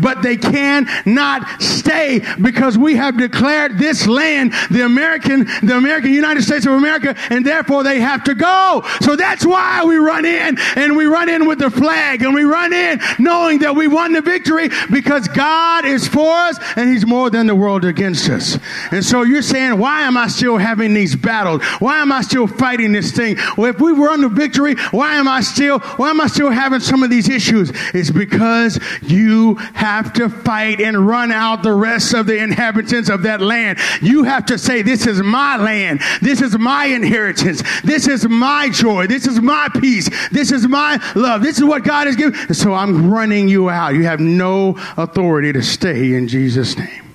but 0.00 0.22
they 0.22 0.36
cannot 0.36 1.62
stay 1.62 2.24
because 2.40 2.78
we 2.78 2.96
have 2.96 3.16
declared 3.18 3.78
this 3.78 4.06
land 4.06 4.52
the 4.70 4.84
American, 4.84 5.44
the 5.62 5.76
American 5.76 6.12
United 6.12 6.42
States 6.42 6.66
of 6.66 6.72
America, 6.72 7.14
and 7.30 7.44
therefore 7.44 7.82
they 7.82 8.00
have 8.00 8.24
to 8.24 8.34
go. 8.34 8.84
So 9.00 9.16
that's 9.16 9.44
why 9.44 9.84
we 9.84 9.96
run 9.96 10.24
in 10.24 10.58
and 10.76 10.96
we 10.96 11.06
run 11.06 11.28
in 11.28 11.46
with 11.46 11.58
the 11.58 11.70
flag 11.70 12.22
and 12.22 12.34
we 12.34 12.44
run 12.44 12.72
in 12.72 13.00
knowing 13.18 13.60
that 13.60 13.74
we 13.74 13.88
won 13.88 14.12
the 14.12 14.20
victory 14.20 14.68
because 14.90 15.28
God 15.28 15.84
is 15.84 16.06
for 16.06 16.32
us 16.32 16.58
and 16.76 16.88
He's 16.88 17.06
more 17.06 17.30
than 17.30 17.46
the 17.46 17.54
world 17.54 17.84
against 17.84 18.28
us. 18.28 18.58
And 18.90 19.04
so 19.04 19.22
you're 19.22 19.42
saying, 19.42 19.78
why 19.78 20.02
am 20.02 20.16
I 20.16 20.28
still 20.28 20.58
having 20.58 20.94
these 20.94 21.16
battles? 21.16 21.62
Why 21.80 22.00
am 22.00 22.12
I 22.12 22.22
still 22.22 22.46
fighting 22.46 22.92
this 22.92 23.12
thing? 23.12 23.36
Well, 23.56 23.70
if 23.70 23.80
we 23.80 23.92
won 23.92 24.20
the 24.20 24.28
victory, 24.28 24.74
why 24.90 25.14
am 25.14 25.28
I 25.28 25.40
still, 25.40 25.78
why 25.78 26.10
am 26.10 26.20
I 26.20 26.26
still 26.26 26.50
having 26.50 26.80
some 26.80 27.02
of 27.02 27.10
these 27.10 27.28
issues? 27.28 27.72
It's 27.94 28.10
because 28.10 28.78
you 29.02 29.39
have 29.74 30.12
to 30.14 30.28
fight 30.28 30.80
and 30.80 31.06
run 31.06 31.32
out 31.32 31.62
the 31.62 31.72
rest 31.72 32.14
of 32.14 32.26
the 32.26 32.36
inhabitants 32.36 33.08
of 33.08 33.22
that 33.22 33.40
land. 33.40 33.78
You 34.00 34.24
have 34.24 34.46
to 34.46 34.58
say, 34.58 34.82
this 34.82 35.06
is 35.06 35.22
my 35.22 35.56
land. 35.56 36.00
This 36.22 36.40
is 36.40 36.58
my 36.58 36.86
inheritance. 36.86 37.62
This 37.82 38.06
is 38.08 38.28
my 38.28 38.68
joy. 38.70 39.06
This 39.06 39.26
is 39.26 39.40
my 39.40 39.68
peace. 39.80 40.08
This 40.30 40.52
is 40.52 40.66
my 40.66 40.98
love. 41.14 41.42
This 41.42 41.58
is 41.58 41.64
what 41.64 41.84
God 41.84 42.06
has 42.06 42.16
given. 42.16 42.54
So 42.54 42.74
I'm 42.74 43.10
running 43.10 43.48
you 43.48 43.70
out. 43.70 43.94
You 43.94 44.04
have 44.04 44.20
no 44.20 44.76
authority 44.96 45.52
to 45.52 45.62
stay 45.62 46.14
in 46.14 46.28
Jesus' 46.28 46.76
name. 46.76 47.14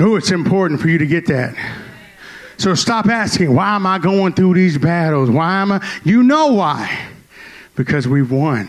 Oh, 0.00 0.16
it's 0.16 0.30
important 0.30 0.80
for 0.80 0.88
you 0.88 0.98
to 0.98 1.06
get 1.06 1.26
that. 1.26 1.56
So 2.56 2.74
stop 2.74 3.06
asking, 3.06 3.54
why 3.54 3.76
am 3.76 3.86
I 3.86 3.98
going 3.98 4.32
through 4.32 4.54
these 4.54 4.78
battles? 4.78 5.30
Why 5.30 5.60
am 5.60 5.72
I? 5.72 5.88
You 6.04 6.22
know 6.22 6.52
why. 6.54 7.06
Because 7.76 8.08
we've 8.08 8.30
won. 8.30 8.68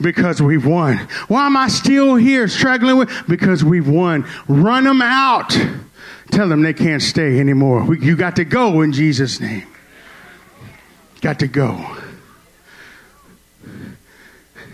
Because 0.00 0.40
we've 0.40 0.64
won. 0.64 0.98
Why 1.28 1.46
am 1.46 1.56
I 1.56 1.68
still 1.68 2.14
here 2.14 2.46
struggling 2.48 2.96
with? 2.96 3.10
Because 3.28 3.64
we've 3.64 3.88
won. 3.88 4.26
Run 4.46 4.84
them 4.84 5.02
out. 5.02 5.56
Tell 6.30 6.48
them 6.48 6.62
they 6.62 6.74
can't 6.74 7.02
stay 7.02 7.40
anymore. 7.40 7.84
We, 7.84 8.00
you 8.00 8.16
got 8.16 8.36
to 8.36 8.44
go 8.44 8.82
in 8.82 8.92
Jesus' 8.92 9.40
name. 9.40 9.66
Got 11.20 11.40
to 11.40 11.48
go. 11.48 11.96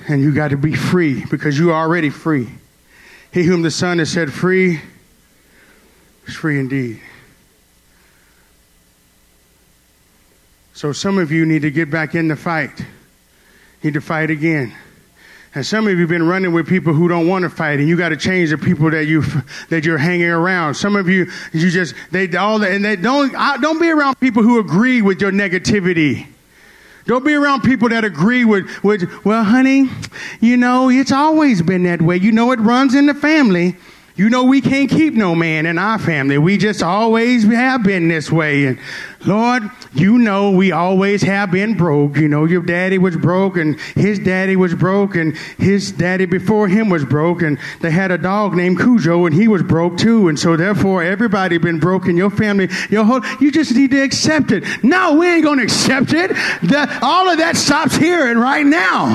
And 0.09 0.23
you 0.23 0.35
got 0.35 0.49
to 0.49 0.59
be 0.59 0.75
free 0.75 1.25
because 1.31 1.59
you're 1.59 1.73
already 1.73 2.11
free. 2.11 2.49
He 3.33 3.45
whom 3.45 3.63
the 3.63 3.71
Son 3.71 3.99
has 3.99 4.13
set 4.13 4.31
free 4.31 4.81
is 6.27 6.35
free 6.35 6.59
indeed. 6.59 7.01
So 10.75 10.93
some 10.93 11.19
of 11.19 11.33
you 11.33 11.47
need 11.47 11.63
to 11.63 11.71
get 11.71 11.91
back 11.91 12.15
in 12.15 12.29
the 12.29 12.37
fight. 12.37 12.85
Need 13.83 13.95
to 13.95 14.01
fight 14.01 14.31
again. 14.31 14.75
And 15.55 15.65
some 15.65 15.87
of 15.87 15.93
you 15.93 16.01
have 16.01 16.09
been 16.09 16.27
running 16.27 16.53
with 16.53 16.67
people 16.67 16.93
who 16.93 17.07
don't 17.07 17.29
want 17.29 17.45
to 17.45 17.49
fight, 17.49 17.79
and 17.79 17.89
you 17.89 17.97
got 17.97 18.09
to 18.09 18.17
change 18.17 18.51
the 18.51 18.59
people 18.59 18.91
that 18.91 19.07
you 19.07 19.23
that 19.69 19.85
you're 19.85 19.99
hanging 19.99 20.31
around. 20.31 20.75
Some 20.75 20.97
of 20.97 21.09
you, 21.09 21.31
you 21.53 21.71
just 21.71 21.95
they 22.11 22.29
all 22.37 22.63
and 22.65 22.85
they 22.85 22.97
don't 22.97 23.33
don't 23.61 23.81
be 23.81 23.89
around 23.91 24.19
people 24.19 24.43
who 24.43 24.59
agree 24.59 25.01
with 25.01 25.21
your 25.21 25.31
negativity. 25.31 26.27
Don't 27.07 27.25
be 27.25 27.35
around 27.35 27.63
people 27.63 27.89
that 27.91 28.03
agree 28.03 28.45
with 28.45 28.83
with 28.83 29.25
well, 29.25 29.45
honey, 29.45 29.89
you 30.41 30.57
know 30.57 30.89
it's 30.89 31.13
always 31.13 31.63
been 31.63 31.85
that 31.85 32.03
way. 32.03 32.17
You 32.17 32.33
know 32.33 32.51
it 32.51 32.59
runs 32.59 32.95
in 32.95 33.07
the 33.07 33.15
family. 33.15 33.77
You 34.17 34.31
know 34.31 34.45
we 34.45 34.61
can't 34.61 34.89
keep 34.89 35.15
no 35.15 35.35
man 35.35 35.67
in 35.67 35.79
our 35.79 35.99
family. 35.99 36.39
We 36.39 36.57
just 36.57 36.83
always 36.83 37.45
have 37.45 37.83
been 37.83 38.09
this 38.09 38.31
way, 38.31 38.67
and 38.67 38.79
Lord, 39.27 39.71
you 39.93 40.19
know 40.19 40.51
we 40.51 40.73
always 40.73 41.23
have 41.23 41.51
been 41.51 41.77
broke. 41.77 42.17
You 42.17 42.29
know, 42.29 42.45
your 42.45 42.63
daddy 42.63 42.99
was 42.99 43.17
broke 43.17 43.57
and 43.57 43.79
his 43.95 44.19
daddy 44.19 44.57
was 44.57 44.75
broke 44.75 45.15
and 45.15 45.37
his 45.59 45.93
daddy 45.93 46.27
before 46.27 46.69
him 46.69 46.89
was 46.89 47.05
broke 47.05 47.43
and 47.43 47.59
they 47.81 47.91
had 47.91 48.11
a 48.11 48.19
dog 48.19 48.55
named 48.55 48.79
Cujo 48.79 49.27
and 49.27 49.35
he 49.35 49.49
was 49.49 49.63
broke 49.63 49.97
too. 49.97 50.29
And 50.29 50.39
so 50.39 50.57
therefore 50.57 51.03
everybody 51.03 51.59
been 51.59 51.79
broke 51.79 52.07
in 52.07 52.17
your 52.17 52.31
family. 52.31 52.69
Your 52.91 53.05
whole, 53.05 53.21
you 53.41 53.51
just 53.51 53.75
need 53.75 53.91
to 53.93 54.03
accept 54.03 54.53
it. 54.53 54.65
No, 54.85 55.15
we 55.17 55.29
ain't 55.29 55.45
to 55.45 55.63
accept 55.63 56.13
it. 56.13 56.31
The, 56.63 56.99
all 57.03 57.29
of 57.29 57.39
that 57.39 57.57
stops 57.57 57.97
here 57.97 58.29
and 58.29 58.41
right 58.41 58.67
now. 58.67 59.07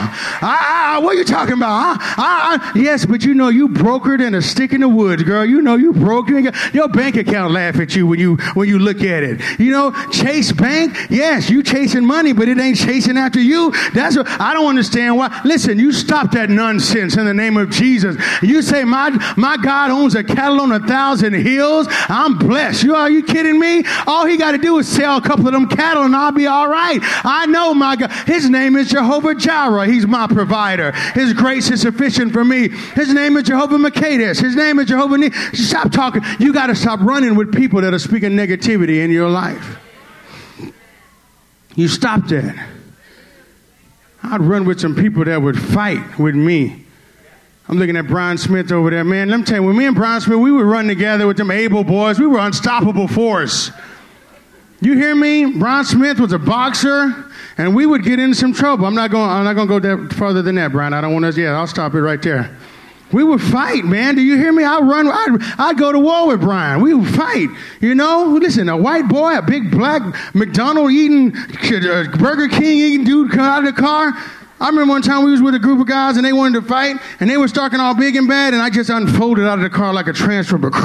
I, 0.42 0.96
I, 0.96 1.00
what 1.00 1.16
are 1.16 1.20
you 1.20 1.26
talking 1.26 1.54
about? 1.54 1.98
I, 2.00 2.72
yes, 2.76 3.06
but 3.06 3.24
you 3.24 3.34
know 3.34 3.50
you 3.50 3.70
brokered 3.70 4.26
in 4.26 4.36
a 4.36 4.42
stick 4.42 4.74
in 4.74 4.82
the 4.82 4.90
woods, 4.90 5.24
girl. 5.24 5.46
You 5.46 5.62
know 5.62 5.76
you 5.76 5.94
broke. 5.94 6.30
You 6.30 6.52
your 6.74 6.88
bank 6.88 7.16
account 7.16 7.54
laugh 7.54 7.80
at 7.80 7.96
you 7.96 8.08
when 8.08 8.20
you, 8.20 8.38
when 8.54 8.68
you 8.68 8.80
look 8.80 9.02
at 9.02 9.24
it. 9.24 9.60
You 9.60 9.72
know, 9.72 9.94
Chase 10.12 10.52
Bank, 10.52 10.96
yes, 11.10 11.50
you 11.50 11.64
chasing 11.64 12.06
money, 12.06 12.34
but 12.34 12.48
it 12.48 12.58
ain't 12.58 12.78
chasing 12.78 13.18
after 13.18 13.40
you. 13.40 13.72
That's 13.94 14.18
what 14.18 14.28
I 14.40 14.54
don't 14.54 14.68
understand 14.68 15.18
why. 15.18 15.42
Listen, 15.46 15.80
you 15.80 15.92
stop 15.92 16.32
that 16.32 16.50
nonsense 16.50 17.18
in 17.18 17.26
the 17.26 17.34
name 17.34 17.58
of 17.58 17.70
Jesus. 17.70 18.16
You 18.42 18.62
say 18.62 18.84
my 18.84 19.10
my 19.38 19.58
God 19.58 19.92
owns 19.92 20.16
a 20.16 20.24
cattle 20.24 20.62
on 20.62 20.72
a 20.72 20.80
thousand 20.80 21.34
hills. 21.34 21.88
I'm 22.08 22.38
blessed. 22.38 22.84
You 22.84 22.96
are 22.96 23.10
you 23.10 23.24
kidding 23.24 23.60
me? 23.60 23.84
All 24.08 24.26
he 24.26 24.38
got 24.38 24.52
to 24.52 24.58
do 24.58 24.78
is 24.80 24.88
sell 24.88 25.18
a 25.18 25.22
couple 25.22 25.48
of 25.48 25.54
them 25.54 25.68
cattle 25.68 26.04
and 26.04 26.16
I'll 26.16 26.32
be 26.32 26.48
all 26.48 26.68
right. 26.68 27.00
I 27.24 27.46
know 27.46 27.74
my 27.74 27.96
God. 27.96 28.12
His 28.28 28.50
name 28.50 28.76
is 28.76 28.90
Jehovah 28.90 29.36
Jireh. 29.36 29.88
He's 29.88 30.08
my 30.08 30.28
provider. 30.28 30.92
His 31.14 31.34
grace 31.34 31.70
is 31.70 31.82
sufficient 31.82 32.34
for 32.34 32.44
me. 32.44 32.70
His 32.70 33.14
name 33.14 33.38
is 33.38 33.44
Jehovah 33.44 33.78
Makades. 33.78 34.42
His 34.42 34.56
name 34.56 34.80
is 34.80 34.88
Jehovah. 34.88 35.18
Ne- 35.18 35.32
stop 35.54 35.92
talking. 35.92 36.24
You 36.40 36.54
got 36.54 36.68
to 36.68 36.76
stop 36.76 37.00
running 37.02 37.36
with 37.36 37.54
people 37.54 37.82
that 37.82 37.94
are 37.94 38.00
speaking 38.00 38.32
negativity 38.32 39.04
in 39.04 39.12
your 39.12 39.30
life. 39.30 39.78
You 41.80 41.88
stop 41.88 42.28
that. 42.28 42.68
I'd 44.22 44.42
run 44.42 44.66
with 44.66 44.82
some 44.82 44.98
people 44.98 45.24
that 45.24 45.42
would 45.42 45.58
fight 45.58 46.20
with 46.20 46.36
me. 46.36 46.84
I'm 47.70 47.78
looking 47.78 47.96
at 47.96 48.06
Brian 48.06 48.38
Smith 48.38 48.70
over 48.74 48.90
there. 48.90 49.06
Man, 49.06 49.30
let 49.30 49.38
me 49.38 49.46
tell 49.46 49.62
you, 49.62 49.64
when 49.64 49.78
me 49.78 49.86
and 49.86 49.96
Brian 49.96 50.20
Smith, 50.20 50.40
we 50.40 50.52
would 50.52 50.66
run 50.66 50.88
together 50.88 51.26
with 51.26 51.38
them 51.38 51.52
able 51.52 51.86
boys. 51.86 52.20
We 52.20 52.28
were 52.28 52.40
unstoppable 52.40 53.08
force. 53.08 53.72
You 54.82 54.96
hear 54.96 55.16
me? 55.16 55.58
Brian 55.58 55.86
Smith 55.86 56.20
was 56.20 56.34
a 56.34 56.38
boxer, 56.38 57.32
and 57.58 57.74
we 57.74 57.86
would 57.86 58.04
get 58.04 58.20
into 58.20 58.36
some 58.36 58.52
trouble. 58.52 58.86
I'm 58.86 58.94
not 58.94 59.10
going. 59.10 59.30
I'm 59.30 59.46
not 59.46 59.54
going 59.54 59.70
to 59.70 59.80
go 59.80 60.08
that 60.08 60.14
further 60.16 60.42
than 60.42 60.56
that, 60.56 60.74
Brian. 60.74 60.94
I 60.94 61.00
don't 61.00 61.14
want 61.14 61.34
to. 61.34 61.42
Yeah, 61.42 61.58
I'll 61.58 61.66
stop 61.66 61.94
it 61.94 62.02
right 62.02 62.22
there. 62.22 62.58
We 63.12 63.24
would 63.24 63.42
fight, 63.42 63.86
man. 63.86 64.16
Do 64.16 64.22
you 64.22 64.38
hear 64.38 64.52
me? 64.52 64.64
I'd 64.64 64.84
run, 64.84 65.08
I'd, 65.08 65.38
I'd 65.58 65.78
go 65.78 65.92
to 65.92 66.00
war 66.00 66.28
with 66.28 66.42
Brian. 66.42 66.82
We 66.82 66.94
would 66.94 67.10
fight. 67.16 67.50
You 67.82 67.96
know, 67.96 68.38
listen, 68.40 68.70
a 68.70 68.78
white 68.78 69.08
boy, 69.08 69.36
a 69.38 69.42
big 69.42 69.72
black 69.72 70.02
McDonald 70.36 70.92
eating, 70.92 71.36
uh, 71.36 72.18
Burger 72.18 72.48
King 72.48 72.78
eating 72.78 73.06
dude 73.06 73.32
come 73.32 73.40
out 73.40 73.66
of 73.66 73.76
the 73.76 73.82
car. 73.82 74.14
I 74.62 74.68
remember 74.68 74.92
one 74.92 75.02
time 75.02 75.24
we 75.24 75.32
was 75.32 75.42
with 75.42 75.56
a 75.56 75.60
group 75.60 75.80
of 75.80 75.88
guys 75.88 76.18
and 76.18 76.26
they 76.26 76.34
wanted 76.34 76.62
to 76.62 76.68
fight 76.68 76.98
and 77.20 77.30
they 77.30 77.38
were 77.38 77.48
talking 77.48 77.80
all 77.80 77.96
big 77.96 78.16
and 78.18 78.28
bad 78.28 78.54
and 78.54 78.62
I 78.62 78.70
just 78.70 78.90
unfolded 78.90 79.46
out 79.46 79.58
of 79.58 79.64
the 79.64 79.70
car 79.70 79.94
like 79.94 80.08
a 80.08 80.14
transformer. 80.14 80.70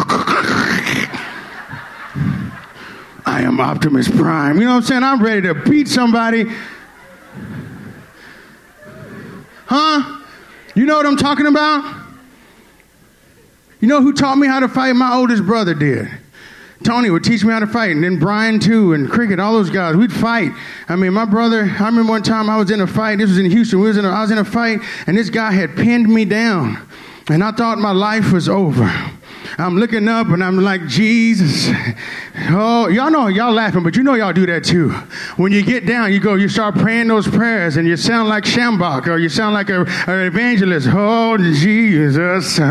I 3.27 3.41
am 3.43 3.59
Optimus 3.59 4.09
Prime. 4.09 4.59
You 4.59 4.67
know 4.67 4.75
what 4.75 4.77
I'm 4.77 4.83
saying? 4.83 5.03
I'm 5.03 5.21
ready 5.21 5.43
to 5.43 5.55
beat 5.55 5.89
somebody. 5.89 6.45
Huh? 9.67 10.21
You 10.77 10.87
know 10.87 10.97
what 10.97 11.07
I'm 11.07 11.17
talking 11.17 11.47
about? 11.47 12.04
You 13.85 13.89
know 13.89 14.01
who 14.01 14.15
taught 14.15 14.39
me 14.39 14.47
how 14.47 14.61
to 14.61 14.69
fight? 14.69 14.95
My 14.95 15.15
oldest 15.15 15.45
brother 15.45 15.75
did. 15.75 16.09
Tony 16.85 17.11
would 17.11 17.23
teach 17.23 17.45
me 17.45 17.53
how 17.53 17.59
to 17.59 17.67
fight, 17.67 17.91
and 17.91 18.03
then 18.03 18.19
Brian 18.19 18.59
too, 18.59 18.95
and 18.95 19.11
Cricket, 19.11 19.39
all 19.39 19.53
those 19.53 19.69
guys. 19.69 19.95
We'd 19.95 20.11
fight. 20.11 20.53
I 20.89 20.97
mean, 20.97 21.13
my 21.13 21.27
brother. 21.27 21.65
I 21.65 21.85
remember 21.85 22.05
one 22.05 22.23
time 22.23 22.49
I 22.49 22.57
was 22.57 22.71
in 22.71 22.81
a 22.81 22.87
fight. 22.87 23.19
This 23.19 23.29
was 23.29 23.37
in 23.37 23.51
Houston. 23.51 23.81
We 23.81 23.89
was 23.89 23.99
in 23.99 24.07
a, 24.07 24.09
I 24.09 24.23
was 24.23 24.31
in 24.31 24.39
a 24.39 24.45
fight, 24.45 24.81
and 25.07 25.19
this 25.19 25.29
guy 25.29 25.53
had 25.53 25.77
pinned 25.77 26.09
me 26.09 26.25
down, 26.25 26.79
and 27.29 27.45
I 27.45 27.53
thought 27.53 27.77
my 27.77 27.93
life 27.93 28.33
was 28.33 28.49
over. 28.49 28.91
I'm 29.57 29.77
looking 29.77 30.09
up 30.09 30.29
and 30.29 30.43
I'm 30.43 30.57
like, 30.59 30.87
Jesus. 30.87 31.69
Oh, 32.51 32.89
y'all 32.89 33.11
know, 33.11 33.29
y'all 33.29 33.53
laughing, 33.53 33.83
but 33.83 33.97
you 33.97 34.03
know 34.03 34.15
y'all 34.15 34.33
do 34.33 34.47
that 34.47 34.65
too. 34.65 34.91
When 35.37 35.53
you 35.53 35.63
get 35.63 35.87
down, 35.87 36.13
you 36.13 36.21
go, 36.21 36.35
you 36.35 36.49
start 36.49 36.75
praying 36.75 37.09
those 37.09 37.29
prayers 37.29 37.77
and 37.77 37.87
you 37.87 37.97
sound 37.97 38.29
like 38.29 38.45
Schambach 38.45 39.07
or 39.07 39.19
you 39.19 39.29
sound 39.29 39.55
like 39.55 39.71
an 39.71 39.87
evangelist. 40.09 40.89
Oh, 40.91 41.37
Jesus. 41.37 42.59
Oh, 42.59 42.71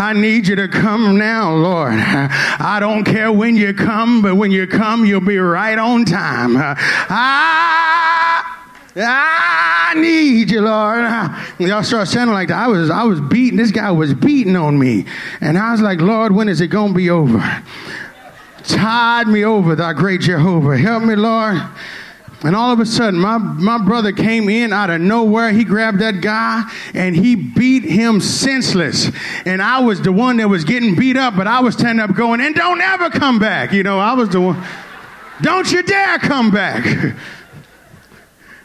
I 0.00 0.12
need 0.14 0.48
you 0.48 0.56
to 0.56 0.68
come 0.68 1.16
now, 1.18 1.54
Lord. 1.54 1.94
I 1.94 2.78
don't 2.80 3.04
care 3.04 3.30
when 3.30 3.56
you 3.56 3.74
come, 3.74 4.22
but 4.22 4.34
when 4.34 4.50
you 4.50 4.66
come, 4.66 5.04
you'll 5.04 5.20
be 5.20 5.38
right 5.38 5.78
on 5.78 6.04
time. 6.04 6.56
I 6.56 8.17
I 9.00 9.94
need 9.96 10.50
you, 10.50 10.60
Lord. 10.60 11.00
Y'all 11.58 11.82
start 11.82 12.08
sounding 12.08 12.34
like 12.34 12.48
that. 12.48 12.58
I 12.58 12.68
was, 12.68 12.90
I 12.90 13.04
was 13.04 13.20
beating. 13.20 13.56
This 13.56 13.70
guy 13.70 13.90
was 13.90 14.14
beating 14.14 14.56
on 14.56 14.78
me, 14.78 15.06
and 15.40 15.56
I 15.56 15.72
was 15.72 15.80
like, 15.80 16.00
Lord, 16.00 16.32
when 16.32 16.48
is 16.48 16.60
it 16.60 16.68
gonna 16.68 16.94
be 16.94 17.10
over? 17.10 17.38
Tide 18.64 19.28
me 19.28 19.44
over, 19.44 19.74
thy 19.74 19.92
great 19.92 20.20
Jehovah. 20.20 20.76
Help 20.76 21.02
me, 21.04 21.16
Lord. 21.16 21.60
And 22.44 22.54
all 22.54 22.72
of 22.72 22.78
a 22.78 22.86
sudden, 22.86 23.18
my, 23.18 23.38
my 23.38 23.78
brother 23.78 24.12
came 24.12 24.48
in 24.48 24.72
out 24.72 24.90
of 24.90 25.00
nowhere. 25.00 25.50
He 25.50 25.64
grabbed 25.64 25.98
that 25.98 26.20
guy 26.20 26.62
and 26.94 27.16
he 27.16 27.34
beat 27.34 27.82
him 27.82 28.20
senseless. 28.20 29.10
And 29.44 29.60
I 29.60 29.80
was 29.80 30.00
the 30.02 30.12
one 30.12 30.36
that 30.36 30.48
was 30.48 30.62
getting 30.62 30.94
beat 30.94 31.16
up, 31.16 31.34
but 31.34 31.48
I 31.48 31.60
was 31.60 31.74
standing 31.74 32.00
up 32.00 32.14
going, 32.14 32.40
and 32.40 32.54
don't 32.54 32.80
ever 32.80 33.10
come 33.10 33.40
back. 33.40 33.72
You 33.72 33.82
know, 33.82 33.98
I 33.98 34.12
was 34.12 34.28
the 34.28 34.40
one. 34.40 34.64
Don't 35.40 35.70
you 35.72 35.82
dare 35.82 36.18
come 36.18 36.50
back. 36.50 37.16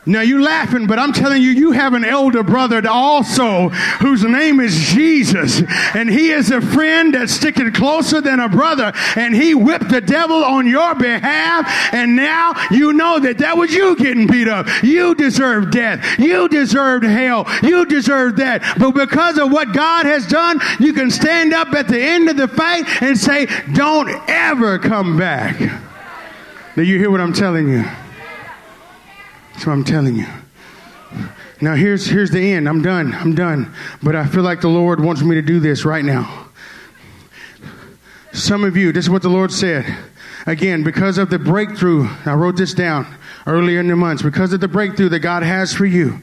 Now 0.06 0.20
you're 0.20 0.42
laughing, 0.42 0.86
but 0.86 1.00
I'm 1.00 1.14
telling 1.14 1.42
you, 1.42 1.52
you 1.52 1.72
have 1.72 1.94
an 1.94 2.04
elder 2.04 2.44
brother 2.44 2.82
also 2.90 3.70
whose 3.70 4.24
name 4.26 4.60
is 4.60 4.76
Jesus. 4.76 5.62
And 5.96 6.10
he 6.10 6.32
is 6.32 6.52
a 6.52 6.60
friend 6.60 7.14
that's 7.14 7.32
sticking 7.32 7.72
closer 7.72 8.20
than 8.20 8.42
a 8.42 8.50
brother. 8.50 8.92
And 9.16 9.34
he 9.34 9.56
whipped 9.56 9.88
the 9.88 10.02
devil 10.02 10.44
on 10.44 10.68
your 10.68 10.94
behalf. 10.96 11.94
And 11.94 12.18
now 12.18 12.54
you 12.70 12.92
know 12.92 13.18
that 13.22 13.38
that 13.38 13.56
was 13.56 13.74
you 13.74 13.96
getting 13.96 14.28
beat 14.28 14.50
up. 14.50 14.68
You 14.84 15.16
deserve 15.16 15.72
death. 15.72 16.20
You 16.20 16.50
deserved 16.50 17.06
hell. 17.06 17.48
You 17.62 17.86
deserve 17.86 18.36
that. 18.38 18.76
But 18.78 18.92
because 18.92 19.38
of 19.38 19.54
what 19.54 19.74
God 19.74 20.06
has 20.06 20.28
done, 20.28 20.60
you 20.82 20.92
can 20.92 21.12
stand 21.12 21.54
up 21.54 21.70
at 21.74 21.88
the 21.88 22.02
end 22.02 22.28
of 22.30 22.36
the 22.36 22.50
fight 22.50 23.02
and 23.02 23.18
say, 23.18 23.48
don't 23.74 24.10
ever 24.28 24.80
come 24.80 25.18
back. 25.18 25.62
Now 26.76 26.84
you 26.84 26.98
hear 26.98 27.10
what 27.10 27.22
I'm 27.22 27.34
telling 27.34 27.70
you. 27.70 27.86
That's 29.54 29.66
what 29.66 29.74
I'm 29.74 29.84
telling 29.84 30.16
you. 30.16 30.28
Now 31.62 31.76
here's 31.76 32.06
here's 32.06 32.32
the 32.32 32.54
end. 32.54 32.68
I'm 32.68 32.82
done. 32.82 33.14
I'm 33.14 33.36
done. 33.36 33.74
But 34.02 34.16
I 34.16 34.26
feel 34.26 34.44
like 34.44 34.62
the 34.62 34.68
Lord 34.68 35.00
wants 35.00 35.22
me 35.22 35.36
to 35.36 35.42
do 35.42 35.60
this 35.60 35.86
right 35.86 36.04
now. 36.04 36.48
Some 38.34 38.64
of 38.64 38.76
you, 38.76 38.92
this 38.92 39.06
is 39.06 39.10
what 39.10 39.22
the 39.22 39.30
Lord 39.30 39.52
said. 39.52 39.86
Again, 40.48 40.84
because 40.84 41.18
of 41.18 41.30
the 41.30 41.40
breakthrough, 41.40 42.10
I 42.26 42.34
wrote 42.34 42.58
this 42.58 42.74
down 42.74 43.06
earlier 43.46 43.80
in 43.80 43.88
the 43.88 43.96
months, 43.96 44.24
because 44.24 44.52
of 44.52 44.60
the 44.60 44.68
breakthrough 44.68 45.10
that 45.10 45.20
God 45.20 45.44
has 45.44 45.74
for 45.74 45.86
you 45.86 46.20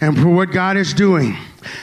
and 0.00 0.16
for 0.16 0.28
what 0.28 0.52
God 0.52 0.76
is 0.76 0.92
doing. 0.92 1.36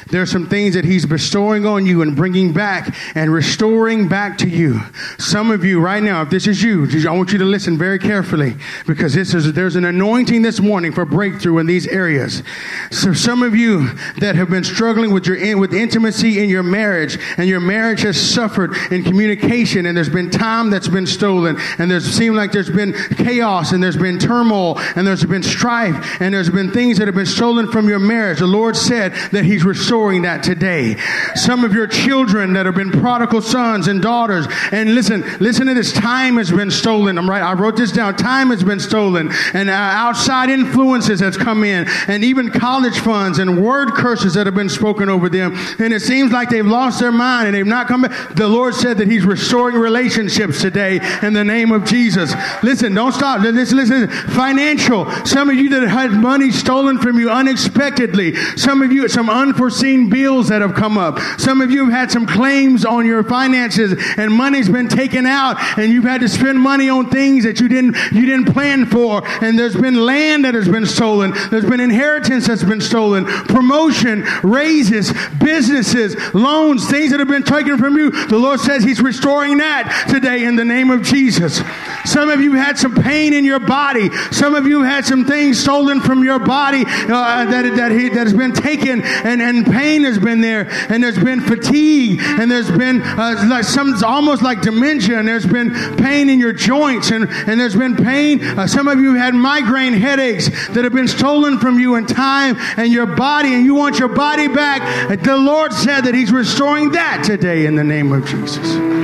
There 0.09 0.21
are 0.21 0.27
some 0.27 0.47
things 0.47 0.75
that 0.75 0.85
He's 0.85 1.05
bestowing 1.05 1.65
on 1.65 1.85
you 1.85 2.01
and 2.01 2.15
bringing 2.15 2.53
back 2.53 2.95
and 3.15 3.31
restoring 3.31 4.07
back 4.07 4.37
to 4.39 4.49
you. 4.49 4.81
Some 5.17 5.51
of 5.51 5.63
you 5.63 5.79
right 5.79 6.03
now, 6.03 6.21
if 6.21 6.29
this 6.29 6.47
is 6.47 6.61
you, 6.61 6.87
I 7.07 7.11
want 7.11 7.31
you 7.31 7.37
to 7.39 7.45
listen 7.45 7.77
very 7.77 7.99
carefully 7.99 8.55
because 8.87 9.13
this 9.13 9.33
is 9.33 9.53
there's 9.53 9.75
an 9.75 9.85
anointing 9.85 10.41
this 10.41 10.59
morning 10.59 10.91
for 10.91 11.05
breakthrough 11.05 11.59
in 11.59 11.65
these 11.65 11.87
areas. 11.87 12.43
So 12.91 13.13
some 13.13 13.43
of 13.43 13.55
you 13.55 13.89
that 14.19 14.35
have 14.35 14.49
been 14.49 14.63
struggling 14.63 15.13
with 15.13 15.27
your 15.27 15.57
with 15.57 15.73
intimacy 15.73 16.41
in 16.41 16.49
your 16.49 16.63
marriage 16.63 17.17
and 17.37 17.47
your 17.47 17.59
marriage 17.59 18.01
has 18.01 18.19
suffered 18.19 18.75
in 18.91 19.03
communication 19.03 19.85
and 19.85 19.95
there's 19.95 20.09
been 20.09 20.29
time 20.29 20.69
that's 20.69 20.87
been 20.87 21.07
stolen 21.07 21.57
and 21.77 21.89
there's 21.89 22.05
seemed 22.05 22.35
like 22.35 22.51
there's 22.51 22.69
been 22.69 22.93
chaos 23.17 23.71
and 23.71 23.83
there's 23.83 23.97
been 23.97 24.19
turmoil 24.19 24.79
and 24.95 25.05
there's 25.05 25.25
been 25.25 25.43
strife 25.43 26.21
and 26.21 26.33
there's 26.33 26.49
been 26.49 26.71
things 26.71 26.97
that 26.97 27.07
have 27.07 27.15
been 27.15 27.25
stolen 27.25 27.71
from 27.71 27.87
your 27.87 27.99
marriage. 27.99 28.39
The 28.39 28.47
Lord 28.47 28.75
said 28.75 29.13
that 29.31 29.45
He's 29.45 29.65
restoring 29.73 30.21
that 30.21 30.43
today. 30.43 30.95
Some 31.33 31.63
of 31.63 31.73
your 31.73 31.87
children 31.87 32.53
that 32.53 32.67
have 32.67 32.75
been 32.75 32.91
prodigal 32.91 33.41
sons 33.41 33.87
and 33.87 34.03
daughters, 34.03 34.45
and 34.71 34.93
listen, 34.93 35.23
listen 35.39 35.65
to 35.65 35.73
this. 35.73 35.91
Time 35.91 36.37
has 36.37 36.51
been 36.51 36.69
stolen. 36.69 37.17
I'm 37.17 37.27
right. 37.27 37.41
I 37.41 37.53
wrote 37.53 37.75
this 37.75 37.91
down. 37.91 38.15
Time 38.15 38.51
has 38.51 38.63
been 38.63 38.79
stolen, 38.79 39.31
and 39.53 39.69
uh, 39.69 39.73
outside 39.73 40.51
influences 40.51 41.21
has 41.21 41.37
come 41.37 41.63
in, 41.63 41.87
and 42.07 42.23
even 42.23 42.51
college 42.51 42.99
funds 42.99 43.39
and 43.39 43.63
word 43.63 43.93
curses 43.93 44.35
that 44.35 44.45
have 44.45 44.53
been 44.53 44.69
spoken 44.69 45.09
over 45.09 45.27
them. 45.27 45.55
And 45.79 45.91
it 45.91 46.01
seems 46.01 46.31
like 46.31 46.49
they've 46.49 46.65
lost 46.65 46.99
their 46.99 47.11
mind 47.11 47.47
and 47.47 47.55
they've 47.55 47.65
not 47.65 47.87
come 47.87 48.03
back. 48.03 48.35
The 48.35 48.47
Lord 48.47 48.75
said 48.75 48.99
that 48.99 49.07
He's 49.07 49.25
restoring 49.25 49.75
relationships 49.75 50.61
today 50.61 50.99
in 51.23 51.33
the 51.33 51.43
name 51.43 51.71
of 51.71 51.83
Jesus. 51.83 52.31
Listen, 52.61 52.93
don't 52.93 53.11
stop. 53.11 53.41
Listen, 53.41 53.77
listen. 53.77 54.07
Financial. 54.33 55.09
Some 55.25 55.49
of 55.49 55.55
you 55.55 55.69
that 55.69 55.87
had 55.87 56.11
money 56.11 56.51
stolen 56.51 56.99
from 56.99 57.17
you 57.19 57.31
unexpectedly. 57.31 58.35
Some 58.55 58.83
of 58.83 58.91
you, 58.91 59.07
some 59.07 59.29
unforeseen 59.29 59.62
unforeseen 59.63 60.09
bills 60.09 60.49
that 60.49 60.61
have 60.61 60.73
come 60.73 60.97
up. 60.97 61.19
Some 61.39 61.61
of 61.61 61.71
you 61.71 61.85
have 61.85 61.93
had 61.93 62.11
some 62.11 62.25
claims 62.25 62.83
on 62.83 63.05
your 63.05 63.23
finances 63.23 63.93
and 64.17 64.31
money's 64.31 64.67
been 64.67 64.89
taken 64.89 65.25
out 65.25 65.55
and 65.79 65.91
you've 65.91 66.03
had 66.03 66.19
to 66.21 66.27
spend 66.27 66.59
money 66.59 66.89
on 66.89 67.09
things 67.09 67.45
that 67.45 67.61
you 67.61 67.69
didn't, 67.69 67.95
you 68.11 68.25
didn't 68.25 68.51
plan 68.51 68.85
for. 68.85 69.25
And 69.41 69.57
there's 69.57 69.75
been 69.75 70.05
land 70.05 70.43
that 70.43 70.53
has 70.53 70.67
been 70.67 70.85
stolen. 70.85 71.33
There's 71.49 71.65
been 71.65 71.79
inheritance 71.79 72.47
that's 72.47 72.63
been 72.63 72.81
stolen. 72.81 73.25
Promotion, 73.25 74.25
raises, 74.43 75.13
businesses, 75.39 76.15
loans, 76.33 76.89
things 76.89 77.11
that 77.11 77.19
have 77.19 77.29
been 77.29 77.43
taken 77.43 77.77
from 77.77 77.95
you. 77.95 78.11
The 78.27 78.37
Lord 78.37 78.59
says 78.59 78.83
He's 78.83 79.01
restoring 79.01 79.57
that 79.57 80.07
today 80.09 80.43
in 80.43 80.57
the 80.57 80.65
name 80.65 80.89
of 80.89 81.03
Jesus. 81.03 81.61
Some 82.05 82.29
of 82.29 82.41
you 82.41 82.53
had 82.53 82.77
some 82.77 82.95
pain 82.95 83.33
in 83.33 83.45
your 83.45 83.59
body. 83.59 84.09
Some 84.31 84.55
of 84.55 84.67
you 84.67 84.83
had 84.83 85.05
some 85.05 85.25
things 85.25 85.59
stolen 85.59 86.01
from 86.01 86.23
your 86.23 86.39
body 86.39 86.83
uh, 86.85 87.45
that, 87.45 87.75
that, 87.77 87.91
he, 87.91 88.09
that 88.09 88.27
has 88.27 88.33
been 88.33 88.51
taken 88.51 89.01
and, 89.01 89.41
and 89.41 89.52
and 89.55 89.65
pain 89.65 90.03
has 90.03 90.19
been 90.19 90.41
there, 90.41 90.67
and 90.89 91.03
there's 91.03 91.17
been 91.17 91.41
fatigue, 91.41 92.19
and 92.21 92.49
there's 92.49 92.71
been 92.71 93.01
uh, 93.01 93.45
like 93.47 93.63
some 93.63 93.95
almost 94.03 94.41
like 94.41 94.61
dementia, 94.61 95.19
and 95.19 95.27
there's 95.27 95.45
been 95.45 95.71
pain 95.97 96.29
in 96.29 96.39
your 96.39 96.53
joints, 96.53 97.11
and, 97.11 97.29
and 97.29 97.59
there's 97.59 97.75
been 97.75 97.95
pain. 97.95 98.43
Uh, 98.43 98.67
some 98.67 98.87
of 98.87 98.99
you 98.99 99.15
had 99.15 99.33
migraine 99.33 99.93
headaches 99.93 100.49
that 100.69 100.83
have 100.83 100.93
been 100.93 101.07
stolen 101.07 101.59
from 101.59 101.79
you 101.79 101.95
in 101.95 102.05
time 102.05 102.55
and 102.77 102.91
your 102.91 103.05
body, 103.05 103.53
and 103.53 103.65
you 103.65 103.75
want 103.75 103.99
your 103.99 104.09
body 104.09 104.47
back. 104.47 105.19
The 105.23 105.37
Lord 105.37 105.73
said 105.73 106.01
that 106.01 106.13
He's 106.13 106.31
restoring 106.31 106.91
that 106.91 107.23
today 107.23 107.65
in 107.65 107.75
the 107.75 107.83
name 107.83 108.11
of 108.11 108.25
Jesus. 108.25 109.03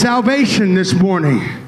Salvation 0.00 0.74
this 0.74 0.94
morning 0.94 1.59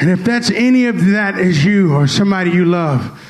and 0.00 0.10
if 0.10 0.24
that's 0.24 0.50
any 0.50 0.86
of 0.86 1.06
that 1.08 1.38
is 1.38 1.64
you 1.64 1.94
or 1.94 2.06
somebody 2.06 2.50
you 2.50 2.64
love, 2.64 3.20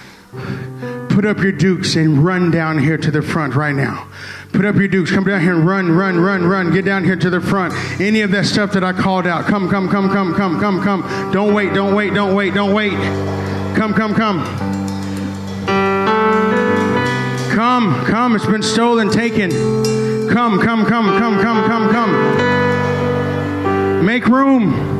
put 1.11 1.27
up 1.27 1.39
your 1.39 1.53
dukes 1.53 1.97
and 1.97 2.25
run 2.25 2.51
down 2.53 2.79
here 2.79 2.97
to 2.97 3.11
the 3.11 3.23
front 3.23 3.57
right 3.57 3.75
now. 3.75 4.09
Put 4.53 4.65
up 4.65 4.77
your 4.77 4.87
dukes. 4.89 5.11
Come 5.11 5.25
down 5.25 5.41
here 5.41 5.55
and 5.55 5.67
run, 5.67 5.91
run, 5.91 6.19
run, 6.19 6.45
run. 6.45 6.73
Get 6.73 6.85
down 6.85 7.05
here 7.05 7.17
to 7.17 7.31
the 7.31 7.41
front. 7.41 7.75
Any 8.01 8.21
of 8.23 8.31
that 8.33 8.47
stuff 8.47 8.73
that 8.73 8.83
I 8.83 8.93
called 8.93 9.27
out. 9.27 9.47
Come, 9.47 9.69
come, 9.69 9.89
come, 9.89 10.11
come, 10.11 10.35
come, 10.35 10.61
come, 10.61 10.83
come. 10.83 11.33
Don't 11.33 11.55
wait, 11.55 11.73
don't 11.73 11.95
wait, 11.95 12.15
don't 12.15 12.35
wait, 12.35 12.55
don't 12.55 12.73
wait. 12.75 12.93
Come, 13.77 13.95
come, 13.95 14.15
come. 14.15 14.45
Come, 17.55 18.05
come. 18.07 18.37
It's 18.37 18.47
been 18.47 18.63
stolen, 18.63 19.11
taken. 19.11 19.51
Come, 20.31 20.61
come, 20.61 20.85
come, 20.85 21.19
come, 21.19 21.41
come, 21.41 21.65
come, 21.65 21.91
come. 21.91 22.13
Make 24.05 24.27
room. 24.27 25.00